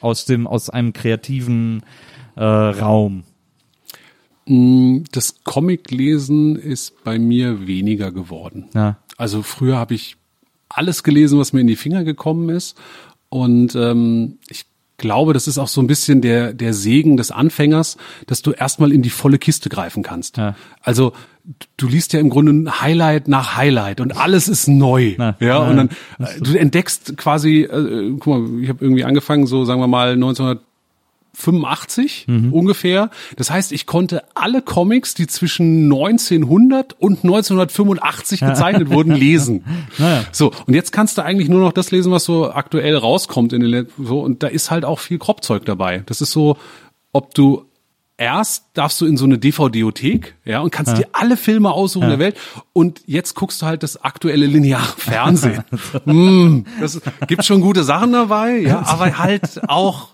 [0.02, 1.84] aus dem, aus einem kreativen
[2.36, 3.24] äh, Raum?
[4.46, 8.66] Das Comic-Lesen ist bei mir weniger geworden.
[8.74, 8.98] Ja.
[9.18, 10.18] Also früher habe ich
[10.68, 12.76] alles gelesen, was mir in die Finger gekommen ist.
[13.30, 14.66] Und ähm, ich
[15.04, 18.94] glaube, das ist auch so ein bisschen der, der Segen des Anfängers, dass du erstmal
[18.94, 20.38] in die volle Kiste greifen kannst.
[20.38, 20.56] Ja.
[20.82, 21.12] Also
[21.76, 25.16] du liest ja im Grunde Highlight nach Highlight und alles ist neu.
[25.18, 25.90] Na, ja, na, und dann
[26.20, 30.16] äh, du entdeckst quasi, äh, guck mal, ich habe irgendwie angefangen, so sagen wir mal
[31.34, 32.54] 1985 Mhm.
[32.54, 33.10] ungefähr.
[33.38, 39.64] Das heißt, ich konnte alle Comics, die zwischen 1900 und 1985 gezeichnet wurden, lesen.
[39.98, 40.24] Naja.
[40.32, 43.62] So, und jetzt kannst du eigentlich nur noch das lesen, was so aktuell rauskommt in
[43.62, 46.04] den so und da ist halt auch viel Kropfzeug dabei.
[46.06, 46.58] Das ist so,
[47.12, 47.66] ob du
[48.16, 52.20] erst darfst du in so eine DVD-Othek, ja, und kannst dir alle Filme aussuchen der
[52.20, 52.38] Welt
[52.72, 55.64] und jetzt guckst du halt das aktuelle lineare Fernsehen.
[56.06, 60.10] mm, das gibt schon gute Sachen dabei, ja, aber halt auch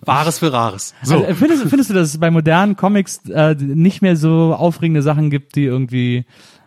[0.00, 0.94] Wahres für Rares.
[1.02, 1.16] So.
[1.24, 5.28] Also, findest, findest du, dass es bei modernen Comics äh, nicht mehr so aufregende Sachen
[5.30, 6.24] gibt, die irgendwie,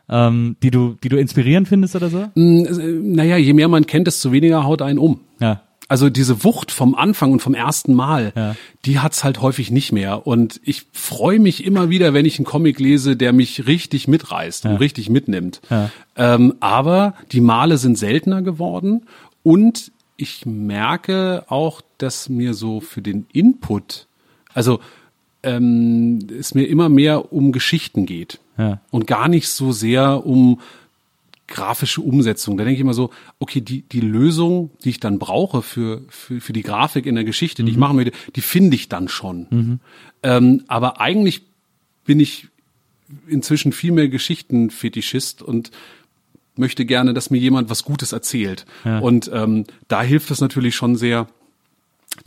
[0.09, 2.27] ähm, die du, die du inspirierend findest oder so?
[2.35, 5.21] naja, je mehr man kennt, desto weniger haut einen um.
[5.39, 5.61] Ja.
[5.87, 8.55] Also diese Wucht vom Anfang und vom ersten Mal, Ja.
[8.85, 10.25] die hat's halt häufig nicht mehr.
[10.25, 14.65] Und ich freue mich immer wieder, wenn ich einen Comic lese, der mich richtig mitreißt
[14.67, 15.59] und richtig mitnimmt.
[15.69, 15.89] Ja.
[16.15, 19.05] Ähm, aber die Male sind seltener geworden
[19.43, 19.91] und
[20.21, 24.07] ich merke auch, dass mir so für den Input,
[24.53, 24.79] also
[25.43, 28.79] ähm, es mir immer mehr um Geschichten geht Ja.
[28.91, 30.59] und gar nicht so sehr um
[31.47, 32.57] grafische Umsetzung.
[32.57, 33.09] Da denke ich immer so,
[33.39, 37.25] okay, die, die Lösung, die ich dann brauche für, für, für die Grafik in der
[37.25, 39.79] Geschichte, die ich machen möchte, die finde ich dann schon.
[40.23, 41.41] Ähm, aber eigentlich
[42.05, 42.47] bin ich
[43.27, 45.71] inzwischen viel mehr Geschichtenfetischist und
[46.55, 48.65] möchte gerne, dass mir jemand was Gutes erzählt.
[49.01, 51.27] Und ähm, da hilft es natürlich schon sehr,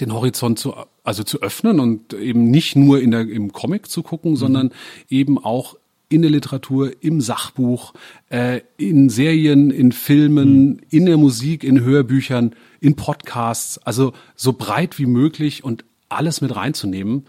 [0.01, 4.03] den Horizont zu, also zu öffnen und eben nicht nur in der, im Comic zu
[4.03, 4.71] gucken, sondern
[5.11, 5.77] eben auch
[6.09, 7.93] in der Literatur, im Sachbuch,
[8.31, 14.99] äh, in Serien, in Filmen, in der Musik, in Hörbüchern, in Podcasts, also so breit
[14.99, 17.27] wie möglich und alles mit reinzunehmen,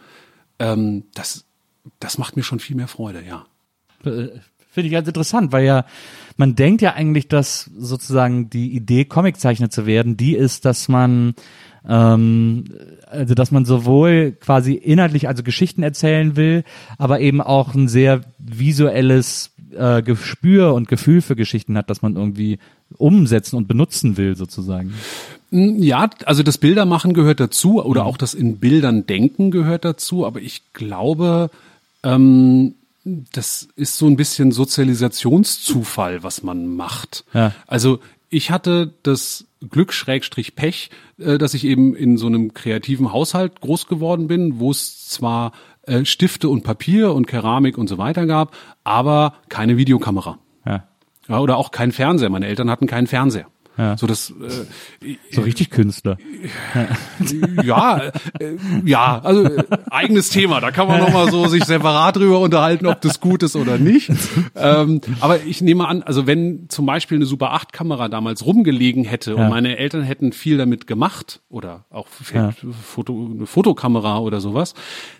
[0.59, 1.45] ähm, das,
[1.99, 3.45] das macht mir schon viel mehr Freude, ja.
[4.75, 5.85] Finde ich ganz interessant, weil ja,
[6.35, 11.33] man denkt ja eigentlich, dass sozusagen die Idee, Comiczeichner zu werden, die ist, dass man
[11.87, 12.65] ähm,
[13.07, 16.65] also dass man sowohl quasi inhaltlich, also Geschichten erzählen will,
[16.97, 22.17] aber eben auch ein sehr visuelles äh, Gespür und Gefühl für Geschichten hat, dass man
[22.17, 22.59] irgendwie
[22.97, 24.93] umsetzen und benutzen will, sozusagen.
[25.51, 30.41] Ja, also das Bildermachen gehört dazu oder auch das in Bildern denken gehört dazu, aber
[30.41, 31.49] ich glaube,
[32.03, 37.23] ähm, das ist so ein bisschen Sozialisationszufall, was man macht.
[37.33, 37.53] Ja.
[37.67, 37.99] Also
[38.29, 40.89] ich hatte das Glück Schrägstrich Pech,
[41.19, 45.51] äh, dass ich eben in so einem kreativen Haushalt groß geworden bin, wo es zwar
[45.83, 50.39] äh, Stifte und Papier und Keramik und so weiter gab, aber keine Videokamera.
[50.65, 50.87] Ja.
[51.27, 52.29] Ja, oder auch kein Fernseher.
[52.29, 53.47] Meine Eltern hatten keinen Fernseher.
[53.77, 53.97] Ja.
[53.97, 56.17] So das äh, So richtig Künstler.
[57.63, 60.61] ja, äh, ja, also äh, eigenes Thema.
[60.61, 63.77] Da kann man noch mal so sich separat drüber unterhalten, ob das gut ist oder
[63.77, 64.11] nicht.
[64.55, 69.03] Ähm, aber ich nehme an, also wenn zum Beispiel eine Super 8 Kamera damals rumgelegen
[69.03, 69.37] hätte Ja.
[69.43, 74.73] und meine Eltern hätten viel damit gemacht oder auch vielleicht Foto, eine Fotokamera oder sowas,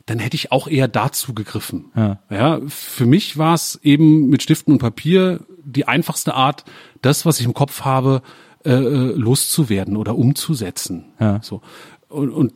[0.05, 1.85] dann hätte ich auch eher dazu gegriffen.
[1.95, 2.19] Ja.
[2.29, 6.63] Ja, für mich war es eben mit Stiften und Papier die einfachste Art,
[7.01, 8.21] das, was ich im Kopf habe,
[8.65, 11.05] äh, äh, loszuwerden oder umzusetzen.
[11.19, 11.39] Ja.
[11.41, 11.61] So.
[12.09, 12.53] Und, und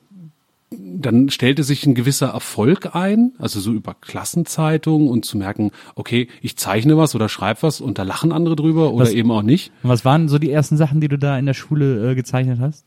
[0.71, 6.27] dann stellte sich ein gewisser Erfolg ein, also so über Klassenzeitungen und zu merken, okay,
[6.41, 9.41] ich zeichne was oder schreibe was und da lachen andere drüber oder Was- eben auch
[9.41, 9.71] nicht.
[9.81, 12.85] Was waren so die ersten Sachen, die du da in der Schule äh, gezeichnet hast?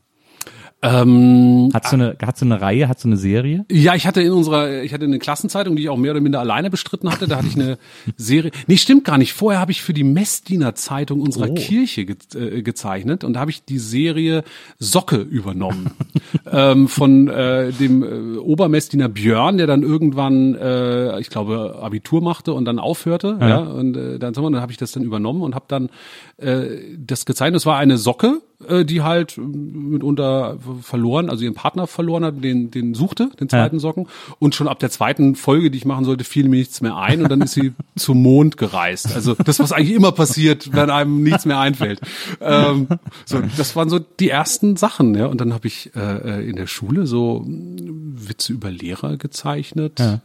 [0.85, 3.65] Ähm, Hast du eine, hast du eine Reihe, hast du eine Serie?
[3.71, 6.41] Ja, ich hatte in unserer, ich hatte eine Klassenzeitung, die ich auch mehr oder minder
[6.41, 7.29] alleine bestritten hatte.
[7.29, 7.79] Da hatte ich eine
[8.17, 8.51] Serie.
[8.67, 9.33] Nee, stimmt gar nicht.
[9.33, 11.55] Vorher habe ich für die Messdiener Zeitung unserer Oh.
[11.55, 14.43] Kirche ge äh, gezeichnet und da habe ich die Serie
[14.79, 15.91] Socke übernommen
[16.51, 22.55] ähm, von äh, dem äh, Obermessdiener Björn, der dann irgendwann, äh, ich glaube, Abitur machte
[22.55, 23.39] und dann aufhörte.
[23.41, 25.91] Ja, und äh, dann, dann habe ich das dann übernommen und habe dann
[26.39, 27.57] äh, das gezeichnet.
[27.57, 32.43] Das war eine Socke äh, die halt äh, mitunter verloren, also ihren Partner verloren hat,
[32.43, 33.81] den, den suchte, den zweiten Ja.
[33.81, 34.07] Socken.
[34.39, 37.23] Und schon ab der zweiten Folge, die ich machen sollte, fiel mir nichts mehr ein
[37.23, 39.15] und dann ist sie zum Mond gereist.
[39.15, 42.01] Also das, was eigentlich immer passiert, wenn einem nichts mehr einfällt.
[42.41, 42.89] Ähm,
[43.25, 45.27] so, das waren so die ersten Sachen, ja.
[45.27, 50.01] Und dann habe ich äh, äh, in der Schule so Witze über Lehrer gezeichnet.
[50.01, 50.21] Er,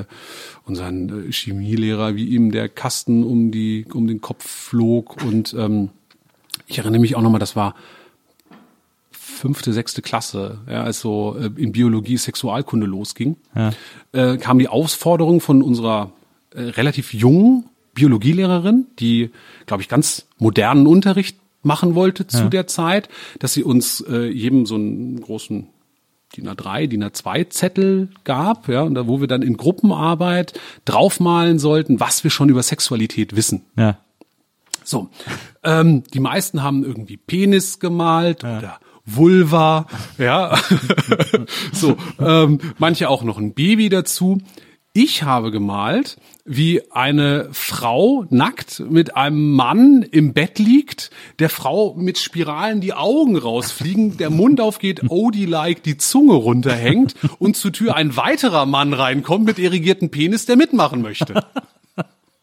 [0.00, 0.04] äh,
[0.66, 5.90] unseren Chemielehrer, wie ihm der Kasten um die um den Kopf flog und ähm,
[6.66, 7.74] ich erinnere mich auch nochmal, das war
[9.10, 13.36] fünfte, sechste Klasse, ja, als so äh, in Biologie Sexualkunde losging,
[14.12, 16.12] äh, kam die Aufforderung von unserer
[16.54, 19.30] äh, relativ jungen Biologielehrerin, die,
[19.66, 23.08] glaube ich, ganz modernen Unterricht machen wollte zu der Zeit,
[23.38, 25.68] dass sie uns äh, jedem so einen großen
[26.36, 31.58] DIN A3, DIN A2 Zettel gab, ja, und da, wo wir dann in Gruppenarbeit draufmalen
[31.58, 33.62] sollten, was wir schon über Sexualität wissen.
[33.76, 33.98] Ja.
[34.84, 35.08] So,
[35.62, 39.86] ähm, die meisten haben irgendwie Penis gemalt oder Vulva,
[40.18, 40.58] ja.
[41.72, 44.38] so, ähm, manche auch noch ein Baby dazu.
[44.96, 51.10] Ich habe gemalt, wie eine Frau nackt mit einem Mann im Bett liegt,
[51.40, 57.56] der Frau mit Spiralen die Augen rausfliegen, der Mund aufgeht, Odie-like die Zunge runterhängt und
[57.56, 61.44] zur Tür ein weiterer Mann reinkommt mit irrigierten Penis, der mitmachen möchte.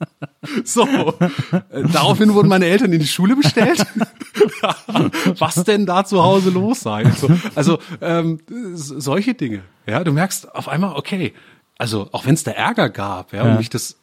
[0.63, 3.85] So, äh, daraufhin wurden meine Eltern in die Schule bestellt.
[5.37, 7.09] Was denn da zu Hause los sei?
[7.11, 8.39] So, also ähm,
[8.73, 9.61] solche Dinge.
[9.85, 11.33] Ja, du merkst auf einmal, okay,
[11.77, 13.97] also auch wenn es da Ärger gab, ja, und mich das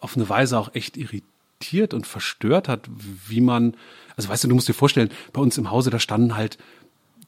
[0.00, 2.88] auf eine Weise auch echt irritiert und verstört hat,
[3.28, 3.76] wie man,
[4.16, 6.58] also weißt du, du musst dir vorstellen, bei uns im Hause, da standen halt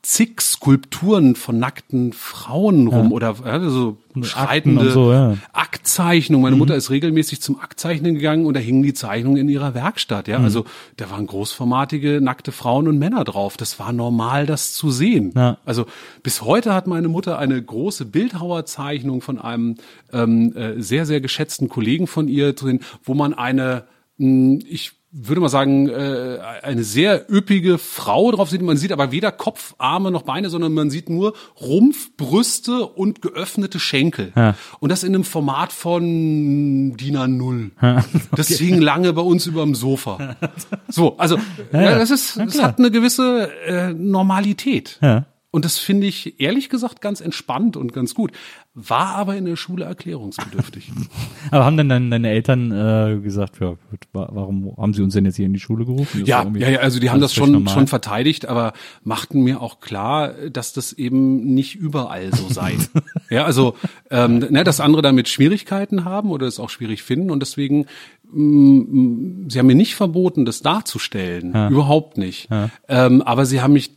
[0.05, 5.36] zig Skulpturen von nackten Frauen rum oder ja, so schreitende und so, ja.
[5.52, 6.42] Aktzeichnung.
[6.42, 10.28] Meine Mutter ist regelmäßig zum Aktzeichnen gegangen und da hingen die Zeichnungen in ihrer Werkstatt.
[10.28, 10.66] Ja, also
[10.98, 13.57] da waren großformatige nackte Frauen und Männer drauf.
[13.57, 15.32] Das war normal, das zu sehen.
[15.34, 15.57] Ja.
[15.64, 15.86] Also
[16.22, 19.76] bis heute hat meine Mutter eine große Bildhauerzeichnung von einem
[20.12, 23.84] ähm, äh, sehr sehr geschätzten Kollegen von ihr drin, wo man eine
[24.18, 28.62] mh, ich würde mal sagen, äh, eine sehr üppige Frau drauf sieht.
[28.62, 33.22] Man sieht aber weder Kopf, Arme noch Beine, sondern man sieht nur Rumpf, Brüste und
[33.22, 34.32] geöffnete Schenkel.
[34.34, 34.56] Ja.
[34.80, 37.70] Und das in einem Format von DIN A0.
[38.34, 40.36] Das hing lange bei uns überm Sofa.
[40.88, 41.38] So, also
[41.72, 44.98] ja, das ist, das hat eine gewisse äh, Normalität.
[45.02, 45.26] Ja.
[45.55, 48.32] Und das finde ich ehrlich gesagt ganz entspannt und ganz gut.
[48.74, 50.90] War aber in der Schule erklärungsbedürftig.
[51.52, 53.76] Aber haben dann deine, deine Eltern äh, gesagt, ja,
[54.12, 56.22] warum haben sie uns denn jetzt hier in die Schule gerufen?
[56.22, 57.72] Das Ja, ja, ja, also die haben das schon, normal.
[57.72, 58.72] schon verteidigt, aber
[59.05, 62.76] machten mir auch klar, dass das eben nicht überall so sei.
[63.30, 63.76] ja, also,
[64.11, 67.86] ähm, ne, dass andere damit Schwierigkeiten haben oder es auch schwierig finden und deswegen,
[68.32, 71.55] mm, sie haben mir nicht verboten, das darzustellen.
[71.70, 72.48] Überhaupt nicht.
[72.88, 73.92] Ähm, aber sie haben mich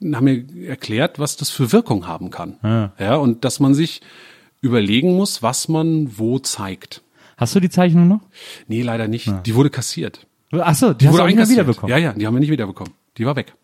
[0.00, 2.90] haben mir erklärt, was das für Wirkung haben kann.
[2.98, 3.16] Ja.
[3.16, 4.00] und dass man sich
[4.60, 7.02] überlegen muss, was man wo zeigt.
[7.36, 8.20] Hast du die Zeichnung noch?
[8.68, 9.32] Nee, leider nicht.
[9.44, 10.26] Die wurde kassiert.
[10.52, 11.90] Ach so, die, Die hast du wurde auch nicht wiederbekommen.
[11.90, 12.92] Ja, ja, die haben wir nicht wiederbekommen.
[13.18, 13.54] Die war weg.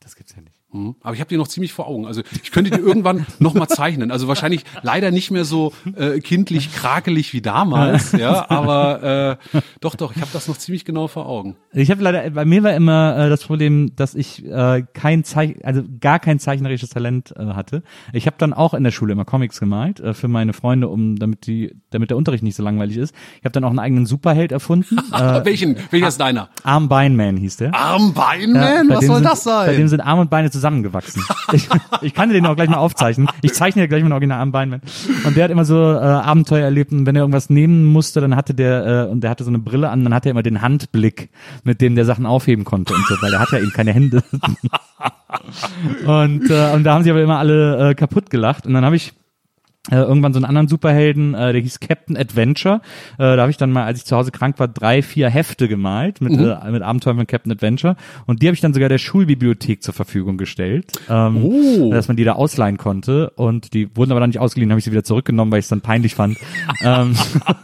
[0.00, 0.57] Das gibt's ja nicht.
[0.70, 0.96] Mhm.
[1.02, 2.06] Aber ich habe die noch ziemlich vor Augen.
[2.06, 4.10] Also ich könnte die irgendwann noch mal zeichnen.
[4.10, 8.50] Also wahrscheinlich leider nicht mehr so äh, kindlich krakelig wie damals, ja.
[8.50, 11.56] Aber äh, doch, doch, ich habe das noch ziemlich genau vor Augen.
[11.72, 15.64] Ich habe leider, bei mir war immer äh, das Problem, dass ich äh, kein Zeich
[15.64, 17.82] also gar kein zeichnerisches Talent äh, hatte.
[18.12, 21.16] Ich habe dann auch in der Schule immer Comics gemalt äh, für meine Freunde, um
[21.16, 23.14] damit die, damit der Unterricht nicht so langweilig ist.
[23.38, 24.98] Ich habe dann auch einen eigenen Superheld erfunden.
[25.12, 25.76] äh, Welchen?
[25.90, 26.50] Welcher ist deiner?
[26.62, 27.74] Arm Beinman hieß der.
[27.74, 28.88] Armbeinman?
[28.88, 29.88] bei Was soll sind, das Bei dem sein?
[29.88, 31.22] sind Arm und Beine zusammengewachsen.
[31.52, 31.68] ich,
[32.02, 33.28] ich kann dir den auch gleich mal aufzeichnen.
[33.42, 34.82] Ich zeichne dir gleich mal ein Original Arm Beinman.
[35.24, 38.36] Und der hat immer so äh, Abenteuer erlebt und wenn er irgendwas nehmen musste, dann
[38.36, 40.62] hatte der äh, und der hatte so eine Brille an, dann hatte er immer den
[40.62, 41.30] Handblick,
[41.64, 44.22] mit dem der Sachen aufheben konnte und so, weil er hat ja eben keine Hände.
[46.06, 48.96] und äh, und da haben sie aber immer alle äh, kaputt gelacht und dann habe
[48.96, 49.14] ich
[49.90, 52.80] äh, irgendwann so einen anderen Superhelden, äh, der hieß Captain Adventure.
[53.18, 55.68] Äh, da habe ich dann mal, als ich zu Hause krank war, drei, vier Hefte
[55.68, 57.96] gemalt mit, äh, mit Abenteuern von Captain Adventure.
[58.26, 61.90] Und die habe ich dann sogar der Schulbibliothek zur Verfügung gestellt, ähm, Oh.
[61.92, 63.30] dass man die da ausleihen konnte.
[63.30, 65.68] Und die wurden aber dann nicht ausgeliehen, habe ich sie wieder zurückgenommen, weil ich es
[65.70, 66.36] dann peinlich fand.
[66.84, 67.14] ähm,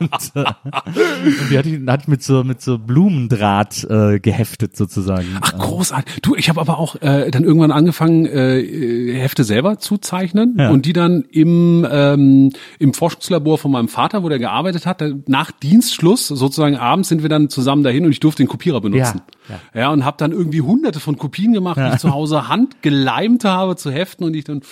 [0.01, 4.77] und, äh, und die hatte ich, hatte ich mit so mit so Blumendraht äh, geheftet
[4.77, 5.27] sozusagen.
[5.41, 6.20] Ach, großartig.
[6.22, 10.57] Du, ich habe aber auch äh, dann irgendwann angefangen, äh, äh, Hefte selber zu zeichnen
[10.59, 10.70] Ja.
[10.70, 15.50] und die dann im, ähm, im Forschungslabor von meinem Vater, wo der gearbeitet hat, nach
[15.50, 19.22] Dienstschluss, sozusagen abends, sind wir dann zusammen dahin und ich durfte den Kopierer benutzen.
[19.48, 23.44] Ja, Ja, und habe dann irgendwie hunderte von Kopien gemacht, die ich zu Hause handgeleimt
[23.44, 24.62] habe zu Heften und ich dann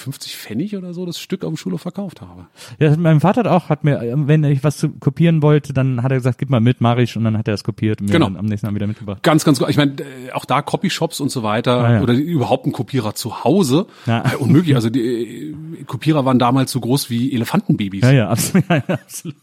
[0.00, 2.46] 50 Pfennig oder so das Stück auf dem Schulhof verkauft habe.
[2.78, 6.02] Ja, mein Vater hat auch, hat mir, äh, wenn ich was zu kopieren wollte, dann
[6.02, 8.08] hat er gesagt, gib mal mit, mach ich, und dann hat er es kopiert und
[8.08, 8.26] mir Genau.
[8.26, 9.22] dann am nächsten Tag wieder mitgebracht.
[9.22, 9.68] Ganz, ganz gut.
[9.68, 12.00] Ich meine, äh, auch da Copyshops und so weiter Ah, ja.
[12.02, 13.86] oder überhaupt ein Kopierer zu Hause.
[14.06, 14.32] Ja.
[14.32, 14.74] Äh, unmöglich.
[14.74, 18.02] Also die äh, Kopierer waren damals so groß wie Elefantenbabys.
[18.02, 18.64] Ja, ja, absolut.
[18.70, 19.36] Ja, ja, absolut.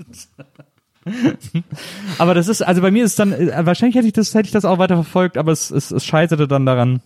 [2.18, 4.52] aber das ist, also bei mir ist dann, äh, wahrscheinlich hätte ich das, hätte ich
[4.52, 7.02] das auch weiter verfolgt, aber es, es, es scheiterte dann daran,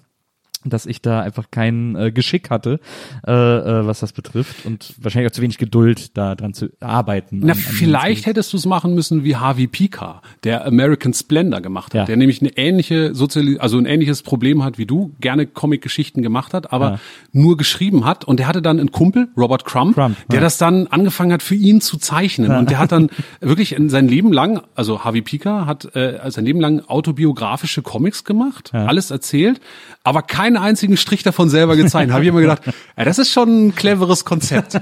[0.66, 2.80] dass ich da einfach kein äh, Geschick hatte,
[3.28, 7.40] äh, äh, was das betrifft und wahrscheinlich auch zu wenig Geduld, da dran zu arbeiten.
[7.44, 11.62] Na, an- an vielleicht hättest du es machen müssen, wie Harvey Pika, der American Splendor
[11.62, 12.06] gemacht hat, Ja.
[12.06, 16.54] der nämlich eine ähnliche Soziali also ein ähnliches Problem hat wie du, gerne Comic-Geschichten gemacht
[16.54, 17.00] hat, aber Ja.
[17.32, 18.26] nur geschrieben hat.
[18.26, 20.42] Und der hatte dann einen Kumpel, Robert Crumb, Crumb, der ja.
[20.42, 22.52] das dann angefangen hat, für ihn zu zeichnen.
[22.56, 23.10] Und der hat dann
[23.42, 28.24] wirklich in sein Leben lang, also Harvey Pika hat äh, sein Leben lang autobiografische Comics
[28.24, 29.60] gemacht, alles erzählt,
[30.04, 30.22] aber
[30.54, 32.14] keinen einzigen Strich davon selber gezeichnet.
[32.14, 32.74] Habe ich immer gedacht, ja,
[33.06, 34.74] das ist schon ein cleveres Konzept.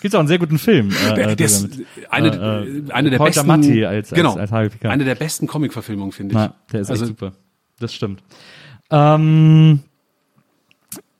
[0.00, 0.90] Gibt's auch einen sehr guten Film.
[0.90, 1.78] Äh, Der, äh, ist
[2.10, 4.92] eine, Äh, äh, eine der Paul besten, Giamatti als, als, genau, als Harvey Picard.
[4.92, 6.40] eine der besten Comic-Verfilmungen finde ich.
[6.40, 7.32] Ja, der ist also, echt super.
[7.80, 8.22] Das stimmt.
[8.90, 9.80] Ähm,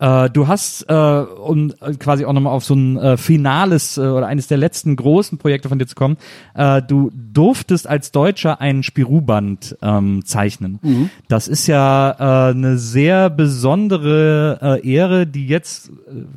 [0.00, 4.00] äh, du hast, äh, um äh, quasi auch nochmal auf so ein äh, finales äh,
[4.02, 6.16] oder eines der letzten großen Projekte von dir zu kommen,
[6.54, 10.78] äh, du durftest als Deutscher ein Spirou-Band ähm, zeichnen.
[10.82, 11.10] Mhm.
[11.28, 12.10] Das ist ja
[12.48, 15.92] äh, eine sehr besondere äh, Ehre, die jetzt äh,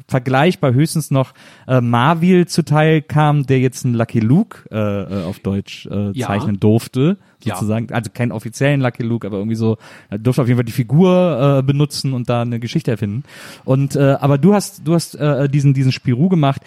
[0.08, 1.34] vergleichbar höchstens noch
[1.68, 6.28] äh, Marvel zuteil kam, der jetzt einen Lucky Luke äh, äh, auf Deutsch äh, Ja.
[6.28, 7.56] zeichnen durfte Ja.
[7.56, 7.92] sozusagen.
[7.92, 9.78] Also keinen offiziellen Lucky Luke, aber irgendwie so,
[10.10, 13.24] er durfte auf jeden Fall die Figur äh, benutzen und da eine Geschichte erfinden.
[13.64, 16.62] Und äh, aber du hast, du hast äh, diesen, diesen Spirou gemacht,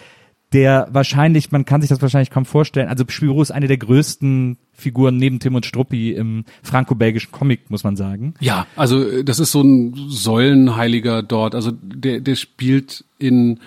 [0.53, 4.57] der wahrscheinlich, man kann sich das wahrscheinlich kaum vorstellen, also Spirou ist eine der größten
[4.73, 8.33] Figuren neben Tim und Struppi im franco-belgischen Comic, muss man sagen.
[8.39, 11.55] Ja, also äh, das ist so ein Säulenheiliger dort.
[11.55, 13.59] Also der, der spielt in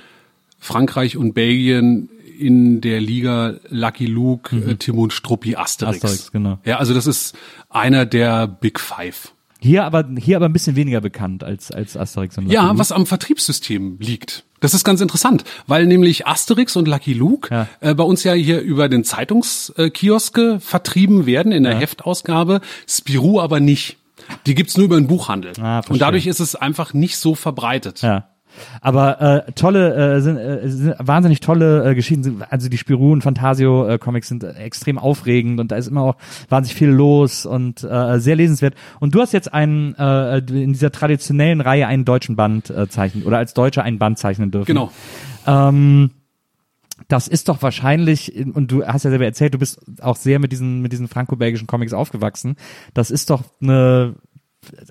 [0.59, 2.09] Frankreich und Belgien
[2.39, 6.03] in der Liga Lucky Luke, äh, Timon Struppi, Asterix.
[6.03, 6.07] Mhm.
[6.09, 6.59] Asterix, genau.
[6.65, 7.35] Ja, also das ist
[7.71, 9.33] einer der Big Five.
[9.61, 12.79] Hier aber, hier aber ein bisschen weniger bekannt als, als Asterix und Lucky Ja, Luke.
[12.79, 14.45] was am Vertriebssystem liegt.
[14.61, 17.69] Das ist ganz interessant, weil nämlich Asterix und Lucky Luke Ja.
[17.81, 23.61] äh, bei uns ja hier über den Zeitungskioske vertrieben werden in der Heftausgabe, Spirou aber
[23.61, 23.97] nicht.
[24.47, 25.53] Die gibt's nur über den Buchhandel.
[25.61, 28.01] Ah, und dadurch ist es einfach nicht so verbreitet.
[28.03, 28.29] Ja.
[28.81, 32.43] Aber äh, tolle, äh, sind, äh, sind wahnsinnig tolle äh, Geschichten.
[32.51, 36.17] Also die Spirou und Fantasio äh, Comics sind extrem aufregend und da ist immer auch
[36.49, 38.75] wahnsinnig viel los und äh, sehr lesenswert.
[39.01, 43.25] Und du hast jetzt einen äh, in dieser traditionellen Reihe einen deutschen Band äh, zeichnen
[43.25, 44.67] oder als Deutscher einen Band zeichnen dürfen.
[44.67, 44.91] Genau.
[45.47, 46.11] Ähm,
[47.09, 50.53] das ist doch wahrscheinlich, und du hast ja selber erzählt, du bist auch sehr mit
[50.53, 52.57] diesen, mit diesen franco-belgischen Comics aufgewachsen.
[52.95, 54.15] Das ist doch eine,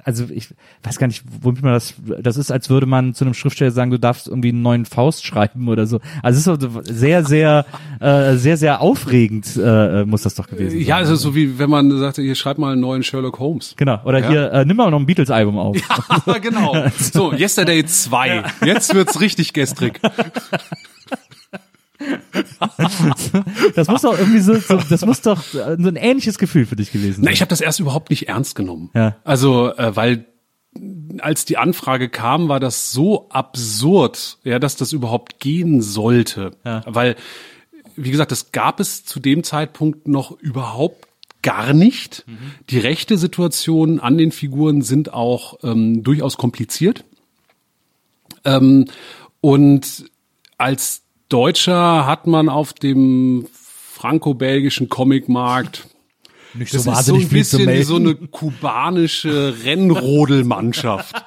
[0.04, 0.50] also ich
[0.84, 3.91] weiß gar nicht, womit man das, das ist, als würde man zu einem Schriftsteller sagen,
[3.91, 6.00] du darfst irgendwie einen neuen Faust schreiben oder so.
[6.22, 7.66] Also es ist sehr, sehr,
[8.00, 10.88] äh, sehr, sehr aufregend, äh, muss das doch gewesen sein.
[10.88, 13.74] Ja, es ist so wie wenn man sagt, hier schreib mal einen neuen Sherlock Holmes.
[13.78, 14.02] Genau.
[14.06, 14.30] Oder Ja.
[14.30, 15.78] hier, äh, nimm mal noch ein Beatles-Album auf.
[16.26, 16.74] Ja, genau.
[16.98, 18.44] So, Yesterday 2.
[18.66, 20.00] Jetzt wird's richtig gestrig.
[23.75, 26.75] Das muss doch irgendwie so, so das muss doch äh, so ein ähnliches Gefühl für
[26.75, 27.34] dich gewesen Na, sein.
[27.34, 28.89] ich habe das erst überhaupt nicht ernst genommen.
[28.93, 29.17] Ja.
[29.23, 30.25] Also, äh, weil
[31.19, 36.51] als die Anfrage kam, war das so absurd, ja, dass das überhaupt gehen sollte.
[36.65, 36.81] Ja.
[36.85, 37.15] Weil,
[37.95, 41.07] wie gesagt, das gab es zu dem Zeitpunkt noch überhaupt
[41.43, 42.23] gar nicht.
[42.25, 42.38] Mhm.
[42.69, 47.03] Die rechte Situation an den Figuren sind auch ähm, durchaus kompliziert.
[48.45, 48.85] Ähm,
[49.41, 50.05] und
[50.57, 51.02] als
[51.34, 55.88] Deutscher hat man auf dem franco-belgischen Comicmarkt
[56.53, 61.26] nicht das ist so ein bisschen wie so eine kubanische Rennrodelmannschaft.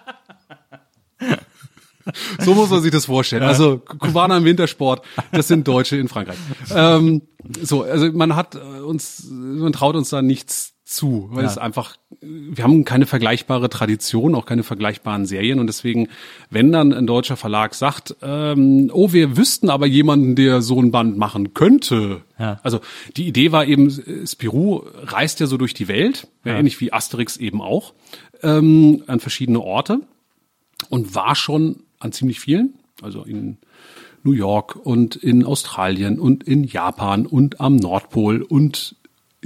[2.39, 3.43] So muss man sich das vorstellen.
[3.43, 6.37] Also Kubaner im Wintersport, das sind Deutsche in Frankreich.
[6.73, 7.23] Ähm,
[7.61, 11.51] so, also man hat äh, uns, man traut uns da nichts zu, weil Ja.
[11.51, 16.09] es einfach, wir haben keine vergleichbare Tradition, auch keine vergleichbaren Serien und deswegen,
[16.49, 20.93] wenn dann ein deutscher Verlag sagt, ähm, oh, wir wüssten aber jemanden, der so ein
[20.93, 22.23] Band machen könnte.
[22.39, 22.61] Ja.
[22.63, 22.81] Also
[23.17, 23.91] die Idee war eben,
[24.27, 26.57] Spirou reist ja so durch die Welt, ja.
[26.57, 27.93] ähnlich wie Asterix eben auch,
[28.45, 30.01] ähm, an verschiedene Orte
[30.89, 33.59] und war schon an ziemlich vielen, also in
[34.23, 38.95] New York und in Australien und in Japan und am Nordpol und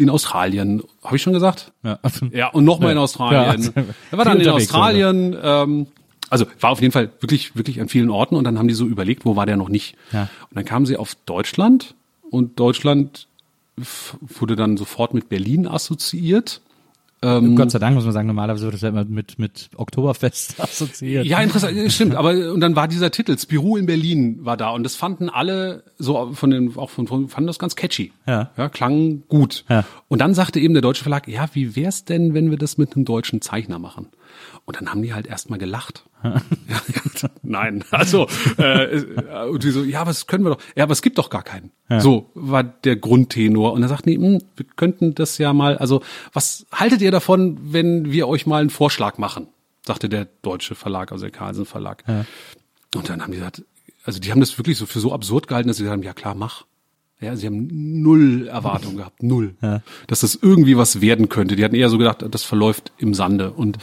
[0.00, 0.82] in Australien.
[1.04, 1.72] Habe ich schon gesagt?
[1.82, 1.98] Ja.
[2.32, 2.92] Ja, und nochmal Ja.
[2.92, 3.62] in Australien.
[3.76, 3.82] Ja.
[4.10, 5.86] Er war dann in Australien, ähm,
[6.30, 8.86] also war auf jeden Fall wirklich, wirklich an vielen Orten und dann haben die so
[8.86, 9.96] überlegt, wo war der noch nicht.
[10.12, 10.22] Ja.
[10.22, 11.94] Und dann kamen sie auf Deutschland
[12.30, 13.26] und Deutschland
[14.20, 16.60] wurde dann sofort mit Berlin assoziiert.
[17.22, 20.58] Ähm, Gott sei Dank muss man sagen, normalerweise wird das ja immer mit, mit Oktoberfest
[20.60, 21.26] assoziiert.
[21.26, 22.14] Ja, interessant, stimmt.
[22.14, 25.84] Aber und dann war dieser Titel, Spirou in Berlin war da und das fanden alle
[25.98, 28.12] so von den auch von, von fanden das ganz catchy.
[28.26, 28.50] Ja.
[28.56, 29.64] ja klang gut.
[29.68, 29.84] Ja.
[30.08, 32.96] Und dann sagte eben der deutsche Verlag, ja, wie wär's denn, wenn wir das mit
[32.96, 34.08] einem deutschen Zeichner machen?
[34.64, 36.04] Und dann haben die halt erstmal gelacht.
[36.22, 36.30] ja,
[36.68, 38.28] ja, nein, also
[38.58, 40.60] äh, äh, und die so, ja, was können wir doch?
[40.76, 41.72] Ja, aber es gibt doch gar keinen.
[41.98, 43.72] So war der Grundtenor.
[43.72, 45.76] Und dann sagten die, hm, wir könnten das ja mal.
[45.78, 46.02] Also
[46.32, 49.48] was haltet ihr davon, wenn wir euch mal einen Vorschlag machen?
[49.84, 52.04] Sagte der deutsche Verlag, also der Carlsen Verlag.
[52.94, 53.64] Und dann haben die gesagt,
[54.04, 56.14] also die haben das wirklich so für so absurd gehalten, dass sie gesagt haben, ja
[56.14, 56.64] klar, mach.
[57.20, 57.68] Ja, sie haben
[58.02, 59.54] null Erwartung gehabt, null.
[60.06, 61.54] Dass das irgendwie was werden könnte.
[61.54, 63.50] Die hatten eher so gedacht, das verläuft im Sande.
[63.50, 63.76] Und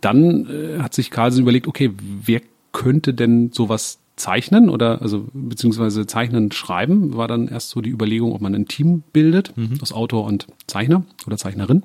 [0.00, 2.40] dann äh, hat sich Carlsen überlegt, okay, wer
[2.72, 8.32] könnte denn sowas zeichnen oder also beziehungsweise zeichnen schreiben, war dann erst so die Überlegung,
[8.32, 11.82] ob man ein Team bildet aus Autor und Zeichner oder Zeichnerin.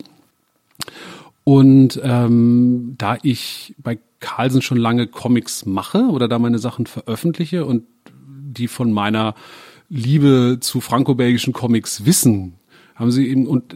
[1.44, 7.66] Und ähm, da ich bei Carlsen schon lange Comics mache oder da meine Sachen veröffentliche
[7.66, 7.84] und
[8.16, 9.36] die von meiner
[9.90, 12.54] Liebe zu franco-belgischen Comics wissen,
[12.96, 13.76] haben sie eben und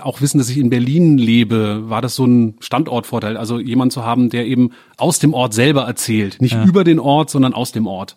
[0.00, 3.36] auch wissen, dass ich in Berlin lebe, war das so ein Standortvorteil.
[3.36, 7.30] Also jemand zu haben, der eben aus dem Ort selber erzählt, nicht über den Ort,
[7.30, 8.16] sondern aus dem Ort.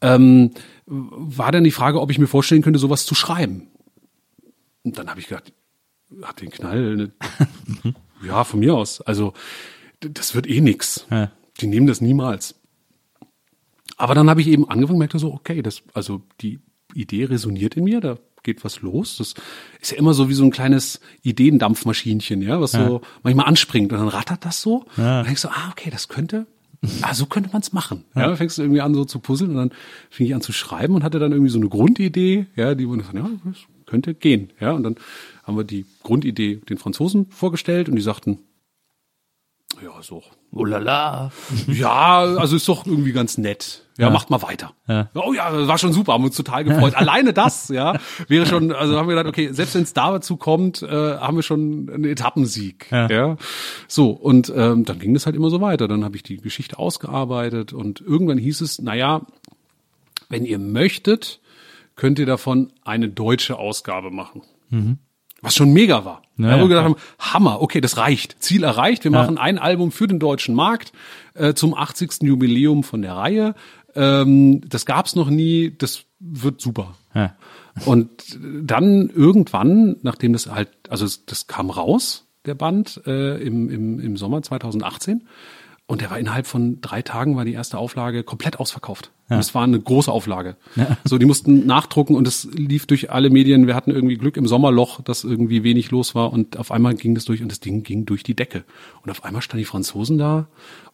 [0.00, 0.50] Ähm,
[0.86, 3.68] war dann die Frage, ob ich mir vorstellen könnte, sowas zu schreiben.
[4.82, 5.52] Und dann habe ich gedacht,
[6.22, 6.96] hat den Knall.
[6.96, 7.12] Ne?
[8.26, 9.00] ja, von mir aus.
[9.00, 9.32] Also
[10.00, 11.06] das wird eh nix.
[11.10, 11.30] Ja.
[11.60, 12.56] Die nehmen das niemals.
[13.96, 16.60] Aber dann habe ich eben angefangen, merkte so, okay, das, also die
[16.94, 19.16] Idee resoniert in mir, da geht was los.
[19.16, 19.34] Das
[19.80, 23.98] ist ja immer so wie so ein kleines Ideendampfmaschinchen, ja, was so manchmal anspringt und
[23.98, 24.84] dann rattert das so.
[24.96, 26.46] Und dann denkst du, ah, okay, das könnte,
[27.02, 28.04] ah, so könnte man es machen.
[28.14, 29.70] Ja, dann fängst du irgendwie an so zu puzzeln und dann
[30.10, 33.00] fing ich an zu schreiben und hatte dann irgendwie so eine Grundidee, ja, die man
[33.00, 33.56] sagt, ja, das
[33.86, 34.96] könnte gehen, ja, und dann
[35.42, 38.38] haben wir die Grundidee den Franzosen vorgestellt und die sagten,
[39.82, 40.22] ja, so.
[40.52, 41.30] Oh la la.
[41.66, 43.82] Ja, also ist doch irgendwie ganz nett.
[43.96, 44.72] Ja, macht mal weiter.
[44.88, 45.08] Ja.
[45.14, 46.94] Oh ja, war schon super, haben uns total gefreut.
[46.96, 47.98] Alleine das, ja,
[48.28, 51.42] wäre schon, also haben wir gedacht, okay, selbst wenn es dazu kommt, äh, haben wir
[51.42, 52.88] schon einen Etappensieg.
[52.90, 53.08] Ja.
[53.08, 53.36] Ja.
[53.86, 55.86] So, und ähm, dann ging das halt immer so weiter.
[55.86, 59.22] Dann habe ich die Geschichte ausgearbeitet und irgendwann hieß es, naja,
[60.28, 61.40] wenn ihr möchtet,
[61.94, 64.42] könnt ihr davon eine deutsche Ausgabe machen.
[65.40, 66.22] Was schon mega war.
[66.36, 68.42] Ja, ja, wo ja, wir gedacht haben, Hammer, okay, das reicht.
[68.42, 69.04] Ziel erreicht.
[69.04, 70.92] Wir machen ein Album für den deutschen Markt
[71.34, 72.22] äh, zum 80.
[72.22, 73.54] Jubiläum von der Reihe.
[73.94, 75.74] Ähm, das gab's noch nie.
[75.76, 76.94] Das wird super.
[77.14, 77.34] Ja.
[77.86, 84.00] Und dann irgendwann, nachdem das halt, also das kam raus, der Band, äh, im, im,
[84.00, 85.26] im Sommer 2018.
[85.86, 89.10] Und der war innerhalb von drei Tagen war die erste Auflage komplett ausverkauft.
[89.28, 90.56] Und es war eine große Auflage.
[91.04, 93.66] So, die mussten nachdrucken und es lief durch alle Medien.
[93.66, 97.14] Wir hatten irgendwie Glück im Sommerloch, dass irgendwie wenig los war und auf einmal ging
[97.14, 98.64] das durch und das Ding ging durch die Decke.
[99.02, 100.46] Und auf einmal standen die Franzosen da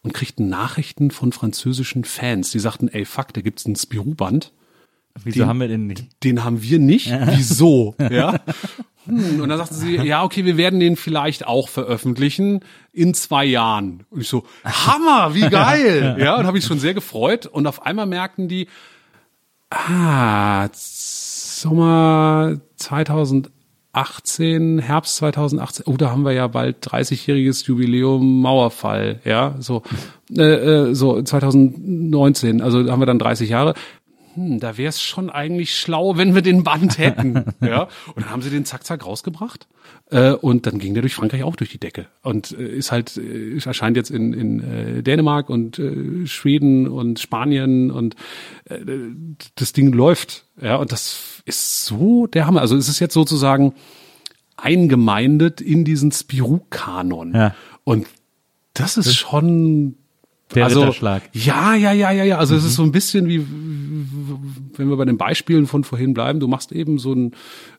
[0.03, 2.51] und kriegten Nachrichten von französischen Fans.
[2.51, 4.51] Die sagten, ey, fuck, da gibt's einen Spirou-Band
[5.25, 6.05] Wieso Die- haben wir denn nicht?
[6.23, 7.11] den haben wir nicht.
[7.11, 7.95] Wieso?
[8.11, 8.39] Ja.
[9.05, 12.59] Hm, Und dann sagten sie, ja, okay, wir werden den vielleicht auch veröffentlichen
[12.93, 14.05] in zwei Jahren.
[14.09, 16.17] Und ich so, Hammer, wie geil.
[16.19, 17.45] Ja, und habe ich schon sehr gefreut.
[17.45, 18.67] Und auf einmal merkten die,
[19.69, 29.55] ah, Sommer 2018, Herbst 2018, oh, da haben wir ja bald 30-jähriges Jubiläum Mauerfall, ja,
[29.59, 29.83] so,
[30.35, 33.75] äh, äh, so 2019, also da haben wir dann 30 Jahre
[34.33, 37.45] hm, da wäre es schon eigentlich schlau, wenn wir den Band hätten.
[37.61, 37.83] ja.
[38.15, 39.67] Und dann haben sie den zack zack rausgebracht.
[40.09, 42.07] Äh, und dann ging der durch Frankreich auch durch die Decke.
[42.21, 47.19] Und äh, ist halt, äh, erscheint jetzt in, in äh, Dänemark und äh, Schweden und
[47.19, 48.15] Spanien und
[48.65, 48.79] äh,
[49.55, 50.45] das Ding läuft.
[50.61, 52.61] Ja, und das ist so der Hammer.
[52.61, 53.73] Also es ist jetzt sozusagen
[54.57, 57.33] eingemeindet in diesen Spirou-Kanon.
[57.33, 57.55] Ja.
[57.83, 58.07] Und
[58.73, 59.95] das ist schon
[60.55, 61.23] Der also, Ritterschlag.
[61.33, 62.37] Ja, ja, ja, ja, ja.
[62.37, 63.45] Also es ist so ein bisschen wie,
[64.77, 67.31] wenn wir bei den Beispielen von vorhin bleiben, du machst eben so ein,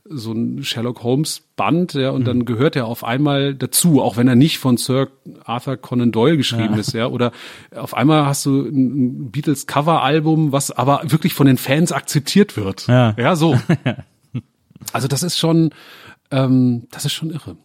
[0.04, 4.28] so ein Sherlock Holmes Band, ja, und dann gehört er auf einmal dazu, auch wenn
[4.28, 5.08] er nicht von Sir
[5.44, 7.32] Arthur Conan Doyle geschrieben ist, ja, oder
[7.74, 12.56] auf einmal hast du ein Beatles Cover Album, was aber wirklich von den Fans akzeptiert
[12.56, 12.86] wird.
[12.88, 13.14] Ja.
[13.18, 13.58] ja so.
[14.92, 15.70] Also das ist schon,
[16.32, 17.56] ähm, das ist schon irre.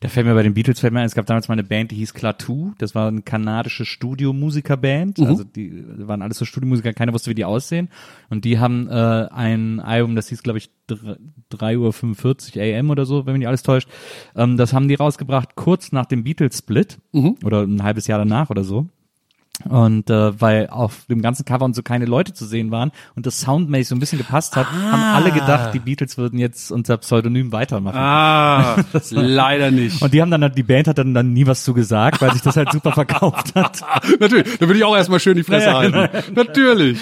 [0.00, 1.90] Da fällt mir bei den Beatles fällt mir ein, es gab damals mal eine Band,
[1.90, 2.72] die hieß Klaatu.
[2.78, 5.18] Das war eine kanadische Studiomusikerband.
[5.18, 5.26] Mhm.
[5.26, 7.88] Also die waren alles so Studiomusiker, keiner wusste, wie die aussehen.
[8.28, 8.92] Und die haben äh,
[9.30, 10.70] ein Album, das hieß, glaube ich,
[11.52, 13.88] 3.45 Uhr AM oder so, wenn mich nicht alles täuscht.
[14.36, 17.36] Ähm, das haben die rausgebracht kurz nach dem Beatles-Split Mhm.
[17.44, 18.86] oder ein halbes Jahr danach oder so.
[19.68, 23.26] Und äh, weil auf dem ganzen Cover und so keine Leute zu sehen waren und
[23.26, 26.96] das soundmäßig so ein bisschen gepasst hat, haben alle gedacht, die Beatles würden jetzt unter
[26.98, 27.98] Pseudonym weitermachen.
[27.98, 28.76] Ah,
[29.10, 30.02] leider nicht.
[30.02, 32.32] Und die haben dann, halt- die Band hat dann, dann nie was zu gesagt, weil
[32.32, 33.80] sich das halt super verkauft hat.
[34.20, 36.34] Natürlich, da würde ich auch erstmal schön die Fresse Ja, halten.
[36.34, 36.98] Natürlich.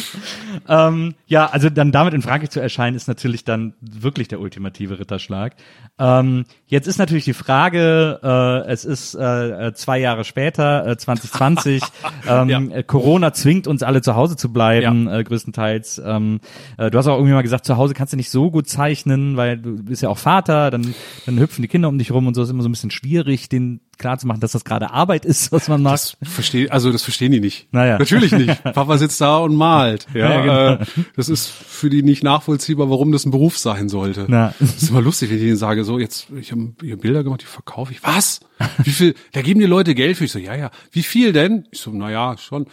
[0.68, 4.98] ähm, ja, also dann damit in Frankreich zu erscheinen, ist natürlich dann wirklich der ultimative
[4.98, 5.54] Ritterschlag.
[5.98, 10.96] Ähm, jetzt ist natürlich die Frage, äh, es ist äh, äh, zwei Jahre später, äh,
[10.96, 11.82] 2020,
[12.28, 12.60] ähm, Ja.
[12.60, 16.02] äh, Corona zwingt uns alle zu Hause zu bleiben, äh, größtenteils.
[16.04, 16.40] Ähm,
[16.78, 19.36] äh, du hast auch irgendwie mal gesagt, zu Hause kannst du nicht so gut zeichnen,
[19.36, 20.94] weil du bist ja auch Vater, dann,
[21.24, 23.48] dann hüpfen die Kinder um dich rum und so ist immer so ein bisschen schwierig,
[23.48, 25.94] den klar zu machen, dass das gerade Arbeit ist, was man macht.
[25.94, 27.72] Das verstehen, also das verstehen die nicht.
[27.72, 27.98] Naja.
[27.98, 28.62] Natürlich nicht.
[28.64, 30.06] Papa sitzt da und malt.
[30.14, 30.40] Ja, Ja,
[30.76, 30.82] genau.
[30.82, 30.86] äh,
[31.16, 34.26] das ist für die nicht nachvollziehbar, warum das ein Beruf sein sollte.
[34.28, 34.54] Na.
[34.60, 37.40] Das ist immer lustig, wenn ich denen sage, so jetzt, ich habe hier Bilder gemacht,
[37.42, 38.02] die verkaufe ich.
[38.02, 38.40] Was?
[38.84, 39.14] Wie viel?
[39.32, 40.24] Da geben die Leute Geld für.
[40.24, 40.70] Ich so, ja, ja.
[40.92, 41.66] Wie viel denn?
[41.70, 42.66] Ich so, na ja, schon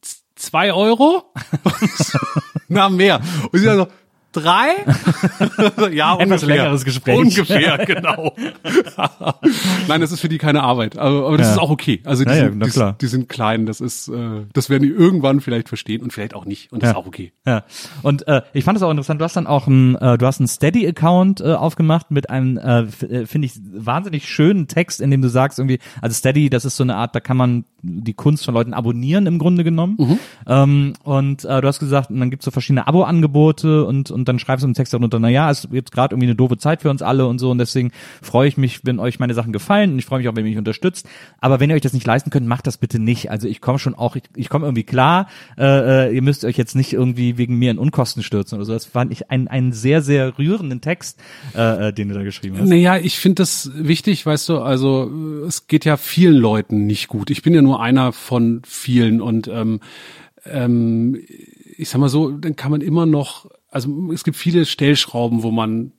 [0.00, 1.32] Z- zwei Euro.
[2.68, 3.20] na mehr.
[3.52, 3.86] Und sie sagen so,
[4.40, 4.68] drei?
[5.92, 6.48] ja, Etwas ungefähr.
[6.56, 7.18] längeres Gespräch.
[7.18, 8.32] Ungefähr, genau.
[9.88, 10.98] Nein, das ist für die keine Arbeit.
[10.98, 11.52] Aber, aber das Ja.
[11.54, 12.00] ist auch okay.
[12.04, 12.96] Also die, Ja, ja, sind, na die, klar.
[13.00, 13.66] die sind klein.
[13.66, 16.72] Das ist, äh, das werden die irgendwann vielleicht verstehen und vielleicht auch nicht.
[16.72, 16.92] Und das Ja.
[16.92, 17.32] ist auch okay.
[17.46, 17.64] Ja,
[18.02, 20.40] und äh, ich fand es auch interessant, du hast dann auch ein, äh, du hast
[20.40, 25.22] einen Steady-Account äh, aufgemacht mit einem, äh, äh, finde ich, wahnsinnig schönen Text, in dem
[25.22, 28.44] du sagst irgendwie, also Steady, das ist so eine Art, da kann man die Kunst
[28.44, 30.18] von Leuten abonnieren im Grunde genommen.
[30.46, 34.38] Ähm, und äh, du hast gesagt, und dann gibt's so verschiedene Abo-Angebote und, und dann
[34.38, 36.82] schreibst du im Text darunter, na ja, es ist jetzt gerade irgendwie eine doofe Zeit
[36.82, 37.92] für uns alle und so und deswegen
[38.22, 40.50] freue ich mich, wenn euch meine Sachen gefallen und ich freue mich auch, wenn ihr
[40.50, 41.08] mich unterstützt.
[41.40, 43.30] Aber wenn ihr euch das nicht leisten könnt, macht das bitte nicht.
[43.30, 45.28] Also ich komme schon auch, ich, ich komme irgendwie klar,
[45.58, 48.72] äh, äh, ihr müsst euch jetzt nicht irgendwie wegen mir in Unkosten stürzen oder so.
[48.72, 51.20] Das fand ich einen, einen sehr, sehr rührenden Text,
[51.54, 52.68] äh, äh, den du da geschrieben hast.
[52.68, 55.10] Naja, ich finde das wichtig, weißt du, also
[55.46, 57.30] es geht ja vielen Leuten nicht gut.
[57.30, 59.80] Ich bin ja nur einer von vielen und ähm,
[60.44, 61.18] ähm,
[61.76, 65.50] ich sag mal so, dann kann man immer noch, also es gibt viele Stellschrauben, wo
[65.50, 65.92] man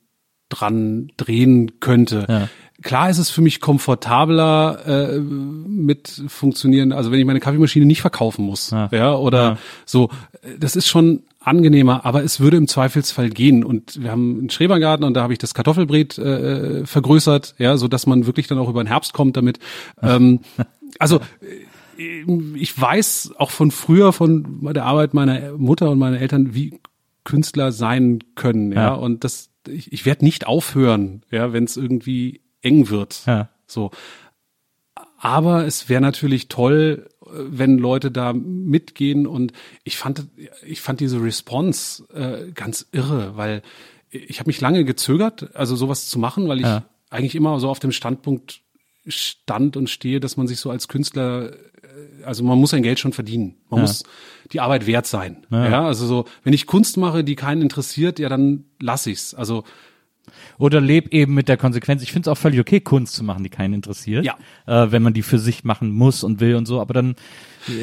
[0.48, 2.26] dran drehen könnte.
[2.28, 2.48] Ja.
[2.82, 8.00] Klar ist es für mich komfortabler äh, mit funktionieren, also wenn ich meine Kaffeemaschine nicht
[8.00, 8.88] verkaufen muss, Ja.
[8.92, 9.58] ja, oder Ja.
[9.84, 10.08] so,
[10.42, 13.64] äh, das ist schon angenehmer, aber es würde im Zweifelsfall gehen.
[13.64, 17.88] Und wir haben einen Schrebergarten und da habe ich das Kartoffelbret äh, vergrößert, ja, so
[17.88, 19.58] dass man wirklich dann auch über den Herbst kommt damit.
[20.02, 20.40] Ähm,
[20.98, 21.20] also
[21.98, 22.24] äh,
[22.54, 26.80] ich weiß auch von früher von der Arbeit meiner Mutter und meiner Eltern, wie
[27.28, 28.94] Künstler sein können, ja, Ja.
[28.94, 33.22] und das ich, ich werde nicht aufhören, ja, wenn es irgendwie eng wird.
[33.26, 33.50] Ja.
[33.66, 33.90] So.
[35.18, 39.52] Aber es wäre natürlich toll, wenn Leute da mitgehen und
[39.84, 40.26] ich fand,
[40.64, 43.62] ich fand diese Response äh, ganz irre, weil
[44.10, 46.84] ich habe mich lange gezögert, also sowas zu machen, weil ich Ja.
[47.10, 48.60] eigentlich immer so auf dem Standpunkt
[49.06, 51.52] stand und stehe, dass man sich so als Künstler,
[52.24, 53.54] also man muss sein Geld schon verdienen.
[53.70, 53.82] Man Ja.
[53.82, 54.02] muss
[54.52, 55.38] die Arbeit wert sein.
[55.50, 55.86] Ja.
[55.86, 59.34] also so, wenn ich Kunst mache, die keinen interessiert, ja, dann lass ich's.
[59.34, 59.64] Also
[60.58, 62.02] Oder leb eben mit der Konsequenz.
[62.02, 64.24] Ich finde es auch völlig okay, Kunst zu machen, die keinen interessiert.
[64.26, 64.36] Ja.
[64.66, 66.80] Äh, wenn man die für sich machen muss und will und so.
[66.80, 67.14] Aber dann,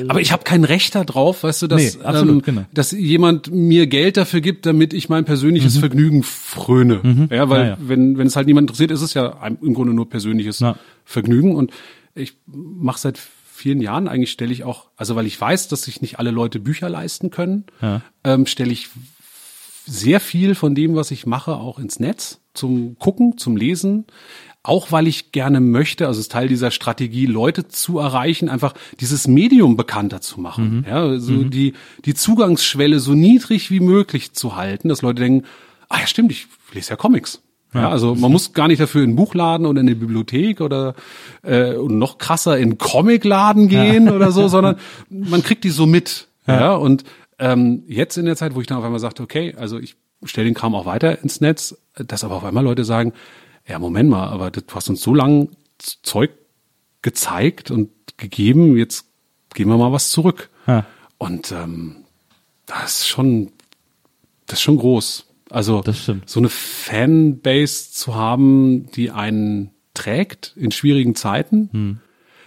[0.08, 2.66] Aber ich habe kein Recht darauf, weißt du, dass, Nee, absolut, ähm, genau.
[2.74, 7.28] dass jemand mir Geld dafür gibt, damit ich mein persönliches Vergnügen fröne.
[7.32, 7.66] Ja, weil Mhm.
[7.66, 7.78] Ja, ja.
[7.82, 9.28] wenn wenn es halt niemand interessiert, ist es ja
[9.62, 10.76] im Grunde nur persönliches Ja.
[11.04, 11.56] Vergnügen.
[11.56, 11.72] Und
[12.14, 13.20] ich mache seit
[13.66, 16.60] vielen Jahren eigentlich stelle ich auch, also weil ich weiß, dass sich nicht alle Leute
[16.60, 18.04] Bücher leisten können, Ja.
[18.24, 18.90] ähm, stelle ich
[19.88, 24.06] sehr viel von dem, was ich mache, auch ins Netz zum Gucken, zum Lesen.
[24.62, 28.74] Auch weil ich gerne möchte, also es ist Teil dieser Strategie, Leute zu erreichen, einfach
[29.00, 30.86] dieses Medium bekannter zu machen.
[30.88, 31.74] Ja, so die,
[32.06, 35.46] die Zugangsschwelle so niedrig wie möglich zu halten, dass Leute denken,
[35.90, 37.42] ah ja, stimmt, ich lese ja Comics.
[37.76, 40.96] Ja, also man muss gar nicht dafür in Buchladen oder in eine Bibliothek oder
[41.44, 44.78] äh, und noch krasser in Comicladen gehen oder so, sondern
[45.10, 46.28] man kriegt die so mit.
[46.48, 47.04] Ja, und
[47.40, 50.46] ähm, jetzt in der Zeit, wo ich dann auf einmal sagte, okay, also ich stelle
[50.46, 53.14] den Kram auch weiter ins Netz, dass aber auf einmal Leute sagen,
[53.68, 55.50] ja, Moment mal, aber du hast uns so lang
[55.80, 56.32] Zeug
[57.02, 59.08] gezeigt und gegeben, jetzt
[59.54, 60.50] geben wir mal was zurück.
[60.68, 60.86] Ja.
[61.18, 61.98] Und ähm,
[62.66, 63.52] das ist schon,
[64.48, 65.26] das ist schon groß.
[65.56, 65.82] Also
[66.26, 72.00] so eine Fanbase zu haben, die einen trägt in schwierigen Zeiten, Hm.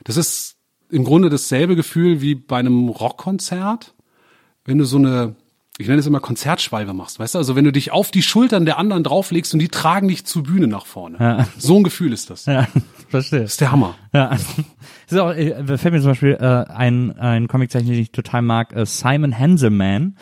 [0.05, 0.57] das ist
[0.91, 3.95] im Grunde dasselbe Gefühl wie bei einem Rockkonzert,
[4.65, 5.37] wenn du so eine,
[5.79, 7.39] ich nenne es immer Konzertschwalbe machst, weißt du?
[7.39, 10.43] Also wenn du dich auf die Schultern der anderen drauflegst und die tragen dich zur
[10.43, 11.17] Bühne nach vorne.
[11.19, 11.49] Ja.
[11.59, 12.45] So ein Gefühl ist das.
[12.47, 12.67] ja,
[13.09, 13.41] verstehe.
[13.43, 13.97] Das ist der Hammer.
[14.13, 14.37] Ja.
[15.11, 18.85] So, äh, fällt mir zum Beispiel äh, ein, ein Comiczeichner, den ich total mag, äh,
[18.85, 20.17] Simon Hanselman.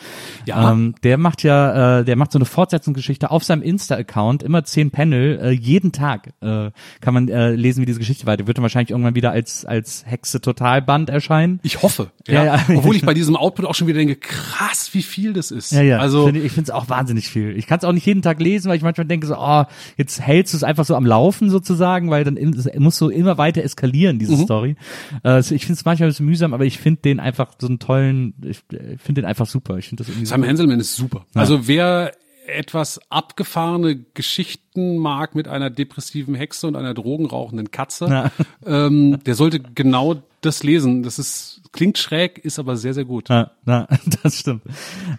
[0.45, 0.71] Ja.
[0.71, 4.91] Ähm, der macht ja, äh, der macht so eine Fortsetzungsgeschichte auf seinem Insta-Account, immer zehn
[4.91, 8.47] Panel, äh, jeden Tag äh, kann man äh, lesen, wie diese Geschichte weiter.
[8.47, 11.59] Wird dann wahrscheinlich irgendwann wieder als, als Hexe Totalband erscheinen.
[11.63, 12.11] Ich hoffe.
[12.25, 12.65] Ja, Ja, ja.
[12.77, 15.73] Obwohl ich bei diesem Output auch schon wieder denke, krass, wie viel das ist.
[15.73, 15.97] Ja, ja.
[15.97, 17.57] Also, ich finde es auch wahnsinnig viel.
[17.57, 19.65] Ich kann es auch nicht jeden Tag lesen, weil ich manchmal denke so, oh,
[19.97, 22.37] jetzt hältst du es einfach so am Laufen sozusagen, weil dann
[22.77, 24.76] muss so immer weiter eskalieren, diese Story.
[25.23, 27.79] Also ich finde es manchmal ein bisschen mühsam, aber ich finde den einfach so einen
[27.79, 29.77] tollen, ich äh, finde den einfach super.
[29.77, 31.25] Ich finde das irgendwie Sam Hanselman ist super.
[31.33, 32.13] Also wer
[32.47, 38.31] etwas abgefahrene Geschichten mag mit einer depressiven Hexe und einer drogenrauchenden Katze, Ja.
[38.65, 41.03] ähm, der sollte genau das lesen.
[41.03, 43.29] Das ist klingt schräg, ist aber sehr sehr gut.
[43.29, 43.87] Ja, ja,
[44.23, 44.61] das stimmt.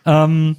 [0.07, 0.57] Ähm,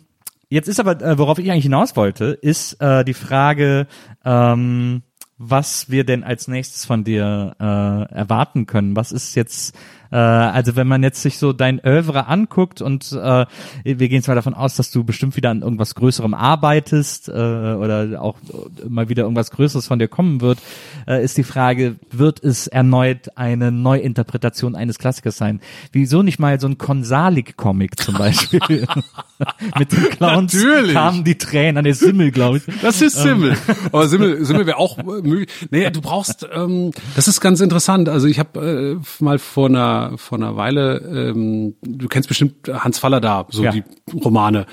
[0.50, 3.88] jetzt ist aber, äh, worauf ich eigentlich hinaus wollte, ist äh, die Frage,
[4.24, 5.02] ähm,
[5.40, 7.64] was wir denn als nächstes von dir äh,
[8.14, 8.98] erwarten können.
[8.98, 9.74] Was ist jetzt,
[10.12, 13.46] äh, also wenn man jetzt sich so dein Övre anguckt und äh,
[13.84, 18.22] wir gehen zwar davon aus, dass du bestimmt wieder an irgendwas Größerem arbeitest äh, oder
[18.22, 18.38] auch
[18.88, 20.60] mal wieder irgendwas Größeres von dir kommen wird,
[21.08, 25.60] äh, ist die Frage, wird es erneut eine Neuinterpretation eines Klassikers sein?
[25.92, 28.88] Wieso nicht mal so ein Konsalik-Comic zum Beispiel?
[29.78, 30.94] Mit den Clowns Natürlich.
[30.94, 32.64] kamen die Tränen an der Simmel, glaube ich.
[32.82, 33.56] Das ist Simmel.
[33.92, 35.50] Aber Simmel, Simmel wäre auch äh, möglich.
[35.72, 38.10] Nee, du brauchst, ähm, das ist ganz interessant.
[38.10, 43.00] Also ich habe äh, mal vor einer, vor einer Weile, ähm, du kennst bestimmt Hans
[43.00, 43.72] Faller da, so Ja.
[43.72, 44.66] die Romane.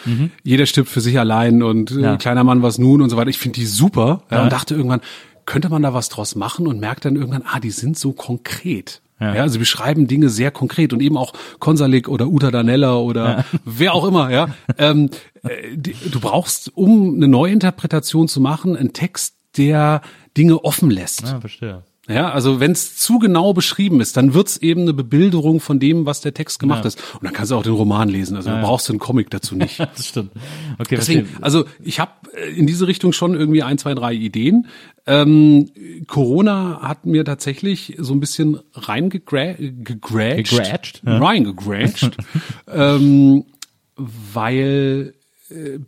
[0.42, 2.16] Jeder stirbt für sich allein und äh, Ja.
[2.16, 3.30] kleiner Mann was nun und so weiter.
[3.30, 4.22] Ich finde die super.
[4.30, 5.00] Ja, und dachte irgendwann,
[5.44, 9.00] könnte man da was draus machen und merkt dann irgendwann, ah, die sind so konkret.
[9.18, 9.32] Ja.
[9.32, 13.94] also sie beschreiben Dinge sehr konkret und eben auch Konsalik oder Uta Danella oder wer
[13.94, 14.48] auch immer, ja.
[14.76, 15.08] Ähm,
[15.42, 20.02] äh, die, du brauchst, um eine Neuinterpretation zu machen, einen Text, der
[20.36, 21.22] Dinge offen lässt.
[21.22, 21.82] Ja, verstehe.
[22.08, 26.06] Ja, also wenn es zu genau beschrieben ist, dann wird's eben eine Bebilderung von dem,
[26.06, 27.02] was der Text gemacht ist.
[27.14, 28.36] Und dann kannst du auch den Roman lesen.
[28.36, 29.80] Also du brauchst den Comic dazu nicht.
[29.96, 30.32] Das stimmt.
[30.78, 31.44] Okay, Deswegen, verstehe.
[31.44, 32.12] also ich habe
[32.54, 34.66] in diese Richtung schon irgendwie ein, zwei, drei Ideen.
[35.06, 35.70] Ähm,
[36.06, 41.18] Corona hat mir tatsächlich so ein bisschen reingegrätscht, Gegrätscht, ja.
[41.18, 42.16] reingegrätscht,
[42.68, 43.44] ähm,
[43.96, 45.14] weil
[45.48, 45.78] äh,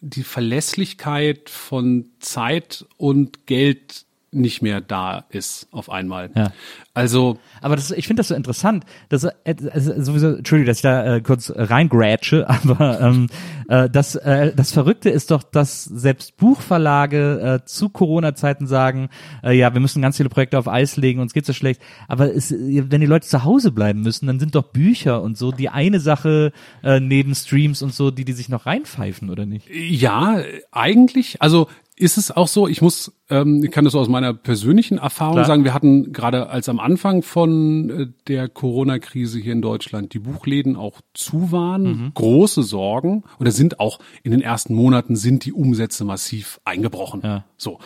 [0.00, 4.03] die Verlässlichkeit von Zeit und Geld
[4.34, 6.30] nicht mehr da ist auf einmal.
[6.34, 6.52] Ja.
[6.94, 8.84] Also Aber das, ich finde das so interessant.
[9.08, 13.28] Das äh, also sowieso, Entschuldigung, dass ich da äh, kurz reingrätsche, aber ähm,
[13.68, 19.08] äh, das, äh, das Verrückte ist doch, dass selbst Buchverlage äh, zu Corona-Zeiten sagen,
[19.42, 21.80] äh, ja, wir müssen ganz viele Projekte auf Eis legen, uns geht's so schlecht.
[22.08, 25.50] Aber es, wenn die Leute zu Hause bleiben müssen, dann sind doch Bücher und so
[25.50, 26.52] die eine Sache
[26.82, 29.68] äh, neben Streams und so, die die sich noch reinpfeifen, oder nicht?
[29.70, 30.38] Ja,
[30.70, 31.42] eigentlich.
[31.42, 35.34] Also ist es auch so, ich muss, ähm, ich kann das aus meiner persönlichen Erfahrung
[35.34, 35.44] Klar.
[35.46, 40.18] sagen, wir hatten gerade als am Anfang von äh, der Corona-Krise hier in Deutschland die
[40.18, 42.10] Buchläden auch zu waren, Mhm.
[42.14, 47.20] große Sorgen oder sind auch in den ersten Monaten sind die Umsätze massiv eingebrochen.
[47.22, 47.44] Ja.
[47.56, 47.78] So.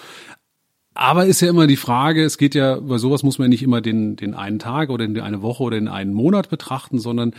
[0.95, 3.81] Aber ist ja immer die Frage, es geht ja, bei sowas muss man nicht immer
[3.81, 7.35] den, den einen Tag oder den eine Woche oder den einen Monat betrachten, sondern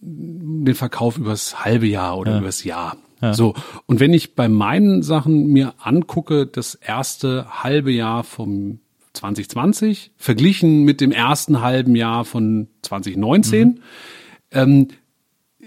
[0.00, 2.96] den Verkauf übers halbe Jahr oder übers Jahr.
[3.32, 3.54] So.
[3.86, 8.80] Und wenn ich bei meinen Sachen mir angucke, das erste halbe Jahr vom
[9.14, 13.80] 2020 verglichen mit dem ersten halben Jahr von 2019,
[14.52, 14.88] ähm,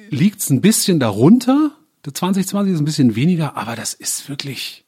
[0.09, 1.71] liegt es ein bisschen darunter.
[2.05, 4.85] Der 2020 ist ein bisschen weniger, aber das ist wirklich,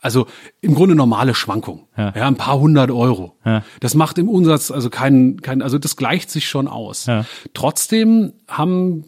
[0.00, 0.26] also
[0.60, 1.86] im Grunde normale Schwankung.
[1.96, 2.12] Ja.
[2.14, 3.36] Ja, ein paar hundert Euro.
[3.44, 3.62] Ja.
[3.80, 7.06] Das macht im Umsatz also keinen, kein, also das gleicht sich schon aus.
[7.06, 7.24] Ja.
[7.54, 9.04] Trotzdem haben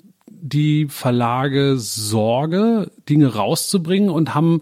[0.48, 4.60] die Verlage Sorge, Dinge rauszubringen und haben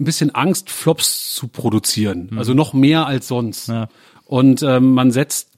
[0.00, 2.30] ein bisschen Angst, Flops zu produzieren.
[2.36, 3.68] Also noch mehr als sonst.
[3.68, 3.74] Mhm.
[3.74, 3.88] Ja.
[4.24, 5.48] Und ähm, man setzt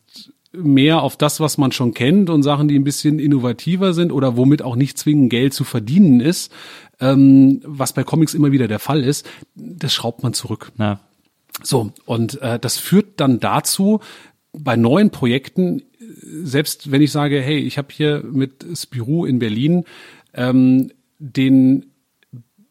[0.53, 4.37] mehr auf das, was man schon kennt und Sachen, die ein bisschen innovativer sind oder
[4.37, 6.53] womit auch nicht zwingend Geld zu verdienen ist,
[6.99, 10.73] ähm, was bei Comics immer wieder der Fall ist, das schraubt man zurück.
[10.77, 11.01] Na,
[11.63, 14.01] So, und äh, das führt dann dazu,
[14.53, 15.83] bei neuen Projekten,
[16.43, 19.85] selbst wenn ich sage, hey, ich habe hier mit Spirou in Berlin
[20.35, 21.87] ähm, den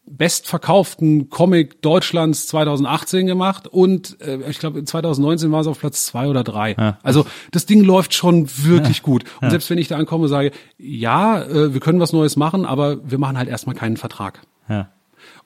[0.05, 6.27] bestverkauften Comic Deutschlands 2018 gemacht und äh, ich glaube 2019 war es auf Platz zwei
[6.27, 6.75] oder drei.
[7.03, 9.23] Also das Ding läuft schon wirklich gut.
[9.39, 12.65] Und selbst wenn ich da ankomme und sage, ja, äh, wir können was Neues machen,
[12.65, 14.41] aber wir machen halt erstmal keinen Vertrag.
[14.67, 14.89] ja.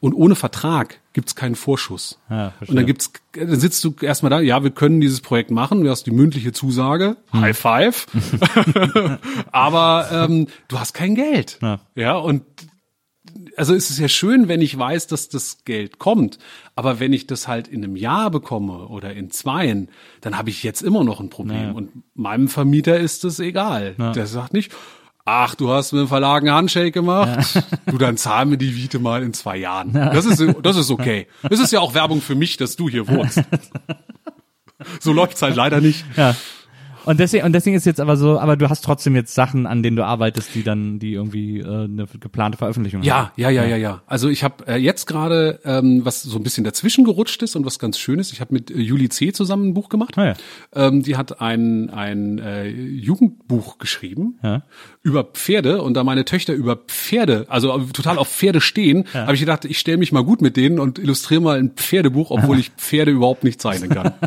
[0.03, 2.19] Und ohne Vertrag gibt's keinen Vorschuss.
[2.29, 2.67] Ja, verstehe.
[2.67, 5.89] und dann gibt's, dann sitzt du erstmal da, ja, wir können dieses Projekt machen, du
[5.89, 7.39] hast die mündliche Zusage, Hm.
[7.39, 8.07] High Five,
[9.53, 11.57] aber ähm, du hast kein Geld.
[11.61, 11.79] Ja.
[11.95, 12.43] ja, und
[13.55, 16.37] also es ist ja schön, wenn ich weiß, dass das Geld kommt.
[16.75, 19.87] Aber wenn ich das halt in einem Jahr bekomme oder in zweien,
[20.19, 21.63] dann habe ich jetzt immer noch ein Problem.
[21.67, 21.71] Ja.
[21.71, 23.95] Und meinem Vermieter ist das egal.
[24.15, 24.73] Der sagt nicht,
[25.25, 27.63] ach, du hast mit dem Verlag einen Handshake gemacht.
[27.85, 29.93] Du, dann zahl mir die Miete mal in zwei Jahren.
[29.93, 31.27] Das ist, das ist okay.
[31.47, 33.41] Das ist ja auch Werbung für mich, dass du hier wohnst.
[34.99, 36.03] So läuft's halt leider nicht.
[36.17, 36.35] Ja.
[37.05, 39.83] Und deswegen, und deswegen ist jetzt aber so, aber du hast trotzdem jetzt Sachen, an
[39.83, 43.07] denen du arbeitest, die dann, die irgendwie äh, eine geplante Veröffentlichung haben.
[43.07, 44.01] Ja, ja, ja, ja, ja.
[44.07, 47.65] Also ich habe äh, jetzt gerade, ähm, was so ein bisschen dazwischen gerutscht ist und
[47.65, 49.31] was ganz schön ist, ich habe mit äh, Julie C.
[49.33, 50.17] zusammen ein Buch gemacht.
[50.17, 50.33] Ah, ja.
[50.75, 54.63] ähm, die hat ein, ein äh, Jugendbuch geschrieben Ja.
[55.01, 59.39] über Pferde und da meine Töchter über Pferde, also total auf Pferde stehen, habe ich
[59.41, 62.69] gedacht, ich stelle mich mal gut mit denen und illustriere mal ein Pferdebuch, obwohl ich
[62.77, 64.13] Pferde überhaupt nicht zeichnen kann.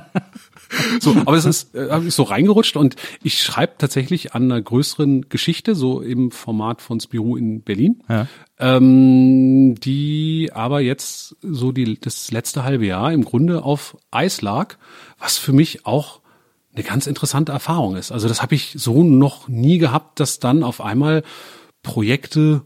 [1.01, 4.61] So, aber das ist, äh, hab ich so reingerutscht und ich schreibe tatsächlich an einer
[4.61, 8.27] größeren Geschichte, so im Format von Spirou in Berlin, Ja.
[8.59, 14.77] ähm, die aber jetzt so die, das letzte halbe Jahr im Grunde auf Eis lag,
[15.19, 16.21] was für mich auch
[16.75, 18.13] eine ganz interessante Erfahrung ist.
[18.13, 21.23] Also das habe ich so noch nie gehabt, dass dann auf einmal
[21.83, 22.63] Projekte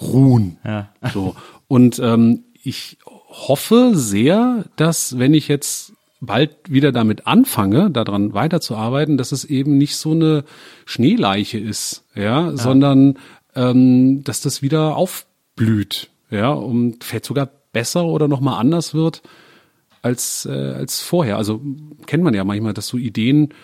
[0.00, 0.58] ruhen.
[0.64, 0.94] Ja.
[1.12, 1.36] So.
[1.68, 9.16] Und ähm, ich hoffe sehr, dass wenn ich jetzt bald wieder damit anfange, daran weiterzuarbeiten,
[9.16, 10.44] dass es eben nicht so eine
[10.84, 13.18] Schneeleiche ist, ja, sondern
[13.54, 19.22] ähm, dass das wieder aufblüht, ja, und vielleicht sogar besser oder nochmal anders wird
[20.02, 21.36] als, äh, als vorher.
[21.36, 21.60] Also
[22.06, 23.54] kennt man ja manchmal, dass so Ideen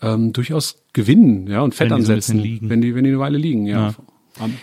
[0.00, 2.70] ähm, durchaus gewinnen, ja, und Fett Wenn die so ansetzen, bisschen liegen.
[2.70, 3.94] wenn die, wenn die eine Weile liegen, ja.
[4.38, 4.54] Am-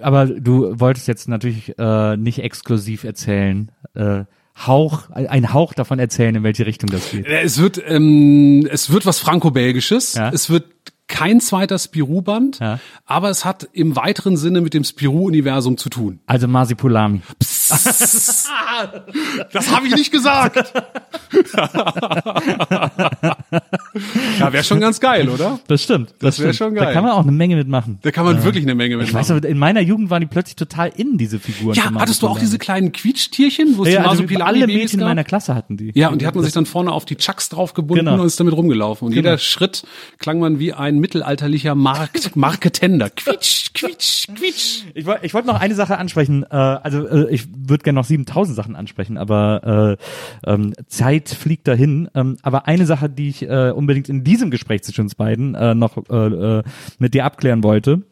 [0.00, 4.24] Aber du wolltest jetzt natürlich äh, nicht exklusiv erzählen, äh,
[4.66, 7.26] Hauch, ein Hauch davon erzählen, in welche Richtung das geht.
[7.26, 10.14] Äh, Es wird, ähm, es wird was Franco-Belgisches.
[10.14, 10.30] Ja.
[10.30, 10.64] Es wird
[11.06, 12.80] kein zweiter Spirou-Band, Ja.
[13.06, 16.20] aber es hat im weiteren Sinne mit dem Spirou-Universum zu tun.
[16.26, 17.22] Also Masipulami.
[19.52, 20.72] Das habe ich nicht gesagt.
[24.38, 25.58] ja, wäre schon ganz geil, oder?
[25.66, 26.14] Das stimmt.
[26.20, 26.56] Das, wär stimmt.
[26.56, 26.94] schon Da geil.
[26.94, 27.98] kann man auch eine Menge mitmachen.
[28.02, 29.36] Da kann man wirklich eine Menge Ich weiß, mitmachen.
[29.38, 31.74] aber in meiner Jugend waren die plötzlich total in, diese Figuren.
[31.74, 35.00] Ja, hattest du auch diese kleinen Quietschtierchen, wo es Ja, die also alle Babys Mädchen
[35.00, 35.92] in meiner Klasse hatten die.
[35.94, 38.20] Ja, und die hat man sich dann vorne auf die Chucks draufgebunden Genau.
[38.20, 39.06] und ist damit rumgelaufen.
[39.06, 39.82] Und jeder Schritt
[40.18, 43.10] klang man wie ein mittelalterlicher Markt, Marketender.
[43.10, 44.82] Quietsch, quietsch, quietsch.
[44.94, 46.44] Ich wollte ich wollt noch eine Sache ansprechen.
[46.50, 49.96] Äh, also äh, ich würde gerne noch 7000 Sachen ansprechen, aber
[50.44, 52.08] äh, ähm, Zeit fliegt dahin.
[52.14, 55.74] Ähm, aber eine Sache, die ich äh, unbedingt in diesem Gespräch zwischen uns beiden äh,
[55.74, 56.62] noch äh, äh,
[56.98, 58.02] mit dir abklären wollte,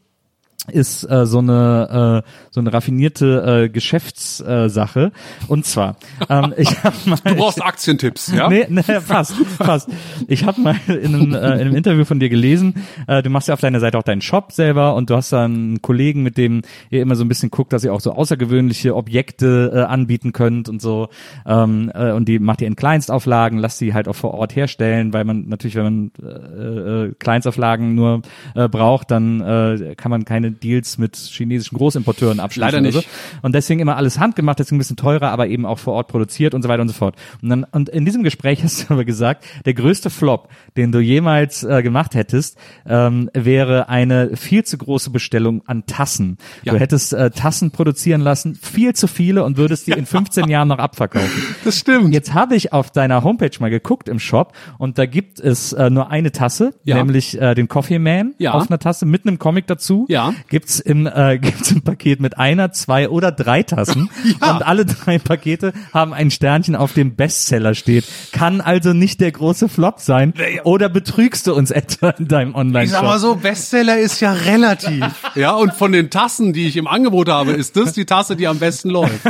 [0.72, 5.00] ist äh, so eine äh, so eine raffinierte äh, Geschäftssache.
[5.00, 5.46] Äh.
[5.48, 5.96] Und zwar,
[6.28, 8.48] ähm, ich habe mal Du brauchst Aktientipps, ja?
[8.48, 9.88] Nee, nee, fast, fast.
[10.26, 13.48] Ich habe mal in einem, äh, in einem Interview von dir gelesen, äh, du machst
[13.48, 16.36] ja auf deiner Seite auch deinen Shop selber und du hast da einen Kollegen, mit
[16.36, 20.32] dem ihr immer so ein bisschen guckt, dass ihr auch so außergewöhnliche Objekte äh, anbieten
[20.32, 21.08] könnt und so.
[21.46, 25.12] Ähm, äh, und die macht ihr in Kleinstauflagen, lasst die halt auch vor Ort herstellen,
[25.12, 28.22] weil man natürlich, wenn man äh, äh, Kleinstauflagen nur
[28.54, 32.66] äh, braucht, dann äh, kann man keine Deals mit chinesischen Großimporteuren abschließen.
[32.66, 33.08] Leider nicht.
[33.42, 36.54] Und deswegen immer alles handgemacht, deswegen ein bisschen teurer, aber eben auch vor Ort produziert
[36.54, 37.16] und so weiter und so fort.
[37.42, 41.00] Und dann, und in diesem Gespräch hast du aber gesagt, der größte Flop, den du
[41.00, 46.38] jemals äh, gemacht hättest, ähm, wäre eine viel zu große Bestellung an Tassen.
[46.62, 46.72] Ja.
[46.72, 50.68] Du hättest äh, Tassen produzieren lassen, viel zu viele und würdest die in 15 Jahren
[50.68, 51.42] noch abverkaufen.
[51.64, 52.12] Das stimmt.
[52.14, 55.90] Jetzt habe ich auf deiner Homepage mal geguckt im Shop und da gibt es äh,
[55.90, 56.96] nur eine Tasse, Ja.
[56.96, 58.52] nämlich äh, den Coffee Man Ja.
[58.52, 60.06] auf einer Tasse mit einem Comic dazu.
[60.08, 60.34] Ja.
[60.48, 64.10] Gibt's im äh, gibt's im Paket mit einer, zwei oder drei Tassen
[64.40, 64.56] Ja.
[64.56, 68.04] und alle drei Pakete haben ein Sternchen auf dem Bestseller steht.
[68.32, 70.34] Kann also nicht der große Flop sein
[70.64, 74.32] oder betrügst du uns etwa in deinem Online Ich sag mal so, Bestseller ist ja
[74.32, 75.04] relativ.
[75.34, 78.46] Ja, und von den Tassen, die ich im Angebot habe, ist das die Tasse, die
[78.46, 79.20] am besten läuft.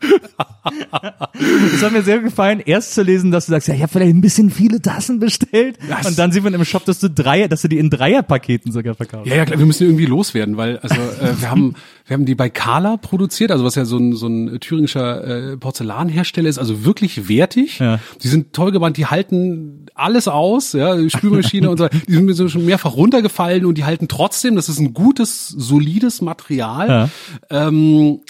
[1.74, 4.14] Es hat mir sehr gefallen, erst zu lesen, dass du sagst, ja, ich habe vielleicht
[4.14, 7.46] ein bisschen viele Tassen bestellt Das- und dann sieht man im Shop, dass du drei,
[7.48, 9.30] dass du die in Dreierpaketen sogar verkaufst.
[9.30, 11.74] Ja, ja, klar, wir müssen irgendwie loswerden, weil also äh, wir haben
[12.06, 15.56] wir haben die bei Kala produziert, also was ja so ein so ein thüringischer äh,
[15.56, 17.78] Porzellanhersteller ist, also wirklich wertig.
[17.78, 18.00] Ja.
[18.22, 21.88] Die sind toll gebannt, die halten alles aus, ja, Spülmaschine und so.
[21.88, 24.56] Die sind mir so schon mehrfach runtergefallen und die halten trotzdem.
[24.56, 27.10] Das ist ein gutes, solides Material.
[27.50, 27.68] Ja.
[27.68, 28.20] Ähm,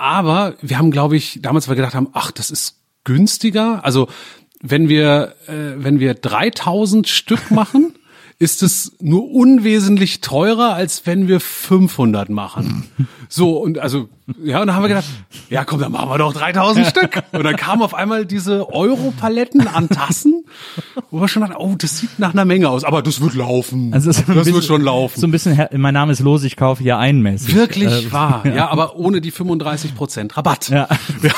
[0.00, 3.84] aber wir haben, glaube ich, damals, wir gedacht haben, ach, das ist günstiger.
[3.84, 4.08] Also
[4.62, 7.92] wenn wir, äh, wenn wir 3000 Stück machen,
[8.40, 12.88] ist es nur unwesentlich teurer, als wenn wir 500 machen.
[13.32, 14.08] So, und also,
[14.42, 15.04] ja, und dann haben wir gedacht,
[15.50, 17.22] ja komm, dann machen wir doch 3000 Stück.
[17.30, 20.44] Und dann kamen auf einmal diese Europaletten an Tassen,
[21.12, 23.94] wo wir schon dachten, oh, das sieht nach einer Menge aus, aber das wird laufen.
[23.94, 25.20] Also das bisschen- wird schon laufen.
[25.20, 27.54] So ein bisschen, mein Name ist los, ich kaufe hier einmäßig.
[27.54, 30.68] Wirklich Äh, wahr, ja, aber ohne die 35 Prozent Rabatt.
[30.70, 30.88] Ja.
[31.22, 31.32] Ja,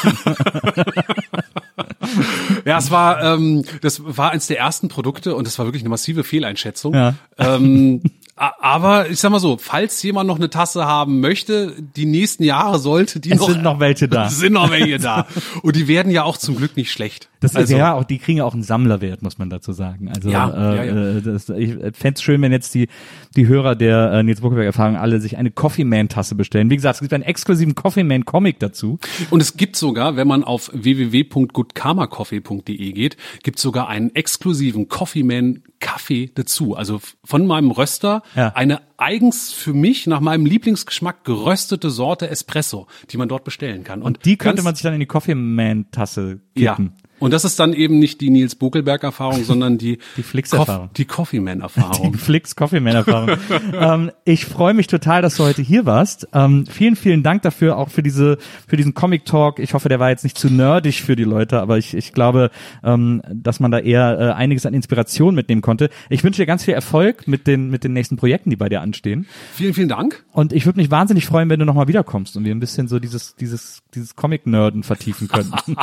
[2.64, 6.24] es war, ähm, das war eins der ersten Produkte und das war wirklich eine massive
[6.24, 6.94] Fehleinschätzung.
[6.94, 7.14] Ja.
[7.38, 8.02] Ähm,
[8.34, 12.78] aber ich sag mal so, falls jemand noch eine Tasse haben möchte, die nächsten Jahre
[12.78, 14.28] sollte die Es noch, sind noch welche da.
[14.30, 15.26] Sind noch welche da.
[15.62, 17.28] Und die werden ja auch zum Glück nicht schlecht.
[17.40, 20.08] Das ist also, ja auch, die kriegen ja auch einen Sammlerwert, muss man dazu sagen.
[20.08, 21.18] Also Ja, äh, ja, ja.
[21.18, 22.88] Äh, das, ich fände es schön, wenn jetzt die
[23.36, 26.70] die Hörer der äh, Nils Buckelberg Erfahrung alle sich eine Coffee Man Tasse bestellen.
[26.70, 28.98] Wie gesagt, es gibt einen exklusiven Coffee Man Comic dazu.
[29.30, 35.62] Und es gibt sogar, wenn man auf www.goodkarmacoffee.de geht, gibt sogar einen exklusiven Coffee Man
[35.80, 36.76] Kaffee dazu.
[36.76, 38.52] Also von meinem Röster Ja.
[38.54, 44.02] eine eigens für mich nach meinem Lieblingsgeschmack geröstete Sorte Espresso, die man dort bestellen kann.
[44.02, 46.76] Und Die könnte man sich dann in die Coffee Man Tasse ja.
[47.22, 50.90] Und das ist dann eben nicht die Nils Buckelberg Erfahrung, sondern die Die Flix-Erfahrung.
[50.96, 52.10] Die Coffee Man Erfahrung.
[52.10, 53.36] Die Flix Coffee Man Erfahrung.
[53.72, 56.26] ähm, ich freue mich total, dass du heute hier warst.
[56.34, 59.60] Ähm, vielen, vielen Dank dafür, auch für diese, für diesen Comic Talk.
[59.60, 62.50] Ich hoffe, der war jetzt nicht zu nerdig für die Leute, aber ich, ich glaube,
[62.82, 65.90] ähm, dass man da eher äh, einiges an Inspiration mitnehmen konnte.
[66.10, 68.80] Ich wünsche dir ganz viel Erfolg mit den, mit den nächsten Projekten, die bei dir
[68.80, 69.28] anstehen.
[69.54, 70.24] vielen, vielen Dank.
[70.32, 72.98] Und ich würde mich wahnsinnig freuen, wenn du nochmal wiederkommst und wir ein bisschen so
[72.98, 75.52] dieses, dieses, dieses Comic-Nerden vertiefen können.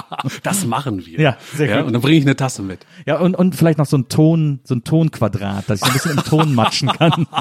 [0.43, 1.19] Das machen wir.
[1.19, 1.87] Ja, sehr gut.
[1.87, 2.85] Und dann bringe ich eine Tasse mit.
[3.05, 5.93] ja, und, und vielleicht noch so ein Ton, so ein Tonquadrat, dass ich so ein
[5.93, 7.27] bisschen im Ton matschen kann.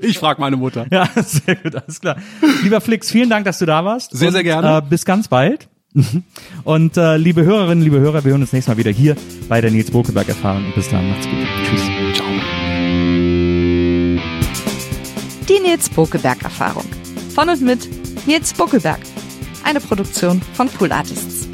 [0.00, 0.86] Ich frage meine Mutter.
[0.90, 2.16] Ja, sehr gut, alles klar.
[2.62, 4.16] Lieber Flix, vielen Dank, dass du da warst.
[4.16, 4.78] Sehr, sehr Und, gerne.
[4.78, 5.68] Äh, bis ganz bald.
[6.64, 9.16] Und äh, liebe Hörerinnen, liebe Hörer, wir hören uns nächstes Mal wieder hier
[9.48, 10.64] bei der Nils Bokeberg erfahren.
[10.66, 11.38] Und bis dann, macht's gut.
[11.64, 11.82] Tschüss.
[12.14, 12.26] Ciao.
[15.48, 16.84] Die Nils Bokeberg Erfahrung.
[17.34, 17.88] Von und mit
[18.26, 19.00] Nils Bokeberg.
[19.64, 21.53] Eine Produktion von Pool Artists.